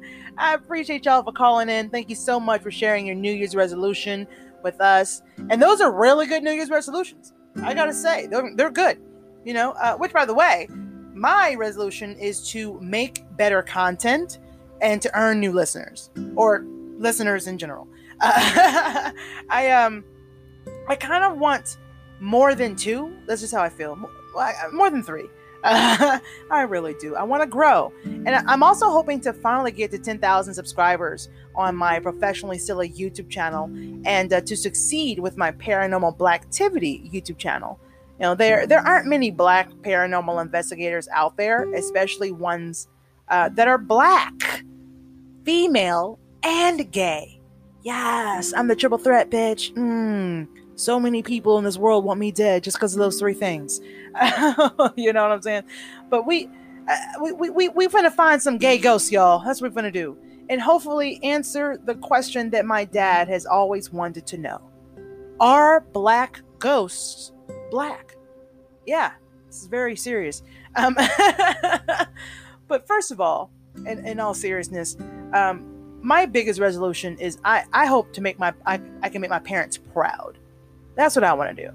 appreciate 0.54 1.06
y'all 1.06 1.22
for 1.22 1.32
calling 1.32 1.68
in. 1.68 1.88
Thank 1.88 2.10
you 2.10 2.14
so 2.14 2.38
much 2.38 2.62
for 2.62 2.70
sharing 2.70 3.06
your 3.06 3.16
New 3.16 3.32
Year's 3.32 3.54
resolution 3.54 4.26
with 4.62 4.80
us. 4.80 5.22
And 5.48 5.60
those 5.60 5.80
are 5.80 5.90
really 5.90 6.26
good 6.26 6.42
New 6.42 6.52
Year's 6.52 6.70
resolutions. 6.70 7.32
I 7.62 7.74
gotta 7.74 7.94
say, 7.94 8.26
they're, 8.26 8.52
they're 8.54 8.70
good. 8.70 9.00
You 9.44 9.54
know, 9.54 9.72
uh, 9.72 9.96
which 9.96 10.12
by 10.12 10.26
the 10.26 10.34
way, 10.34 10.68
my 11.14 11.54
resolution 11.54 12.14
is 12.16 12.48
to 12.50 12.78
make 12.80 13.24
better 13.36 13.62
content 13.62 14.38
and 14.82 15.00
to 15.02 15.18
earn 15.18 15.40
new 15.40 15.52
listeners 15.52 16.10
or 16.36 16.64
listeners 16.98 17.46
in 17.46 17.58
general. 17.58 17.88
Uh, 18.20 19.12
I 19.48 19.70
um, 19.70 20.04
I 20.88 20.96
kind 20.96 21.24
of 21.24 21.38
want 21.38 21.78
more 22.20 22.54
than 22.54 22.76
two. 22.76 23.12
That's 23.26 23.40
just 23.40 23.54
how 23.54 23.62
I 23.62 23.68
feel. 23.68 23.96
More, 23.96 24.10
more 24.72 24.90
than 24.90 25.02
three. 25.02 25.28
Uh, 25.62 26.18
I 26.50 26.62
really 26.62 26.94
do. 26.94 27.14
I 27.16 27.22
want 27.22 27.42
to 27.42 27.46
grow. 27.46 27.92
And 28.04 28.28
I'm 28.28 28.62
also 28.62 28.90
hoping 28.90 29.20
to 29.22 29.32
finally 29.32 29.72
get 29.72 29.90
to 29.92 29.98
10,000 29.98 30.54
subscribers 30.54 31.28
on 31.54 31.76
my 31.76 32.00
Professionally 32.00 32.58
Silly 32.58 32.90
YouTube 32.90 33.28
channel 33.28 33.70
and 34.04 34.32
uh, 34.32 34.40
to 34.42 34.56
succeed 34.56 35.18
with 35.18 35.36
my 35.36 35.52
Paranormal 35.52 36.16
Blacktivity 36.16 37.10
YouTube 37.12 37.38
channel. 37.38 37.78
You 38.18 38.26
know, 38.26 38.34
there 38.34 38.66
there 38.66 38.80
aren't 38.80 39.06
many 39.06 39.30
black 39.30 39.70
paranormal 39.70 40.42
investigators 40.42 41.08
out 41.08 41.38
there, 41.38 41.72
especially 41.72 42.32
ones 42.32 42.86
uh, 43.28 43.48
that 43.50 43.66
are 43.66 43.78
black, 43.78 44.62
female, 45.44 46.18
and 46.42 46.92
gay. 46.92 47.39
Yes, 47.82 48.52
I'm 48.54 48.68
the 48.68 48.76
triple 48.76 48.98
threat, 48.98 49.30
bitch. 49.30 49.72
Mm, 49.74 50.48
so 50.74 51.00
many 51.00 51.22
people 51.22 51.58
in 51.58 51.64
this 51.64 51.78
world 51.78 52.04
want 52.04 52.20
me 52.20 52.30
dead 52.30 52.62
just 52.62 52.76
because 52.76 52.94
of 52.94 52.98
those 52.98 53.18
three 53.18 53.34
things. 53.34 53.80
you 54.96 55.12
know 55.12 55.22
what 55.22 55.32
I'm 55.32 55.42
saying? 55.42 55.64
But 56.10 56.26
we, 56.26 56.48
uh, 56.88 56.96
we, 57.22 57.32
we, 57.32 57.50
we, 57.50 57.68
we're 57.68 57.88
going 57.88 58.04
to 58.04 58.10
find 58.10 58.42
some 58.42 58.58
gay 58.58 58.76
ghosts, 58.76 59.10
y'all. 59.10 59.42
That's 59.44 59.62
what 59.62 59.74
we're 59.74 59.82
to 59.82 59.90
do. 59.90 60.16
And 60.50 60.60
hopefully 60.60 61.20
answer 61.22 61.78
the 61.82 61.94
question 61.94 62.50
that 62.50 62.66
my 62.66 62.84
dad 62.84 63.28
has 63.28 63.46
always 63.46 63.92
wanted 63.92 64.26
to 64.26 64.38
know 64.38 64.60
Are 65.38 65.80
black 65.80 66.42
ghosts 66.58 67.32
black? 67.70 68.16
Yeah, 68.84 69.12
this 69.46 69.62
is 69.62 69.66
very 69.68 69.96
serious. 69.96 70.42
Um, 70.74 70.96
but 72.68 72.86
first 72.86 73.12
of 73.12 73.20
all, 73.20 73.52
in, 73.86 74.04
in 74.04 74.18
all 74.18 74.34
seriousness, 74.34 74.96
um, 75.32 75.69
my 76.02 76.26
biggest 76.26 76.60
resolution 76.60 77.18
is 77.18 77.38
I, 77.44 77.64
I 77.72 77.86
hope 77.86 78.12
to 78.14 78.20
make 78.20 78.38
my 78.38 78.54
I, 78.66 78.80
I 79.02 79.08
can 79.08 79.20
make 79.20 79.30
my 79.30 79.38
parents 79.38 79.76
proud. 79.76 80.38
That's 80.96 81.16
what 81.16 81.24
I 81.24 81.32
want 81.32 81.56
to 81.56 81.66
do. 81.66 81.72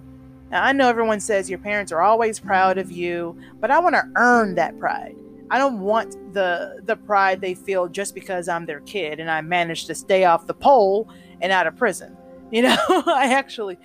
Now, 0.52 0.64
I 0.64 0.72
know 0.72 0.88
everyone 0.90 1.20
says 1.20 1.50
your 1.50 1.60
parents 1.60 1.92
are 1.92 2.02
always 2.02 2.40
proud 2.40 2.78
of 2.78 2.92
you, 2.92 3.40
but 3.60 3.72
I 3.72 3.80
want 3.80 3.96
to 3.96 4.04
earn 4.16 4.56
that 4.56 4.80
pride. 4.80 5.16
I 5.50 5.58
don't 5.58 5.80
want 5.80 6.34
the 6.34 6.82
the 6.86 6.96
pride 6.96 7.42
they 7.42 7.54
feel 7.54 7.88
just 7.88 8.16
because 8.16 8.48
I'm 8.48 8.66
their 8.66 8.82
kid 8.82 9.20
and 9.20 9.30
I 9.30 9.42
managed 9.42 9.88
to 9.88 9.96
stay 9.96 10.26
off 10.26 10.48
the 10.48 10.54
pole 10.54 11.10
and 11.42 11.52
out 11.52 11.68
of 11.68 11.76
prison. 11.76 12.18
You 12.52 12.62
know, 12.62 12.78
I 13.08 13.34
actually 13.34 13.78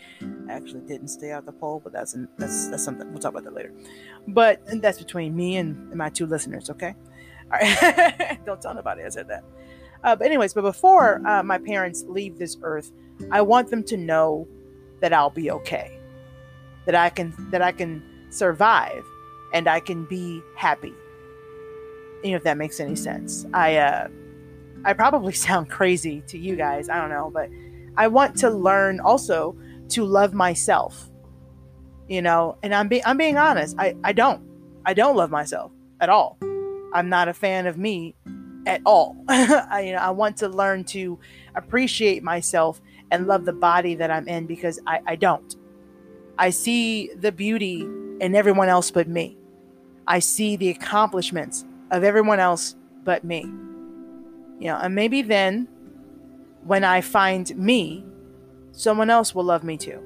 actually 0.51 0.82
didn't 0.82 1.09
stay 1.09 1.32
out 1.32 1.47
the 1.47 1.53
pole, 1.53 1.80
but 1.82 1.95
that's 1.95 2.14
that's 2.36 2.68
that's 2.68 2.84
something 2.84 3.11
we'll 3.11 3.18
talk 3.18 3.32
about 3.32 3.45
that 3.45 3.55
later. 3.55 3.72
But 4.28 4.61
that's 4.82 4.99
between 4.99 5.34
me 5.34 5.57
and, 5.57 5.88
and 5.88 5.97
my 5.97 6.11
two 6.11 6.26
listeners, 6.26 6.68
okay? 6.68 6.95
All 7.51 7.59
right, 7.59 8.38
don't 8.47 8.61
tell 8.61 8.74
nobody 8.74 9.03
I 9.03 9.09
said 9.09 9.28
that. 9.28 9.45
Uh, 10.03 10.16
but 10.16 10.26
anyways, 10.26 10.55
but 10.55 10.62
before 10.62 11.26
uh, 11.26 11.42
my 11.42 11.59
parents 11.59 12.05
leave 12.09 12.38
this 12.38 12.57
earth, 12.62 12.90
I 13.30 13.42
want 13.42 13.70
them 13.70 13.84
to 13.84 13.96
know 13.96 14.48
that 15.01 15.12
I'll 15.12 15.30
be 15.30 15.51
okay 15.51 16.01
that 16.86 16.94
I 16.94 17.11
can 17.11 17.32
that 17.51 17.62
I 17.62 17.72
can 17.72 18.03
survive 18.30 19.05
and 19.53 19.68
I 19.68 19.80
can 19.80 20.05
be 20.05 20.42
happy. 20.57 20.94
You 22.22 22.32
know, 22.32 22.36
if 22.36 22.44
that 22.44 22.57
makes 22.57 22.80
any 22.80 22.96
sense. 22.96 23.46
I 23.53 23.76
uh 23.76 24.09
I 24.84 24.92
probably 24.94 25.32
sound 25.48 25.70
crazy 25.70 26.22
to 26.28 26.38
you 26.38 26.57
guys, 26.57 26.88
I 26.88 27.01
don't 27.01 27.11
know, 27.11 27.30
but 27.32 27.48
I 27.96 28.09
want 28.09 28.36
to 28.38 28.51
learn 28.51 29.01
also 29.01 29.57
to 29.90 30.05
love 30.05 30.32
myself. 30.34 31.09
You 32.09 32.22
know, 32.22 32.57
and 32.62 32.74
I'm 32.74 32.88
being 32.88 33.03
I'm 33.05 33.16
being 33.16 33.36
honest. 33.36 33.76
I 33.78 33.94
I 34.03 34.12
don't. 34.12 34.42
I 34.84 34.94
don't 34.94 35.14
love 35.16 35.30
myself 35.30 35.70
at 36.01 36.09
all. 36.09 36.38
I'm 36.92 37.09
not 37.09 37.28
a 37.28 37.34
fan 37.34 37.66
of 37.66 37.76
me 37.78 38.16
at 38.66 38.82
all. 38.84 39.16
I 39.28 39.82
you 39.86 39.92
know, 39.92 39.98
I 39.98 40.11
want 40.11 40.38
to 40.38 40.48
learn 40.48 40.84
to 40.84 41.18
appreciate 41.54 42.22
myself 42.22 42.80
and 43.11 43.26
love 43.26 43.44
the 43.44 43.52
body 43.52 43.94
that 43.96 44.11
I'm 44.11 44.28
in 44.28 44.46
because 44.46 44.80
I 44.86 45.00
I 45.06 45.16
don't. 45.16 45.54
I 46.38 46.50
see 46.50 47.11
the 47.14 47.32
beauty 47.32 47.82
in 48.20 48.34
everyone 48.34 48.68
else 48.68 48.90
but 48.90 49.08
me. 49.08 49.36
I 50.06 50.18
see 50.18 50.56
the 50.56 50.70
accomplishments 50.70 51.64
of 51.90 52.04
everyone 52.04 52.40
else 52.40 52.76
but 53.04 53.24
me. 53.24 53.40
You 54.58 54.68
know, 54.68 54.78
and 54.80 54.94
maybe 54.94 55.22
then 55.22 55.68
when 56.64 56.84
I 56.84 57.00
find 57.00 57.54
me, 57.56 58.04
someone 58.72 59.11
else 59.11 59.34
will 59.34 59.44
love 59.44 59.64
me 59.64 59.76
too. 59.76 60.00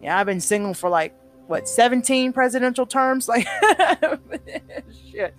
Yeah, 0.00 0.18
I've 0.18 0.26
been 0.26 0.40
single 0.40 0.74
for 0.74 0.88
like 0.88 1.14
what 1.46 1.68
17 1.68 2.32
presidential 2.32 2.86
terms 2.86 3.28
like 3.28 3.46
shit 5.10 5.34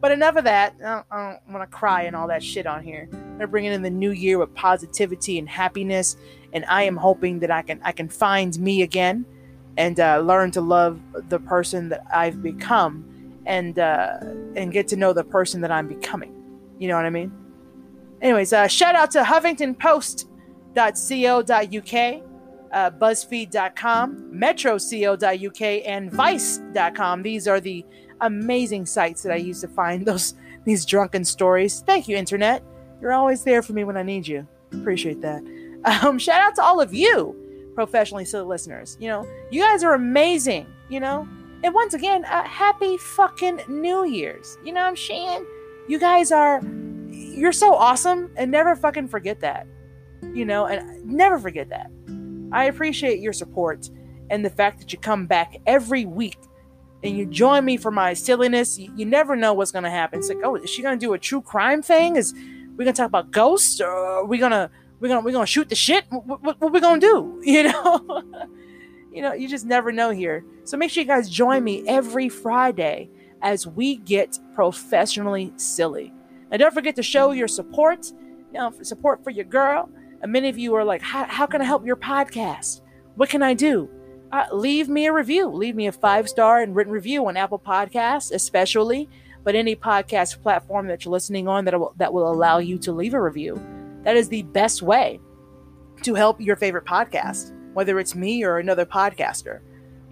but 0.00 0.12
enough 0.12 0.36
of 0.36 0.44
that. 0.44 0.74
I 0.80 0.82
don't, 0.82 1.08
don't 1.10 1.52
want 1.52 1.70
to 1.70 1.76
cry 1.76 2.02
and 2.02 2.16
all 2.16 2.28
that 2.28 2.42
shit 2.42 2.66
on 2.66 2.82
here. 2.82 3.08
They're 3.38 3.46
bringing 3.46 3.72
in 3.72 3.82
the 3.82 3.90
new 3.90 4.10
year 4.10 4.38
with 4.38 4.54
positivity 4.54 5.38
and 5.38 5.48
happiness 5.48 6.16
and 6.52 6.64
i 6.66 6.82
am 6.82 6.96
hoping 6.96 7.38
that 7.40 7.50
i 7.50 7.62
can 7.62 7.80
i 7.82 7.92
can 7.92 8.08
find 8.08 8.58
me 8.58 8.82
again 8.82 9.24
and 9.76 10.00
uh, 10.00 10.18
learn 10.18 10.50
to 10.50 10.60
love 10.60 11.00
the 11.28 11.38
person 11.38 11.88
that 11.88 12.02
i've 12.12 12.42
become 12.42 13.06
and 13.46 13.78
uh, 13.78 14.18
and 14.56 14.72
get 14.72 14.88
to 14.88 14.96
know 14.96 15.12
the 15.12 15.24
person 15.24 15.60
that 15.60 15.70
i'm 15.70 15.86
becoming. 15.88 16.34
You 16.78 16.88
know 16.88 16.96
what 16.96 17.04
i 17.04 17.10
mean? 17.10 17.32
Anyways 18.20 18.52
uh, 18.52 18.66
shout 18.68 18.94
out 18.94 19.10
to 19.12 19.22
huffingtonpost.co.uk 19.22 22.22
uh, 22.72 22.88
BuzzFeed.com, 22.88 24.30
MetroCO.uk, 24.32 25.60
and 25.60 26.12
Vice.com. 26.12 27.22
These 27.24 27.48
are 27.48 27.58
the 27.58 27.84
amazing 28.20 28.86
sites 28.86 29.22
that 29.22 29.32
I 29.32 29.36
used 29.36 29.60
to 29.62 29.68
find 29.68 30.06
those 30.06 30.34
these 30.64 30.84
drunken 30.84 31.24
stories. 31.24 31.82
Thank 31.86 32.08
you, 32.08 32.16
Internet. 32.16 32.62
You're 33.00 33.12
always 33.12 33.44
there 33.44 33.62
for 33.62 33.72
me 33.72 33.84
when 33.84 33.96
I 33.96 34.02
need 34.02 34.28
you. 34.28 34.46
Appreciate 34.72 35.20
that. 35.22 35.42
Um, 35.84 36.18
shout 36.18 36.40
out 36.40 36.54
to 36.56 36.62
all 36.62 36.80
of 36.80 36.92
you, 36.92 37.34
professionally 37.74 38.26
silly 38.26 38.46
listeners. 38.46 38.98
You 39.00 39.08
know, 39.08 39.26
you 39.50 39.62
guys 39.62 39.82
are 39.82 39.94
amazing. 39.94 40.66
You 40.88 41.00
know, 41.00 41.26
and 41.62 41.74
once 41.74 41.94
again, 41.94 42.24
uh, 42.24 42.44
happy 42.44 42.96
fucking 42.96 43.62
New 43.68 44.04
Year's. 44.04 44.58
You 44.64 44.72
know 44.72 44.82
what 44.82 44.88
I'm 44.88 44.96
saying? 44.96 45.46
You 45.88 45.98
guys 45.98 46.32
are, 46.32 46.60
you're 47.10 47.52
so 47.52 47.74
awesome, 47.74 48.30
and 48.36 48.50
never 48.50 48.76
fucking 48.76 49.08
forget 49.08 49.40
that. 49.40 49.66
You 50.34 50.44
know, 50.44 50.66
and 50.66 51.04
never 51.04 51.38
forget 51.38 51.68
that. 51.70 51.90
I 52.52 52.64
appreciate 52.64 53.20
your 53.20 53.32
support 53.32 53.88
and 54.30 54.44
the 54.44 54.50
fact 54.50 54.78
that 54.78 54.92
you 54.92 54.98
come 54.98 55.26
back 55.26 55.56
every 55.66 56.04
week 56.04 56.38
and 57.02 57.16
you 57.16 57.26
join 57.26 57.64
me 57.64 57.76
for 57.76 57.90
my 57.90 58.12
silliness. 58.12 58.78
You, 58.78 58.92
you 58.96 59.06
never 59.06 59.36
know 59.36 59.54
what's 59.54 59.72
to 59.84 59.90
happen. 59.90 60.18
It's 60.18 60.28
like, 60.28 60.38
oh, 60.44 60.56
is 60.56 60.70
she 60.70 60.82
to 60.98 61.06
do 61.06 61.12
a 61.14 61.18
true 61.18 61.40
crime 61.40 61.82
thing? 61.82 62.16
Is 62.16 62.34
we 62.76 62.84
to 62.84 62.92
talk 62.92 63.06
about 63.06 63.30
ghosts? 63.30 63.80
Or 63.80 63.88
are 63.88 64.24
we 64.24 64.38
to 64.38 64.70
we're 65.00 65.08
gonna 65.08 65.22
we're 65.22 65.32
gonna 65.32 65.46
shoot 65.46 65.68
the 65.68 65.74
shit. 65.74 66.04
What, 66.10 66.42
what, 66.42 66.60
what 66.60 66.72
we 66.72 66.80
gonna 66.80 67.00
do? 67.00 67.40
You 67.44 67.64
know, 67.64 68.22
you 69.12 69.22
know, 69.22 69.32
you 69.32 69.48
just 69.48 69.66
never 69.66 69.90
know 69.90 70.10
here. 70.10 70.44
So 70.64 70.76
make 70.76 70.90
sure 70.90 71.02
you 71.02 71.08
guys 71.08 71.28
join 71.28 71.64
me 71.64 71.82
every 71.88 72.28
Friday 72.28 73.10
as 73.42 73.66
we 73.66 73.96
get 73.96 74.38
professionally 74.54 75.52
silly. 75.56 76.12
And 76.50 76.60
don't 76.60 76.74
forget 76.74 76.96
to 76.96 77.02
show 77.02 77.32
your 77.32 77.48
support, 77.48 78.06
you 78.52 78.58
know, 78.58 78.72
support 78.82 79.24
for 79.24 79.30
your 79.30 79.46
girl. 79.46 79.88
And 80.22 80.30
many 80.30 80.48
of 80.48 80.58
you 80.58 80.74
are 80.74 80.84
like, 80.84 81.00
how, 81.00 81.24
how 81.24 81.46
can 81.46 81.62
I 81.62 81.64
help 81.64 81.86
your 81.86 81.96
podcast? 81.96 82.82
What 83.14 83.30
can 83.30 83.42
I 83.42 83.54
do? 83.54 83.88
Uh, 84.32 84.46
leave 84.52 84.88
me 84.88 85.06
a 85.06 85.12
review. 85.12 85.48
Leave 85.48 85.74
me 85.74 85.86
a 85.86 85.92
five 85.92 86.28
star 86.28 86.60
and 86.60 86.74
written 86.74 86.92
review 86.92 87.26
on 87.26 87.36
Apple 87.36 87.58
Podcasts, 87.58 88.32
especially, 88.32 89.08
but 89.42 89.54
any 89.54 89.74
podcast 89.74 90.40
platform 90.42 90.86
that 90.86 91.04
you're 91.04 91.12
listening 91.12 91.48
on 91.48 91.64
that 91.64 91.78
will, 91.78 91.94
that 91.96 92.12
will 92.12 92.30
allow 92.30 92.58
you 92.58 92.78
to 92.78 92.92
leave 92.92 93.14
a 93.14 93.20
review. 93.20 93.60
That 94.04 94.16
is 94.16 94.28
the 94.28 94.42
best 94.42 94.82
way 94.82 95.20
to 96.02 96.14
help 96.14 96.40
your 96.40 96.56
favorite 96.56 96.84
podcast, 96.84 97.52
whether 97.74 97.98
it's 97.98 98.14
me 98.14 98.44
or 98.44 98.58
another 98.58 98.86
podcaster, 98.86 99.60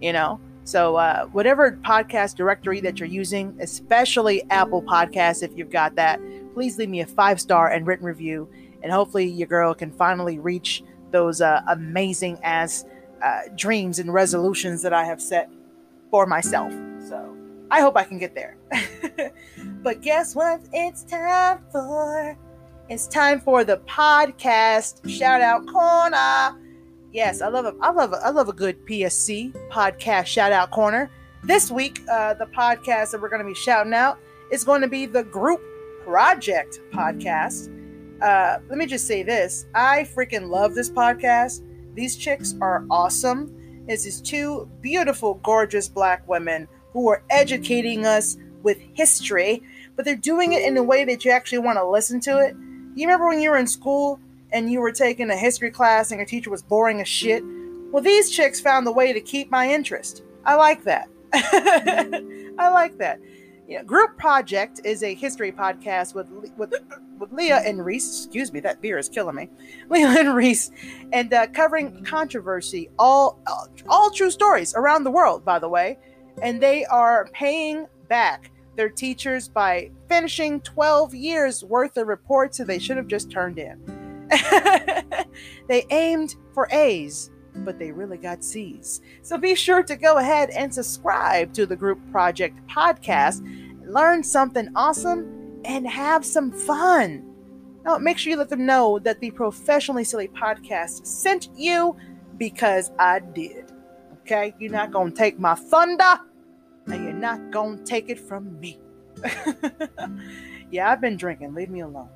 you 0.01 0.13
know? 0.13 0.39
So, 0.65 0.97
uh, 0.97 1.25
whatever 1.27 1.79
podcast 1.83 2.35
directory 2.35 2.79
that 2.81 2.99
you're 2.99 3.09
using, 3.09 3.57
especially 3.59 4.43
Apple 4.51 4.83
Podcasts, 4.83 5.41
if 5.41 5.57
you've 5.57 5.71
got 5.71 5.95
that, 5.95 6.19
please 6.53 6.77
leave 6.77 6.89
me 6.89 7.01
a 7.01 7.07
five 7.07 7.39
star 7.39 7.69
and 7.69 7.87
written 7.87 8.05
review 8.05 8.47
and 8.81 8.91
hopefully 8.91 9.25
your 9.25 9.47
girl 9.47 9.73
can 9.73 9.91
finally 9.91 10.39
reach 10.39 10.83
those 11.11 11.41
uh, 11.41 11.61
amazing 11.67 12.39
ass 12.43 12.85
uh, 13.23 13.41
dreams 13.55 13.99
and 13.99 14.13
resolutions 14.13 14.81
that 14.81 14.93
I 14.93 15.03
have 15.05 15.21
set 15.21 15.49
for 16.11 16.25
myself. 16.25 16.73
So 17.07 17.35
I 17.71 17.81
hope 17.81 17.97
I 17.97 18.03
can 18.03 18.17
get 18.17 18.35
there. 18.35 18.57
but 19.83 20.01
guess 20.01 20.35
what? 20.35 20.61
It's 20.73 21.03
time 21.03 21.63
for. 21.71 22.37
It's 22.89 23.07
time 23.07 23.39
for 23.39 23.63
the 23.63 23.77
podcast 23.87 25.07
shout 25.07 25.41
out 25.41 25.67
corner. 25.67 26.57
Yes, 27.11 27.41
I 27.41 27.47
love 27.47 27.65
a, 27.65 27.75
I 27.81 27.91
love 27.91 28.13
a, 28.13 28.17
I 28.17 28.29
love 28.29 28.49
a 28.49 28.53
good 28.53 28.83
PSC 28.85 29.51
podcast 29.69 30.25
shout 30.25 30.51
out 30.51 30.71
corner. 30.71 31.11
This 31.43 31.71
week, 31.71 32.01
uh, 32.11 32.33
the 32.33 32.47
podcast 32.47 33.11
that 33.11 33.21
we're 33.21 33.29
going 33.29 33.41
to 33.41 33.47
be 33.47 33.53
shouting 33.53 33.93
out 33.93 34.19
is 34.51 34.63
going 34.63 34.81
to 34.81 34.87
be 34.87 35.05
the 35.05 35.23
Group 35.23 35.61
Project 36.03 36.79
podcast. 36.91 37.75
Uh, 38.21 38.59
let 38.67 38.77
me 38.77 38.85
just 38.85 39.07
say 39.07 39.23
this 39.23 39.65
I 39.75 40.07
freaking 40.15 40.49
love 40.49 40.73
this 40.73 40.89
podcast. 40.89 41.61
These 41.93 42.15
chicks 42.17 42.55
are 42.61 42.85
awesome. 42.89 43.85
This 43.87 44.05
is 44.05 44.21
two 44.21 44.69
beautiful, 44.81 45.35
gorgeous 45.35 45.87
black 45.87 46.27
women 46.27 46.67
who 46.93 47.09
are 47.09 47.23
educating 47.29 48.05
us 48.05 48.37
with 48.63 48.79
history, 48.93 49.63
but 49.95 50.05
they're 50.05 50.15
doing 50.15 50.53
it 50.53 50.63
in 50.63 50.77
a 50.77 50.83
way 50.83 51.05
that 51.05 51.25
you 51.25 51.31
actually 51.31 51.59
want 51.59 51.77
to 51.77 51.87
listen 51.87 52.19
to 52.21 52.37
it. 52.39 52.55
You 52.95 53.07
remember 53.07 53.27
when 53.27 53.39
you 53.41 53.49
were 53.49 53.57
in 53.57 53.67
school 53.67 54.19
and 54.51 54.71
you 54.71 54.79
were 54.79 54.91
taking 54.91 55.29
a 55.29 55.35
history 55.35 55.71
class 55.71 56.11
and 56.11 56.19
your 56.19 56.25
teacher 56.25 56.49
was 56.49 56.61
boring 56.61 57.01
as 57.01 57.07
shit? 57.07 57.43
Well, 57.91 58.03
these 58.03 58.29
chicks 58.29 58.59
found 58.59 58.85
the 58.85 58.91
way 58.91 59.13
to 59.13 59.21
keep 59.21 59.49
my 59.49 59.71
interest. 59.71 60.23
I 60.45 60.55
like 60.55 60.83
that. 60.83 61.09
I 61.33 62.69
like 62.69 62.97
that. 62.97 63.19
You 63.67 63.77
know, 63.77 63.83
Group 63.83 64.17
Project 64.17 64.81
is 64.83 65.03
a 65.03 65.13
history 65.13 65.51
podcast 65.51 66.15
with 66.15 66.29
with 66.57 66.73
with 67.19 67.31
Leah 67.31 67.61
and 67.65 67.85
Reese. 67.85 68.25
Excuse 68.25 68.51
me, 68.51 68.59
that 68.61 68.81
beer 68.81 68.97
is 68.97 69.09
killing 69.09 69.35
me. 69.35 69.49
Leah 69.89 70.07
and 70.19 70.35
Reese, 70.35 70.71
and 71.11 71.33
uh, 71.33 71.47
covering 71.47 72.03
controversy, 72.03 72.89
all, 72.97 73.39
all 73.47 73.67
all 73.87 74.09
true 74.11 74.31
stories 74.31 74.73
around 74.75 75.03
the 75.03 75.11
world, 75.11 75.43
by 75.43 75.59
the 75.59 75.69
way. 75.69 75.97
And 76.41 76.61
they 76.61 76.85
are 76.85 77.29
paying 77.33 77.87
back 78.07 78.51
their 78.75 78.89
teachers 78.89 79.49
by 79.49 79.91
finishing 80.07 80.61
12 80.61 81.13
years 81.13 81.63
worth 81.63 81.97
of 81.97 82.07
reports 82.07 82.57
that 82.57 82.67
they 82.67 82.79
should 82.79 82.97
have 82.97 83.07
just 83.07 83.29
turned 83.29 83.59
in. 83.59 84.27
they 85.67 85.85
aimed 85.89 86.35
for 86.53 86.69
A's 86.71 87.31
but 87.65 87.79
they 87.79 87.91
really 87.91 88.17
got 88.17 88.43
C's. 88.43 89.01
So 89.21 89.37
be 89.37 89.55
sure 89.55 89.83
to 89.83 89.95
go 89.95 90.17
ahead 90.17 90.49
and 90.51 90.73
subscribe 90.73 91.53
to 91.53 91.65
the 91.65 91.75
Group 91.75 91.99
Project 92.11 92.57
podcast, 92.67 93.43
learn 93.85 94.23
something 94.23 94.69
awesome, 94.75 95.38
and 95.65 95.87
have 95.87 96.25
some 96.25 96.51
fun. 96.51 97.25
Now, 97.85 97.97
make 97.97 98.17
sure 98.17 98.31
you 98.31 98.37
let 98.37 98.49
them 98.49 98.65
know 98.65 98.99
that 98.99 99.19
the 99.19 99.31
Professionally 99.31 100.03
Silly 100.03 100.27
podcast 100.27 101.05
sent 101.05 101.49
you 101.55 101.95
because 102.37 102.91
I 102.99 103.19
did. 103.19 103.71
Okay? 104.21 104.53
You're 104.59 104.71
not 104.71 104.91
going 104.91 105.11
to 105.11 105.17
take 105.17 105.39
my 105.39 105.55
thunder, 105.55 106.19
and 106.87 107.03
you're 107.03 107.13
not 107.13 107.51
going 107.51 107.77
to 107.79 107.83
take 107.83 108.09
it 108.09 108.19
from 108.19 108.59
me. 108.59 108.79
yeah, 110.71 110.91
I've 110.91 111.01
been 111.01 111.17
drinking. 111.17 111.53
Leave 111.53 111.69
me 111.69 111.81
alone. 111.81 112.09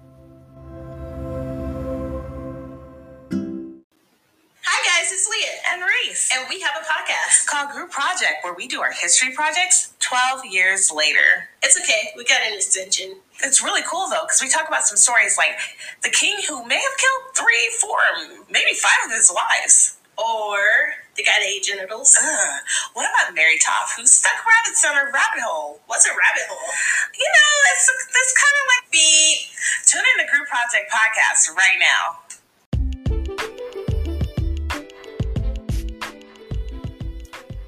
Hi 4.65 5.01
guys, 5.01 5.11
it's 5.11 5.27
Leah 5.29 5.73
and 5.73 5.81
Reese. 5.81 6.29
And 6.35 6.45
we 6.49 6.61
have 6.61 6.71
a 6.79 6.85
podcast 6.85 7.47
called 7.47 7.71
Group 7.71 7.91
Project 7.91 8.43
where 8.43 8.53
we 8.53 8.67
do 8.67 8.81
our 8.81 8.91
history 8.91 9.33
projects 9.33 9.93
12 9.99 10.45
years 10.45 10.91
later. 10.91 11.49
It's 11.61 11.79
okay. 11.79 12.09
We 12.15 12.23
got 12.25 12.41
an 12.41 12.53
extension. 12.53 13.15
It's 13.43 13.61
really 13.61 13.83
cool 13.83 14.07
though 14.07 14.23
because 14.23 14.41
we 14.41 14.47
talk 14.47 14.69
about 14.69 14.87
some 14.87 14.95
stories 14.95 15.37
like 15.37 15.59
the 16.01 16.09
king 16.09 16.39
who 16.47 16.65
may 16.65 16.79
have 16.79 16.97
killed 16.97 17.35
three, 17.35 17.69
four, 17.81 17.99
maybe 18.49 18.73
five 18.73 19.05
of 19.05 19.11
his 19.11 19.29
wives. 19.35 19.97
Or 20.15 20.57
the 21.17 21.23
guy 21.23 21.31
that 21.39 21.47
ate 21.47 21.63
genitals. 21.63 22.15
Ugh. 22.21 22.61
What 22.93 23.09
about 23.09 23.35
Mary 23.35 23.57
Toft, 23.59 23.99
who 23.99 24.05
stuck 24.05 24.31
rabbits 24.45 24.85
on 24.85 24.95
a 24.95 25.05
rabbit 25.05 25.41
hole? 25.43 25.81
What's 25.87 26.05
a 26.05 26.09
rabbit 26.09 26.47
hole? 26.47 26.71
You 27.17 27.25
know, 27.25 27.51
it's, 27.73 27.89
it's 27.89 28.33
kind 28.37 28.55
of 28.61 28.65
like 28.71 28.91
beep. 28.91 29.39
Tune 29.85 30.05
in 30.05 30.17
the 30.23 30.29
Group 30.31 30.47
Project 30.47 30.91
podcast 30.93 31.51
right 31.57 31.79
now. 31.81 32.19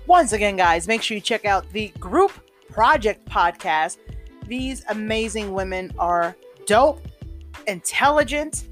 Once 0.06 0.32
again, 0.34 0.56
guys, 0.56 0.88
make 0.88 1.02
sure 1.02 1.16
you 1.16 1.22
check 1.22 1.46
out 1.46 1.70
the 1.74 1.90
Group 2.00 2.32
Project 2.70 3.28
podcast. 3.28 3.98
These 4.48 4.84
amazing 4.90 5.54
women 5.54 5.92
are 5.98 6.36
dope, 6.66 7.02
intelligent, 7.68 8.68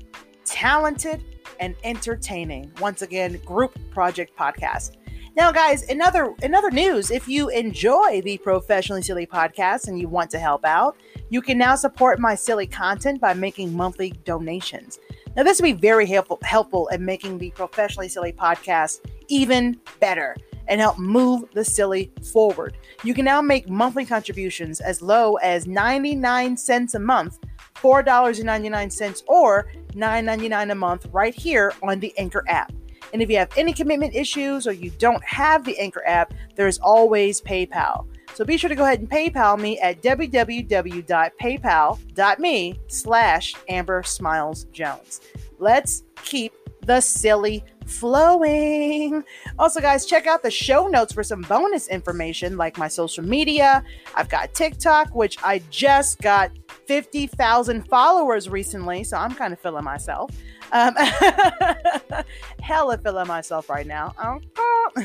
talented, 0.46 1.24
and 1.60 1.76
entertaining. 1.84 2.72
Once 2.80 3.02
again, 3.02 3.40
Group 3.46 3.78
Project 3.92 4.38
podcast. 4.38 4.98
Now, 5.36 5.52
guys, 5.52 5.90
another 5.90 6.36
another 6.44 6.70
news. 6.70 7.10
If 7.10 7.28
you 7.28 7.50
enjoy 7.50 8.22
the 8.22 8.38
Professionally 8.38 9.02
Silly 9.02 9.26
podcast 9.26 9.88
and 9.88 10.00
you 10.00 10.08
want 10.08 10.30
to 10.32 10.40
help 10.40 10.64
out, 10.64 10.96
you 11.30 11.42
can 11.42 11.58
now 11.58 11.76
support 11.76 12.20
my 12.20 12.36
silly 12.36 12.68
content 12.68 13.20
by 13.20 13.34
making 13.34 13.74
monthly 13.74 14.12
donations. 14.26 15.00
Now, 15.36 15.42
this 15.42 15.60
will 15.60 15.70
be 15.70 15.74
very 15.74 16.06
helpful 16.06 16.38
helpful 16.44 16.88
in 16.90 17.04
making 17.04 17.40
the 17.40 17.50
Professionally 17.52 18.10
Silly 18.10 18.32
podcast 18.32 19.00
even 19.28 19.80
better 20.00 20.36
and 20.68 20.82
help 20.82 20.98
move 20.98 21.44
the 21.54 21.64
silly 21.64 22.12
forward. 22.32 22.78
You 23.04 23.14
can 23.14 23.26
now 23.26 23.42
make 23.42 23.70
monthly 23.70 24.06
contributions 24.06 24.80
as 24.80 25.02
low 25.02 25.36
as 25.36 25.68
99 25.68 26.58
cents 26.58 26.96
a 26.96 27.00
month 27.00 27.40
$4.99 27.76 29.24
or 29.28 29.72
$9.99 29.94 30.72
a 30.72 30.76
month 30.76 31.06
right 31.12 31.36
here 31.36 31.74
on 31.82 32.00
the 32.00 32.14
Anchor 32.18 32.44
app. 32.48 32.72
And 33.12 33.22
if 33.22 33.30
you 33.30 33.38
have 33.38 33.52
any 33.58 33.74
commitment 33.74 34.16
issues 34.16 34.66
or 34.66 34.72
you 34.72 34.90
don't 34.92 35.24
have 35.24 35.66
the 35.66 35.78
Anchor 35.78 36.04
app, 36.08 36.34
there's 36.56 36.80
always 36.80 37.42
PayPal. 37.42 38.08
So 38.34 38.44
be 38.44 38.58
sure 38.58 38.70
to 38.70 38.76
go 38.76 38.84
ahead 38.84 39.00
and 39.00 39.10
PayPal 39.10 39.58
me 39.60 39.80
at 39.80 40.02
www.paypal.me 40.02 42.80
slash 42.88 43.54
Amber 43.70 44.02
Smiles 44.02 44.64
Jones. 44.66 45.22
Let's 45.60 46.04
keep 46.24 46.52
the 46.86 47.02
silly 47.02 47.64
flowing. 47.86 49.24
Also, 49.60 49.82
guys, 49.82 50.06
check 50.06 50.28
out 50.28 50.44
the 50.44 50.52
show 50.52 50.88
notes 50.88 51.14
for 51.14 51.24
some 51.24 51.42
bonus 51.42 51.88
information 51.88 52.58
like 52.58 52.78
my 52.78 52.88
social 52.88 53.24
media. 53.24 53.84
I've 54.16 54.30
got 54.30 54.54
TikTok, 54.54 55.14
which 55.14 55.38
I 55.44 55.62
just 55.70 56.22
got 56.22 56.52
50,000 56.88 57.88
followers 57.88 58.50
recently, 58.50 59.04
so 59.04 59.18
I'm 59.18 59.34
kind 59.36 59.54
of 59.54 59.60
feeling 59.60 59.84
myself. 59.84 60.32
Um, 60.74 60.96
hella 62.62 62.98
feeling 62.98 63.28
myself 63.28 63.70
right 63.70 63.86
now. 63.86 64.14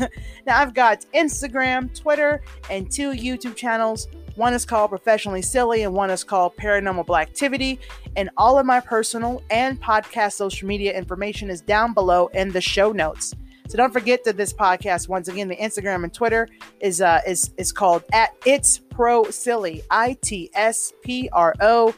now, 0.46 0.58
I've 0.58 0.72
got 0.72 1.04
Instagram, 1.14 1.94
Twitter, 1.98 2.40
and 2.70 2.90
two 2.90 3.10
YouTube 3.10 3.54
channels. 3.54 4.08
One 4.34 4.54
is 4.54 4.64
called 4.64 4.90
Professionally 4.90 5.42
Silly, 5.42 5.82
and 5.82 5.92
one 5.92 6.10
is 6.10 6.24
called 6.24 6.56
Paranormal 6.56 7.06
Black 7.06 7.28
Activity. 7.28 7.78
And 8.16 8.30
all 8.38 8.58
of 8.58 8.64
my 8.64 8.80
personal 8.80 9.42
and 9.50 9.80
podcast 9.80 10.32
social 10.32 10.66
media 10.66 10.96
information 10.96 11.50
is 11.50 11.60
down 11.60 11.92
below 11.92 12.28
in 12.28 12.50
the 12.50 12.60
show 12.62 12.90
notes. 12.90 13.34
So 13.68 13.76
don't 13.76 13.92
forget 13.92 14.24
that 14.24 14.38
this 14.38 14.54
podcast, 14.54 15.08
once 15.08 15.28
again, 15.28 15.48
the 15.48 15.56
Instagram 15.56 16.02
and 16.02 16.14
Twitter 16.14 16.48
is 16.80 17.02
uh, 17.02 17.20
is 17.26 17.50
is 17.58 17.70
called 17.70 18.02
at 18.14 18.34
It's 18.46 18.78
Pro 18.78 19.24
Silly, 19.24 19.82
I 19.90 20.16
T 20.22 20.50
S 20.54 20.94
P 21.02 21.28
R 21.34 21.54
O 21.60 21.94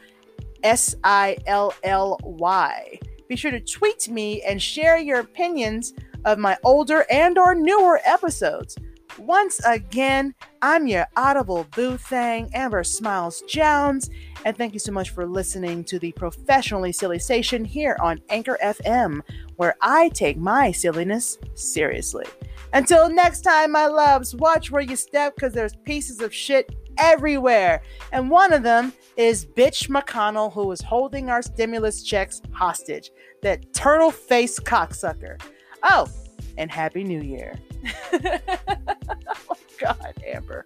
S 0.65 0.97
I 1.05 1.37
L 1.47 1.73
L 1.85 2.19
Y. 2.25 2.99
Be 3.31 3.37
sure 3.37 3.53
to 3.53 3.61
tweet 3.61 4.09
me 4.09 4.43
and 4.43 4.61
share 4.61 4.99
your 4.99 5.21
opinions 5.21 5.95
of 6.25 6.41
my 6.41 6.59
older 6.65 7.07
and 7.09 7.39
or 7.39 7.55
newer 7.55 8.01
episodes. 8.05 8.77
Once 9.19 9.65
again, 9.65 10.35
I'm 10.63 10.89
your 10.89 11.07
Audible 11.17 11.65
Boo 11.77 11.97
Thang, 11.97 12.51
Amber 12.55 12.83
Smiles 12.83 13.45
Jones, 13.49 14.11
and 14.45 14.57
thank 14.57 14.73
you 14.73 14.81
so 14.81 14.91
much 14.91 15.11
for 15.11 15.27
listening 15.27 15.85
to 15.85 16.01
the 16.01 16.11
Professionally 16.11 16.91
Silly 16.91 17.21
Station 17.21 17.65
here 17.65 17.97
on 18.01 18.21
Anchor 18.31 18.59
FM, 18.65 19.21
where 19.55 19.77
I 19.81 20.09
take 20.09 20.37
my 20.37 20.73
silliness 20.73 21.39
seriously. 21.55 22.27
Until 22.73 23.09
next 23.09 23.43
time, 23.43 23.71
my 23.71 23.87
loves, 23.87 24.35
watch 24.35 24.73
where 24.73 24.83
you 24.83 24.97
step 24.97 25.37
because 25.37 25.53
there's 25.53 25.77
pieces 25.85 26.21
of 26.21 26.35
shit 26.35 26.75
everywhere. 27.01 27.83
And 28.13 28.31
one 28.31 28.53
of 28.53 28.63
them 28.63 28.93
is 29.17 29.45
Bitch 29.45 29.89
McConnell, 29.89 30.53
who 30.53 30.71
is 30.73 30.81
holding 30.81 31.31
our 31.31 31.43
stimulus 31.43 32.03
checks 32.03 32.41
hostage. 32.53 33.11
That 33.43 33.73
turtle 33.73 34.11
faced 34.11 34.65
cocksucker. 34.65 35.41
Oh, 35.83 36.07
and 36.59 36.71
Happy 36.71 37.05
New 37.05 37.23
Year. 37.23 37.59
oh, 38.13 38.39
my 39.49 39.57
God, 39.79 40.15
Amber. 40.27 40.65